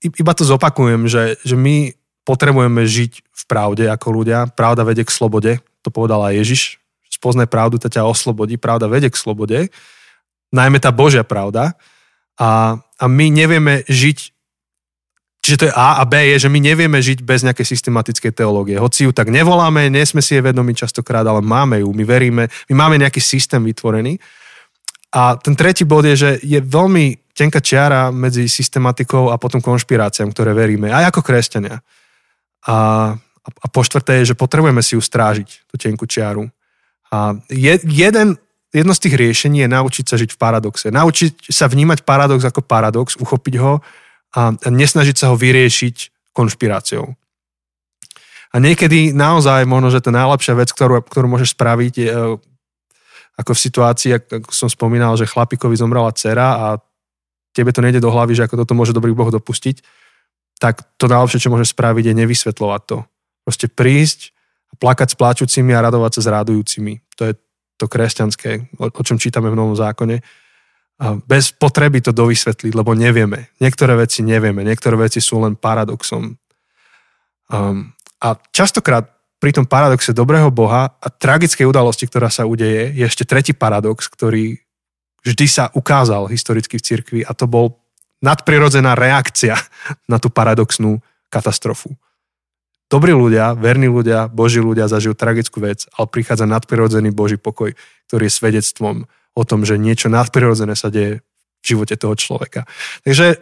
[0.01, 1.93] iba to zopakujem, že, že my
[2.23, 4.49] potrebujeme žiť v pravde ako ľudia.
[4.53, 5.51] Pravda vedie k slobode,
[5.81, 6.61] to povedal aj Ježiš.
[7.09, 8.55] Spoznaj pravdu, to ťa oslobodí.
[8.55, 9.73] Pravda vedie k slobode.
[10.55, 11.75] Najmä tá Božia pravda.
[12.39, 14.38] A, a my nevieme žiť
[15.49, 18.77] Čiže to je A a B je, že my nevieme žiť bez nejakej systematickej teológie.
[18.77, 22.45] Hoci ju tak nevoláme, nie sme si je vedomi častokrát, ale máme ju, my veríme,
[22.69, 24.21] my máme nejaký systém vytvorený.
[25.09, 30.29] A ten tretí bod je, že je veľmi tenká čiara medzi systematikou a potom konšpiráciám,
[30.29, 31.81] ktoré veríme, aj ako kresťania.
[32.69, 32.77] A,
[33.41, 36.45] a po štvrté je, že potrebujeme si ju strážiť, tú tenkú čiaru.
[37.09, 38.37] A je, jeden,
[38.69, 40.93] jedno z tých riešení je naučiť sa žiť v paradoxe.
[40.93, 43.81] Naučiť sa vnímať paradox ako paradox, uchopiť ho
[44.35, 47.17] a nesnažiť sa ho vyriešiť konšpiráciou.
[48.49, 52.15] A niekedy naozaj možno, že tá najlepšia vec, ktorú, ktorú môžeš spraviť, je, e,
[53.37, 56.67] ako v situácii, ako som spomínal, že chlapikovi zomrela dcera a
[57.53, 59.85] tebe to nejde do hlavy, že ako toto môže dobrý Boh dopustiť,
[60.57, 62.97] tak to najlepšie, čo môžeš spraviť, je nevysvetľovať to.
[63.45, 64.33] Proste prísť
[64.81, 66.93] plakať s pláčucimi a radovať sa s radujúcimi.
[67.21, 67.33] To je
[67.79, 70.19] to kresťanské, o, o čom čítame v Novom zákone
[70.99, 73.47] bez potreby to dovysvetliť, lebo nevieme.
[73.63, 76.35] Niektoré veci nevieme, niektoré veci sú len paradoxom.
[77.47, 79.07] Um, a častokrát
[79.39, 84.11] pri tom paradoxe dobrého Boha a tragickej udalosti, ktorá sa udeje, je ešte tretí paradox,
[84.11, 84.59] ktorý
[85.23, 87.79] vždy sa ukázal historicky v cirkvi a to bol
[88.19, 89.55] nadprirodzená reakcia
[90.11, 90.99] na tú paradoxnú
[91.31, 91.95] katastrofu.
[92.91, 97.71] Dobrí ľudia, verní ľudia, boží ľudia zažijú tragickú vec, ale prichádza nadprirodzený boží pokoj,
[98.11, 99.07] ktorý je svedectvom
[99.39, 101.23] o tom, že niečo nadprirodzené sa deje
[101.59, 102.67] v živote toho človeka.
[103.07, 103.39] Takže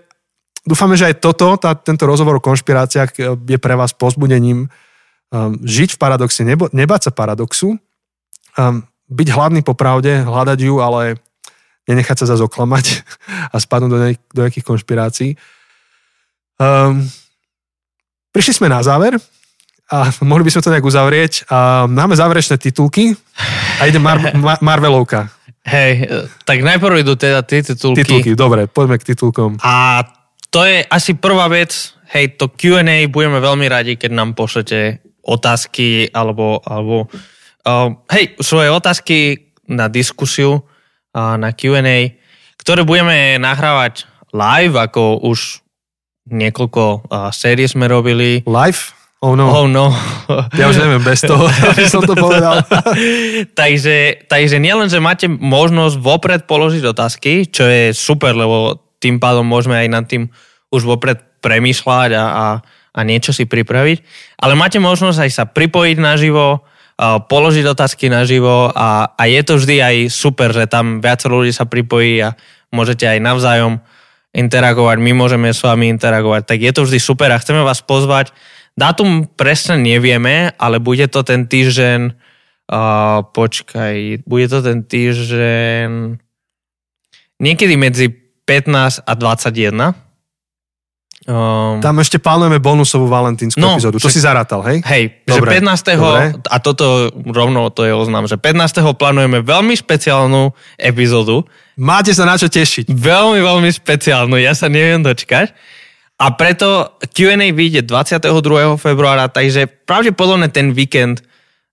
[0.62, 5.54] dúfame, že aj toto, tá, tento rozhovor o konšpiráciách eh, je pre vás pozbudením um,
[5.66, 11.18] žiť v paradoxe, nebo, nebať sa paradoxu, um, byť hladný po pravde, hľadať ju, ale
[11.88, 12.86] nenechať sa zase oklamať
[13.54, 15.32] a spadnúť do, nejak, do nejakých konšpirácií.
[16.58, 17.06] Um,
[18.34, 19.16] prišli sme na záver
[19.88, 21.48] a mohli by sme to nejak uzavrieť.
[21.48, 23.16] A máme záverečné titulky
[23.80, 25.32] a ide Mar- Mar- Marvelovka.
[25.68, 26.08] Hej,
[26.48, 28.00] tak najprv idú teda tie titulky.
[28.00, 29.60] Titulky, dobre, poďme k titulkom.
[29.60, 30.00] A
[30.48, 36.08] to je asi prvá vec, hej, to Q&A budeme veľmi radi, keď nám pošlete otázky
[36.16, 37.12] alebo, alebo
[37.68, 39.18] uh, hej, svoje otázky
[39.68, 42.16] na diskusiu, uh, na Q&A,
[42.56, 45.60] ktoré budeme nahrávať live, ako už
[46.32, 48.40] niekoľko uh, sérií sme robili.
[48.48, 48.96] Live?
[49.18, 49.50] Oh no.
[49.50, 49.90] Oh no.
[50.54, 52.62] Ja už neviem bez toho, aby som to povedal.
[53.58, 59.42] takže, takže nielen, že máte možnosť vopred položiť otázky, čo je super, lebo tým pádom
[59.42, 60.30] môžeme aj nad tým
[60.70, 62.46] už vopred premýšľať a, a,
[62.94, 64.06] a niečo si pripraviť,
[64.42, 66.66] ale máte možnosť aj sa pripojiť naživo,
[67.30, 71.70] položiť otázky naživo a, a je to vždy aj super, že tam viacero ľudí sa
[71.70, 72.34] pripojí a
[72.74, 73.74] môžete aj navzájom
[74.34, 78.34] interagovať, my môžeme s vami interagovať, tak je to vždy super a chceme vás pozvať
[78.78, 82.14] Dátum presne nevieme, ale bude to ten týždeň,
[82.70, 86.22] uh, počkaj, bude to ten týždeň
[87.42, 88.14] niekedy medzi
[88.46, 90.08] 15 a 21.
[91.28, 94.00] Um, Tam ešte plánujeme bonusovú valentínsku no, epizódu.
[94.00, 94.80] To si zarátal, hej?
[94.88, 96.00] Hej, dobre, že 15.
[96.00, 96.24] Dobre.
[96.40, 98.80] a toto rovno to je oznám, že 15.
[98.96, 101.44] plánujeme veľmi špeciálnu epizódu.
[101.76, 102.88] Máte sa na čo tešiť.
[102.88, 105.52] Veľmi, veľmi špeciálnu, ja sa neviem dočkať.
[106.18, 108.34] A preto Q&A vyjde 22.
[108.82, 111.22] februára, takže pravdepodobne ten víkend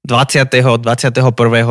[0.05, 0.53] 20.
[0.85, 1.17] 21.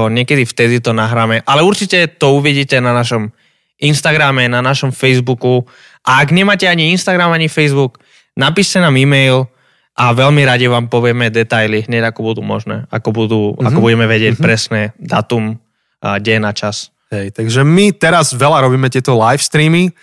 [0.10, 1.46] niekedy vtedy to nahráme.
[1.46, 3.30] Ale určite to uvidíte na našom
[3.78, 5.70] Instagrame, na našom Facebooku.
[6.02, 8.02] A ak nemáte ani Instagram, ani Facebook,
[8.34, 9.46] napíšte nám e-mail
[9.94, 12.90] a veľmi radi vám povieme detaily, hneď ako budú možné.
[12.90, 13.70] Ako, budú, mm-hmm.
[13.70, 14.48] ako budeme vedieť mm-hmm.
[14.50, 15.62] presné datum,
[16.02, 16.90] deň a čas.
[17.14, 19.94] Hej, takže my teraz veľa robíme tieto live streamy.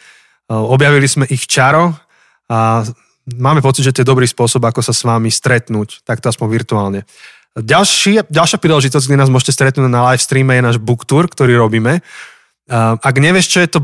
[0.47, 1.98] Objavili sme ich čaro
[2.51, 2.82] a
[3.39, 7.01] máme pocit, že to je dobrý spôsob, ako sa s vami stretnúť, takto aspoň virtuálne.
[7.55, 11.59] Ďalší, ďalšia príležitosť, kde nás môžete stretnúť na live streame je náš book tour, ktorý
[11.59, 12.02] robíme.
[12.70, 13.81] Ak nevieš, čo je to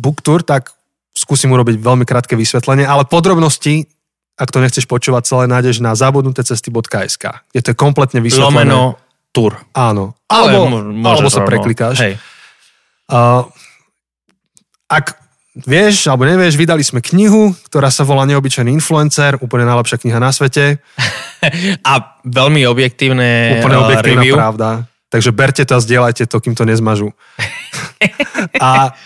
[0.00, 0.72] book tour, tak
[1.16, 3.88] skúsim urobiť veľmi krátke vysvetlenie, ale podrobnosti,
[4.34, 8.68] ak to nechceš počúvať celé, nájdeš na zabudnutecesty.sk, kde to je kompletne vysvetlené.
[8.68, 9.00] Lomeno
[9.32, 9.62] tour.
[9.76, 10.16] Áno.
[10.26, 10.68] Alebo,
[11.04, 11.96] alebo sa preklikáš.
[12.00, 12.14] Hej.
[13.06, 13.44] Uh,
[14.88, 15.23] ak
[15.54, 20.34] vieš alebo nevieš, vydali sme knihu, ktorá sa volá Neobyčajný influencer, úplne najlepšia kniha na
[20.34, 20.82] svete.
[21.90, 21.92] a
[22.26, 24.34] veľmi objektívne Úplne uh, objektívna review.
[24.34, 24.68] pravda.
[25.14, 27.14] Takže berte to a zdieľajte to, kým to nezmažu.
[28.58, 28.98] a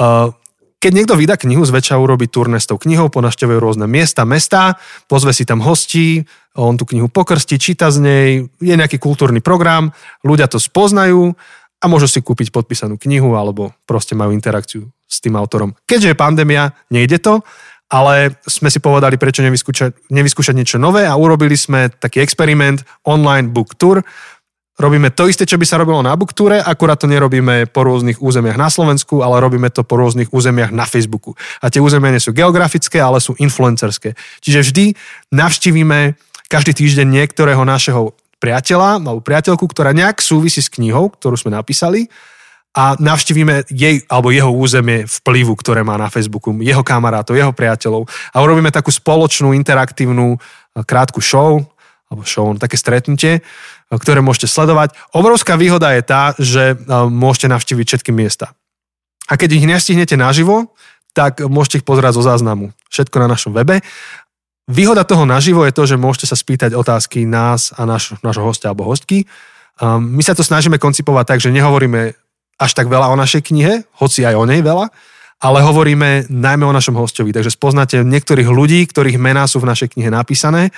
[0.00, 0.32] uh,
[0.80, 5.30] keď niekto vydá knihu, zväčša urobí turné s tou knihou, ponaštevuje rôzne miesta, mesta, pozve
[5.30, 6.24] si tam hostí,
[6.58, 8.28] on tú knihu pokrstí, číta z nej,
[8.58, 9.94] je nejaký kultúrny program,
[10.26, 11.36] ľudia to spoznajú
[11.78, 15.76] a môžu si kúpiť podpísanú knihu alebo proste majú interakciu s tým autorom.
[15.84, 17.44] Keďže je pandémia, nejde to,
[17.92, 23.52] ale sme si povedali, prečo nevyskúšať, nevyskúšať niečo nové a urobili sme taký experiment online
[23.52, 24.00] book tour.
[24.80, 28.56] Robíme to isté, čo by sa robilo na booktúre, akurát to nerobíme po rôznych územiach
[28.56, 31.36] na Slovensku, ale robíme to po rôznych územiach na Facebooku.
[31.60, 34.16] A tie územia nie sú geografické, ale sú influencerské.
[34.40, 34.84] Čiže vždy
[35.28, 36.16] navštívime
[36.48, 42.08] každý týždeň niektorého našeho priateľa alebo priateľku, ktorá nejak súvisí s knihou, ktorú sme napísali
[42.72, 48.08] a navštívime jej alebo jeho územie vplyvu, ktoré má na Facebooku, jeho kamarátov, jeho priateľov
[48.32, 50.40] a urobíme takú spoločnú interaktívnu
[50.88, 51.60] krátku show,
[52.08, 53.44] alebo show, také stretnutie,
[53.92, 54.96] ktoré môžete sledovať.
[55.12, 56.76] Obrovská výhoda je tá, že
[57.12, 58.56] môžete navštíviť všetky miesta.
[59.28, 60.72] A keď ich nestihnete naživo,
[61.12, 62.72] tak môžete ich pozerať zo záznamu.
[62.88, 63.84] Všetko na našom webe.
[64.64, 68.72] Výhoda toho naživo je to, že môžete sa spýtať otázky nás a náš, nášho hostia
[68.72, 69.28] alebo hostky.
[69.80, 72.16] Um, my sa to snažíme koncipovať tak, že nehovoríme
[72.58, 74.88] až tak veľa o našej knihe, hoci aj o nej veľa,
[75.42, 77.34] ale hovoríme najmä o našom hostovi.
[77.34, 80.70] Takže spoznáte niektorých ľudí, ktorých mená sú v našej knihe napísané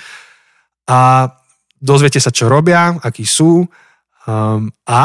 [0.89, 1.29] a
[1.77, 5.03] dozviete sa, čo robia, akí sú um, a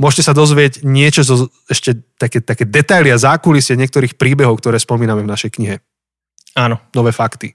[0.00, 5.20] môžete sa dozvieť niečo zo ešte také, také detaily a zákulisie niektorých príbehov, ktoré spomíname
[5.20, 5.76] v našej knihe.
[6.56, 6.80] Áno.
[6.96, 7.52] Nové fakty.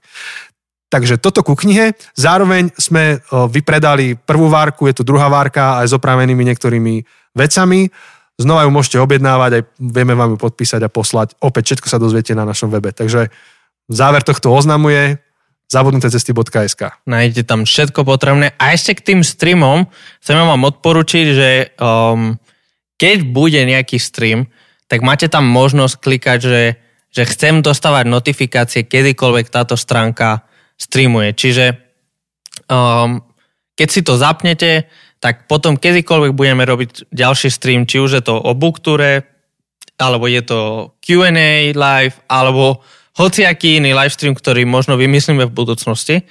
[0.92, 1.98] Takže toto ku knihe.
[2.14, 3.18] Zároveň sme
[3.50, 7.02] vypredali prvú várku, je tu druhá várka aj s opravenými niektorými
[7.34, 7.90] vecami.
[8.34, 11.38] Znova ju môžete objednávať, aj vieme vám ju podpísať a poslať.
[11.38, 12.90] Opäť všetko sa dozviete na našom webe.
[12.90, 13.30] Takže
[13.86, 15.22] záver tohto oznamuje
[15.70, 18.52] zabudnutecesty.sk Nájdete tam všetko potrebné.
[18.58, 19.86] A ešte k tým streamom
[20.18, 22.34] chceme vám odporučiť, že um,
[22.98, 24.50] keď bude nejaký stream,
[24.90, 26.62] tak máte tam možnosť klikať, že
[27.14, 30.42] že chcem dostávať notifikácie, kedykoľvek táto stránka
[30.74, 31.30] streamuje.
[31.30, 31.78] Čiže
[32.66, 33.22] um,
[33.78, 34.90] keď si to zapnete,
[35.24, 39.24] tak potom kedykoľvek budeme robiť ďalší stream, či už je to o booktúre,
[39.96, 42.84] alebo je to Q&A live, alebo
[43.16, 46.28] hociaký iný live stream, ktorý možno vymyslíme v budúcnosti,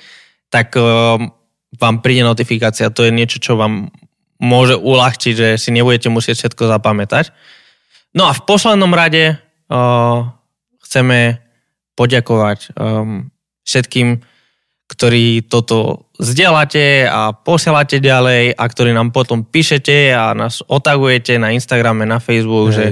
[0.53, 1.33] tak um,
[1.73, 2.93] vám príde notifikácia.
[2.93, 3.89] To je niečo, čo vám
[4.37, 7.33] môže uľahčiť, že si nebudete musieť všetko zapamätať.
[8.13, 9.41] No a v poslednom rade
[9.73, 10.21] uh,
[10.85, 11.41] chceme
[11.97, 13.33] poďakovať um,
[13.65, 14.21] všetkým,
[14.85, 21.49] ktorí toto zdieľate a posielate ďalej a ktorí nám potom píšete a nás otagujete na
[21.53, 22.77] Instagrame, na Facebook, Hej.
[22.77, 22.85] že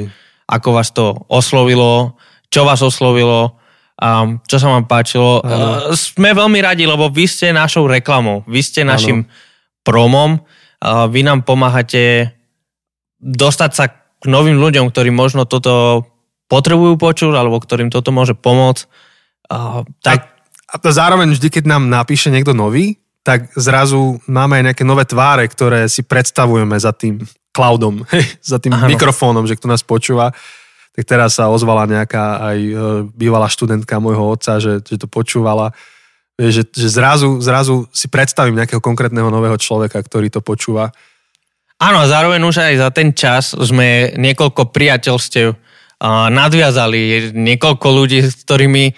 [0.49, 2.17] ako vás to oslovilo,
[2.49, 3.61] čo vás oslovilo,
[4.01, 5.39] um, čo sa vám páčilo.
[5.45, 9.29] Uh, sme veľmi radi, lebo vy ste našou reklamou, vy ste našim ano.
[9.85, 12.33] promom, uh, vy nám pomáhate
[13.21, 16.05] dostať sa k novým ľuďom, ktorí možno toto
[16.49, 18.83] potrebujú počuť, alebo ktorým toto môže pomôcť.
[19.47, 20.25] Uh, tak...
[20.71, 25.05] A, a zároveň vždy, keď nám napíše niekto nový, tak zrazu máme aj nejaké nové
[25.05, 27.21] tváre, ktoré si predstavujeme za tým
[27.53, 28.01] cloudom,
[28.51, 28.89] za tým ano.
[28.89, 30.33] mikrofónom, že kto nás počúva.
[30.91, 32.73] Tak teraz sa ozvala nejaká aj e,
[33.15, 35.71] bývalá študentka môjho otca, že, že to počúvala.
[36.35, 40.89] Že, že zrazu, zrazu si predstavím nejakého konkrétneho nového človeka, ktorý to počúva.
[41.77, 45.53] Áno, a zároveň už aj za ten čas sme niekoľko priateľstiev
[46.33, 48.89] nadviazali niekoľko ľudí, s ktorými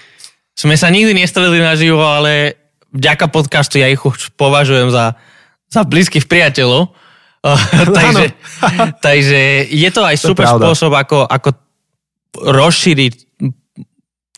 [0.56, 2.63] sme sa nikdy nestredli naživo, ale
[2.94, 5.18] vďaka podcastu ja ich už považujem za,
[5.68, 6.94] za blízkych priateľov.
[8.00, 8.32] takže,
[9.04, 11.60] takže je to aj to super spôsob, ako, ako
[12.40, 13.14] rozšíriť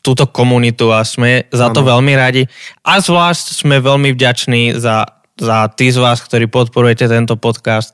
[0.02, 1.98] túto komunitu a sme za to ano.
[1.98, 2.50] veľmi radi.
[2.82, 5.06] A zvlášť sme veľmi vďační za,
[5.38, 7.94] za tí z vás, ktorí podporujete tento podcast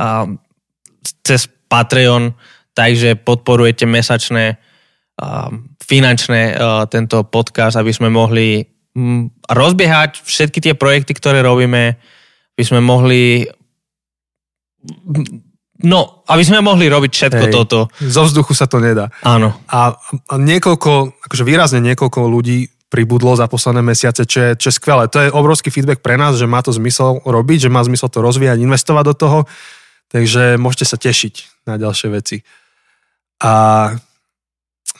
[0.00, 0.24] a,
[1.24, 2.32] cez Patreon
[2.78, 4.62] takže podporujete mesačné
[5.82, 6.54] finančné
[6.94, 8.62] tento podcast, aby sme mohli
[9.48, 11.96] rozbiehať všetky tie projekty, ktoré robíme,
[12.54, 13.46] aby sme mohli
[15.78, 17.86] No, aby sme mohli robiť všetko Hej, toto.
[18.02, 19.14] Zo vzduchu sa to nedá.
[19.22, 19.54] Áno.
[19.70, 19.94] A,
[20.26, 25.06] a niekoľko, akože výrazne niekoľko ľudí pribudlo za posledné mesiace, čo je, čo je skvelé.
[25.06, 28.18] To je obrovský feedback pre nás, že má to zmysel robiť, že má zmysel to
[28.18, 29.38] rozvíjať, investovať do toho.
[30.10, 32.42] Takže môžete sa tešiť na ďalšie veci.
[33.38, 33.52] A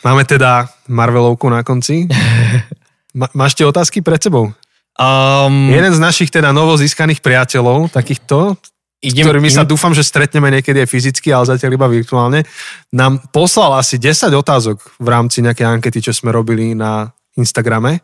[0.07, 2.07] máme teda Marvelovku na konci.
[3.17, 4.53] Ma, máš tie otázky pred sebou?
[4.99, 8.59] Um, Jeden z našich teda novo získaných priateľov, takýchto,
[8.99, 12.43] idem, ktorými sa dúfam, že stretneme niekedy aj fyzicky, ale zatiaľ iba virtuálne,
[12.91, 18.03] nám poslal asi 10 otázok v rámci nejakej ankety, čo sme robili na Instagrame.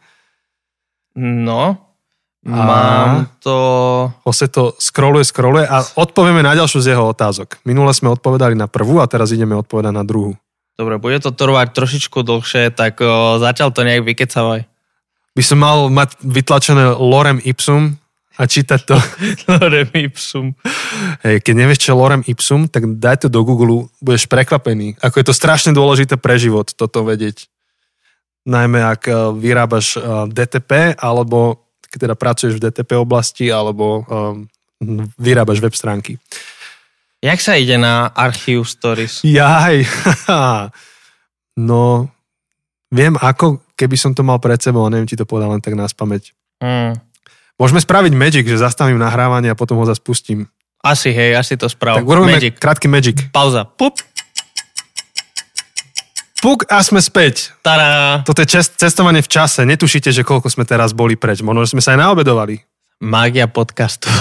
[1.19, 1.85] No,
[2.45, 3.57] a mám to...
[4.29, 7.65] Ose to scrolluje, scrolluje a odpovieme na ďalšiu z jeho otázok.
[7.65, 10.37] Minule sme odpovedali na prvú a teraz ideme odpovedať na druhú.
[10.77, 14.69] Dobre, bude to trvať trošičku dlhšie, tak o, zatiaľ to nejak vykecavaj.
[15.35, 17.98] By som mal mať vytlačené lorem ipsum
[18.39, 18.97] a čítať to.
[19.51, 20.55] Lorem ipsum.
[21.23, 24.98] Hej, keď nevieš, čo lorem ipsum, tak daj to do Google, budeš prekvapený.
[24.98, 27.47] Ako je to strašne dôležité pre život, toto vedieť.
[28.47, 34.51] Najmä ak eh, vyrábaš eh, DTP, alebo keď teda pracuješ v DTP oblasti, alebo um,
[35.15, 36.19] vyrábaš web stránky.
[37.23, 39.23] Jak sa ide na Archive Stories?
[39.23, 39.86] Jaj,
[41.70, 42.11] no,
[42.90, 45.75] viem ako, keby som to mal pred sebou, a neviem ti to povedať len tak
[45.75, 46.35] nás pamäť.
[46.63, 46.99] Mm.
[47.55, 50.51] Môžeme spraviť Magic, že zastavím nahrávanie a potom ho zase pustím.
[50.83, 52.03] Asi, hej, asi to sprav.
[52.03, 52.59] Tak urobíme Magic.
[52.59, 53.17] krátky Magic.
[53.31, 53.65] Pauza.
[53.65, 54.03] Pup.
[56.45, 57.57] Puk a sme späť.
[57.65, 58.21] Tada.
[58.21, 59.65] Toto je čest, cestovanie v čase.
[59.65, 61.41] Netušíte, že koľko sme teraz boli preč.
[61.41, 62.61] Možno, že sme sa aj naobedovali.
[63.01, 64.13] Magia podcastu.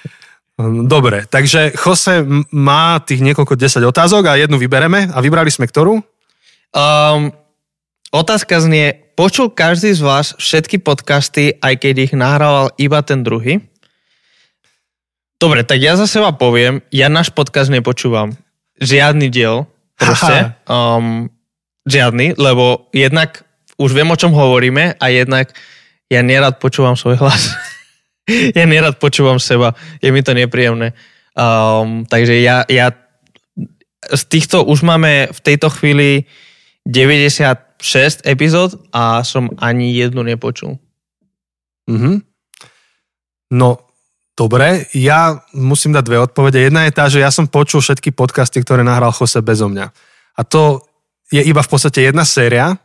[0.88, 5.12] Dobre, takže Jose má tých niekoľko 10 otázok a jednu vybereme.
[5.12, 6.00] A vybrali sme ktorú?
[6.72, 7.28] Um,
[8.10, 13.62] otázka znie, počul každý z vás všetky podcasty, aj keď ich nahrával iba ten druhý?
[15.40, 18.36] Dobre, tak ja za seba poviem, ja náš podcast nepočúvam.
[18.76, 19.64] Žiadny diel,
[19.96, 20.52] proste.
[20.68, 21.32] Um,
[21.88, 23.48] žiadny, lebo jednak
[23.80, 25.48] už viem, o čom hovoríme a jednak
[26.12, 27.56] ja nerad počúvam svoj hlas.
[28.58, 29.72] ja nerad počúvam seba,
[30.04, 30.92] je mi to nepríjemné.
[31.32, 32.92] Um, takže ja, ja
[34.12, 36.28] z týchto už máme v tejto chvíli
[37.80, 40.76] 96 epizód a som ani jednu nepočul.
[41.88, 42.22] Mhm.
[43.50, 43.82] No,
[44.38, 44.86] dobre.
[44.94, 46.62] Ja musím dať dve odpovede.
[46.62, 49.90] Jedna je tá, že ja som počul všetky podcasty, ktoré nahral Jose bezo mňa.
[50.38, 50.86] A to
[51.34, 52.78] je iba v podstate jedna séria,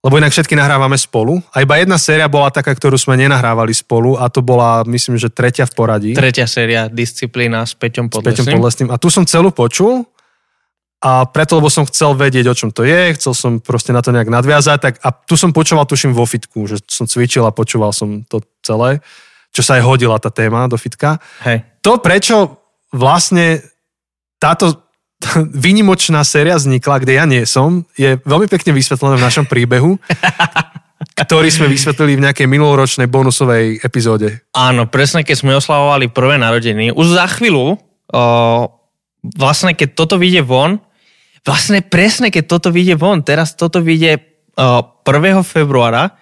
[0.00, 1.40] lebo inak všetky nahrávame spolu.
[1.52, 5.28] A iba jedna séria bola taká, ktorú sme nenahrávali spolu a to bola, myslím, že
[5.32, 6.10] tretia v poradí.
[6.16, 8.56] Tretia séria, disciplína s Peťom s Peťom Podlesným.
[8.56, 8.88] Podlesným.
[8.92, 10.08] A tu som celú počul
[11.00, 14.12] a preto, lebo som chcel vedieť, o čom to je, chcel som proste na to
[14.12, 17.96] nejak nadviazať, tak a tu som počúval, tuším, vo fitku, že som cvičil a počúval
[17.96, 19.00] som to celé,
[19.48, 21.16] čo sa aj hodila tá téma do fitka.
[21.40, 21.64] Hej.
[21.80, 22.60] To, prečo
[22.92, 23.64] vlastne
[24.36, 24.84] táto
[25.64, 29.96] výnimočná séria vznikla, kde ja nie som, je veľmi pekne vysvetlené v našom príbehu,
[31.24, 34.44] ktorý sme vysvetlili v nejakej minuloročnej bonusovej epizóde.
[34.52, 36.92] Áno, presne keď sme oslavovali prvé narodeniny.
[36.92, 38.22] Už za chvíľu, o,
[39.24, 40.76] vlastne keď toto vyjde von,
[41.44, 44.20] vlastne presne keď toto vyjde von, teraz toto vyjde
[44.56, 45.40] o, 1.
[45.44, 46.16] februára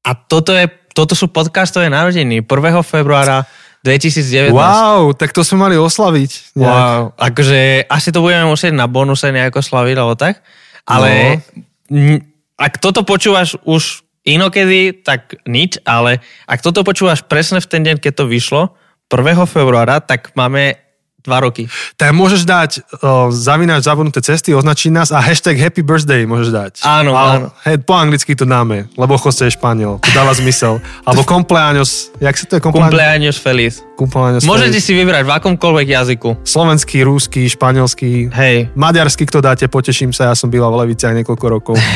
[0.00, 2.82] a toto, je, toto sú podcastové narodeniny 1.
[2.82, 3.46] februára
[3.80, 4.52] 2019.
[4.52, 6.56] Wow, tak to sme mali oslaviť.
[6.56, 6.68] nejak.
[6.68, 10.44] Wow, akože asi to budeme musieť na bonuse nejako slaviť, alebo tak.
[10.84, 11.40] Ale
[11.88, 12.20] no.
[12.60, 17.96] ak toto počúvaš už inokedy, tak nič, ale ak toto počúvaš presne v ten deň,
[18.04, 18.76] keď to vyšlo,
[19.08, 19.48] 1.
[19.48, 20.76] februára, tak máme
[21.20, 21.68] dva roky.
[22.00, 26.72] Tak môžeš dať uh, zavináč zabudnuté cesty, označiť nás a hashtag happy birthday môžeš dať.
[26.84, 27.46] Áno, a, áno.
[27.64, 30.00] Hej, po anglicky to dáme, lebo Jose je Španiel.
[30.00, 30.80] To dáva zmysel.
[31.06, 32.92] Alebo cumpleaños, jak sa to je cumpleaños?
[32.92, 33.84] Cumpleaños feliz.
[33.96, 34.86] Cumpleaños Môžete feliz.
[34.86, 36.28] si vybrať v akomkoľvek jazyku.
[36.44, 38.72] Slovenský, rúsky, španielský, Hej.
[38.72, 41.76] maďarsky, kto dáte, poteším sa, ja som býval v Leviciach niekoľko rokov.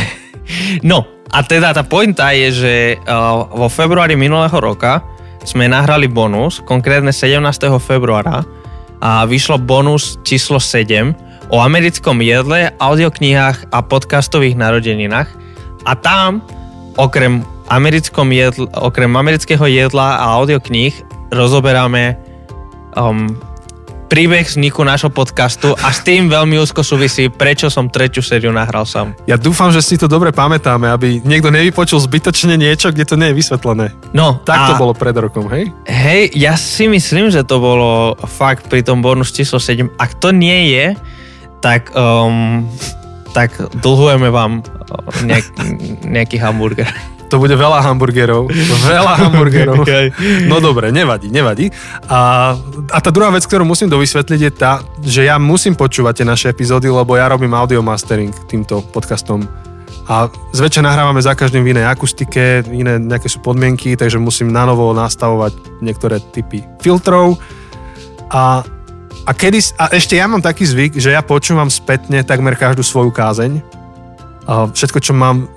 [0.84, 5.00] No, a teda tá pointa je, že uh, vo februári minulého roka
[5.44, 7.40] sme nahrali bonus, konkrétne 17.
[7.80, 8.44] februára
[9.00, 11.14] a vyšlo bonus číslo 7
[11.48, 15.28] o americkom jedle, audioknihách a podcastových narodeninách.
[15.84, 16.40] A tam,
[16.96, 20.94] okrem, americkom jedl, okrem amerického jedla a audiokníh,
[21.32, 22.16] rozoberáme
[22.96, 23.36] um,
[24.06, 28.84] príbeh vzniku nášho podcastu a s tým veľmi úzko súvisí, prečo som tretiu sériu nahral
[28.84, 29.16] sám.
[29.24, 33.32] Ja dúfam, že si to dobre pamätáme, aby niekto nevypočul zbytočne niečo, kde to nie
[33.32, 33.90] je vysvetlené.
[34.12, 35.72] No, Tak to bolo pred rokom, hej?
[35.88, 39.96] Hej, ja si myslím, že to bolo fakt pri tom bonus číslo 7.
[39.96, 40.86] Ak to nie je,
[41.64, 42.68] tak, um,
[43.32, 45.46] tak dlhujeme vám uh, nejak,
[46.04, 46.92] nejaký hamburger.
[47.32, 48.52] To bude veľa hamburgerov.
[48.84, 49.82] Veľa hamburgerov.
[50.46, 51.72] No dobre, nevadí, nevadí.
[52.08, 52.52] A,
[52.92, 56.46] a tá druhá vec, ktorú musím dovysvetliť je tá, že ja musím počúvať tie naše
[56.52, 59.48] epizódy, lebo ja robím audio mastering týmto podcastom.
[60.04, 64.68] A zväčša nahrávame za každým v inej akustike, iné nejaké sú podmienky, takže musím na
[64.68, 67.40] novo nastavovať niektoré typy filtrov.
[68.28, 68.60] A,
[69.24, 73.16] a, kedy, a ešte ja mám taký zvyk, že ja počúvam spätne takmer každú svoju
[73.16, 73.64] kázeň.
[74.44, 75.48] A všetko, čo mám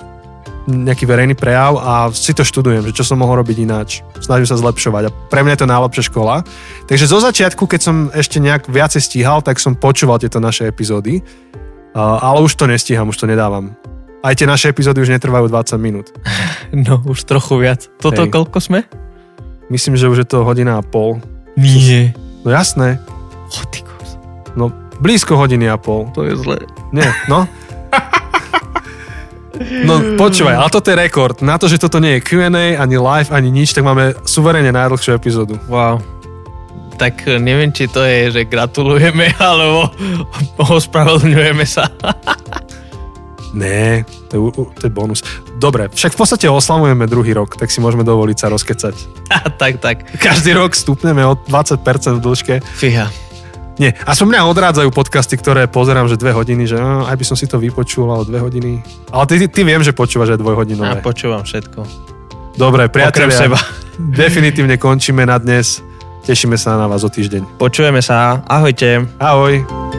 [0.68, 4.04] nejaký verejný prejav a si to študujem, že čo som mohol robiť ináč.
[4.20, 6.44] Snažím sa zlepšovať a pre mňa je to najlepšia škola.
[6.92, 11.24] Takže zo začiatku, keď som ešte nejak viacej stíhal, tak som počúval tieto naše epizódy,
[11.96, 13.74] ale už to nestíham, už to nedávam.
[14.22, 16.12] Aj tie naše epizódy už netrvajú 20 minút.
[16.68, 17.88] No, už trochu viac.
[17.96, 18.36] Toto Hej.
[18.36, 18.84] koľko sme?
[19.72, 21.24] Myslím, že už je to hodina a pol.
[21.56, 22.12] Nie.
[22.44, 23.00] No jasné,
[23.48, 24.20] Oh, ty kus.
[24.60, 24.68] no
[25.00, 26.12] blízko hodiny a pol.
[26.12, 26.60] To je zle.
[26.92, 27.48] Nie, no.
[29.86, 31.42] No počúvaj, ale toto je rekord.
[31.42, 35.18] Na to, že toto nie je Q&A, ani live, ani nič, tak máme suverene najdlhšiu
[35.18, 35.58] epizódu.
[35.68, 36.02] Wow.
[36.98, 39.94] Tak eh, neviem, či to je, že gratulujeme, alebo
[40.58, 41.90] ospravedlňujeme sa.
[43.58, 45.26] Nie, to je, to je bonus.
[45.58, 48.96] Dobre, však v podstate oslavujeme druhý rok, tak si môžeme dovoliť sa rozkecať.
[49.62, 50.06] tak, tak.
[50.20, 51.82] Každý rok stupneme o 20%
[52.18, 52.56] v dĺžke.
[52.62, 53.10] Fíha.
[53.78, 57.38] Nie, aspoň mňa odrádzajú podcasty, ktoré pozerám, že dve hodiny, že no, aj by som
[57.38, 58.82] si to vypočul, ale dve hodiny.
[59.14, 60.98] Ale ty, ty viem, že počúvaš aj dvojhodinové.
[60.98, 61.86] Ja počúvam všetko.
[62.58, 63.62] Dobre, priatelia, seba.
[64.22, 65.86] definitívne končíme na dnes.
[66.26, 67.62] Tešíme sa na vás o týždeň.
[67.62, 68.44] Počujeme sa.
[68.50, 69.06] Ahojte.
[69.22, 69.97] Ahoj.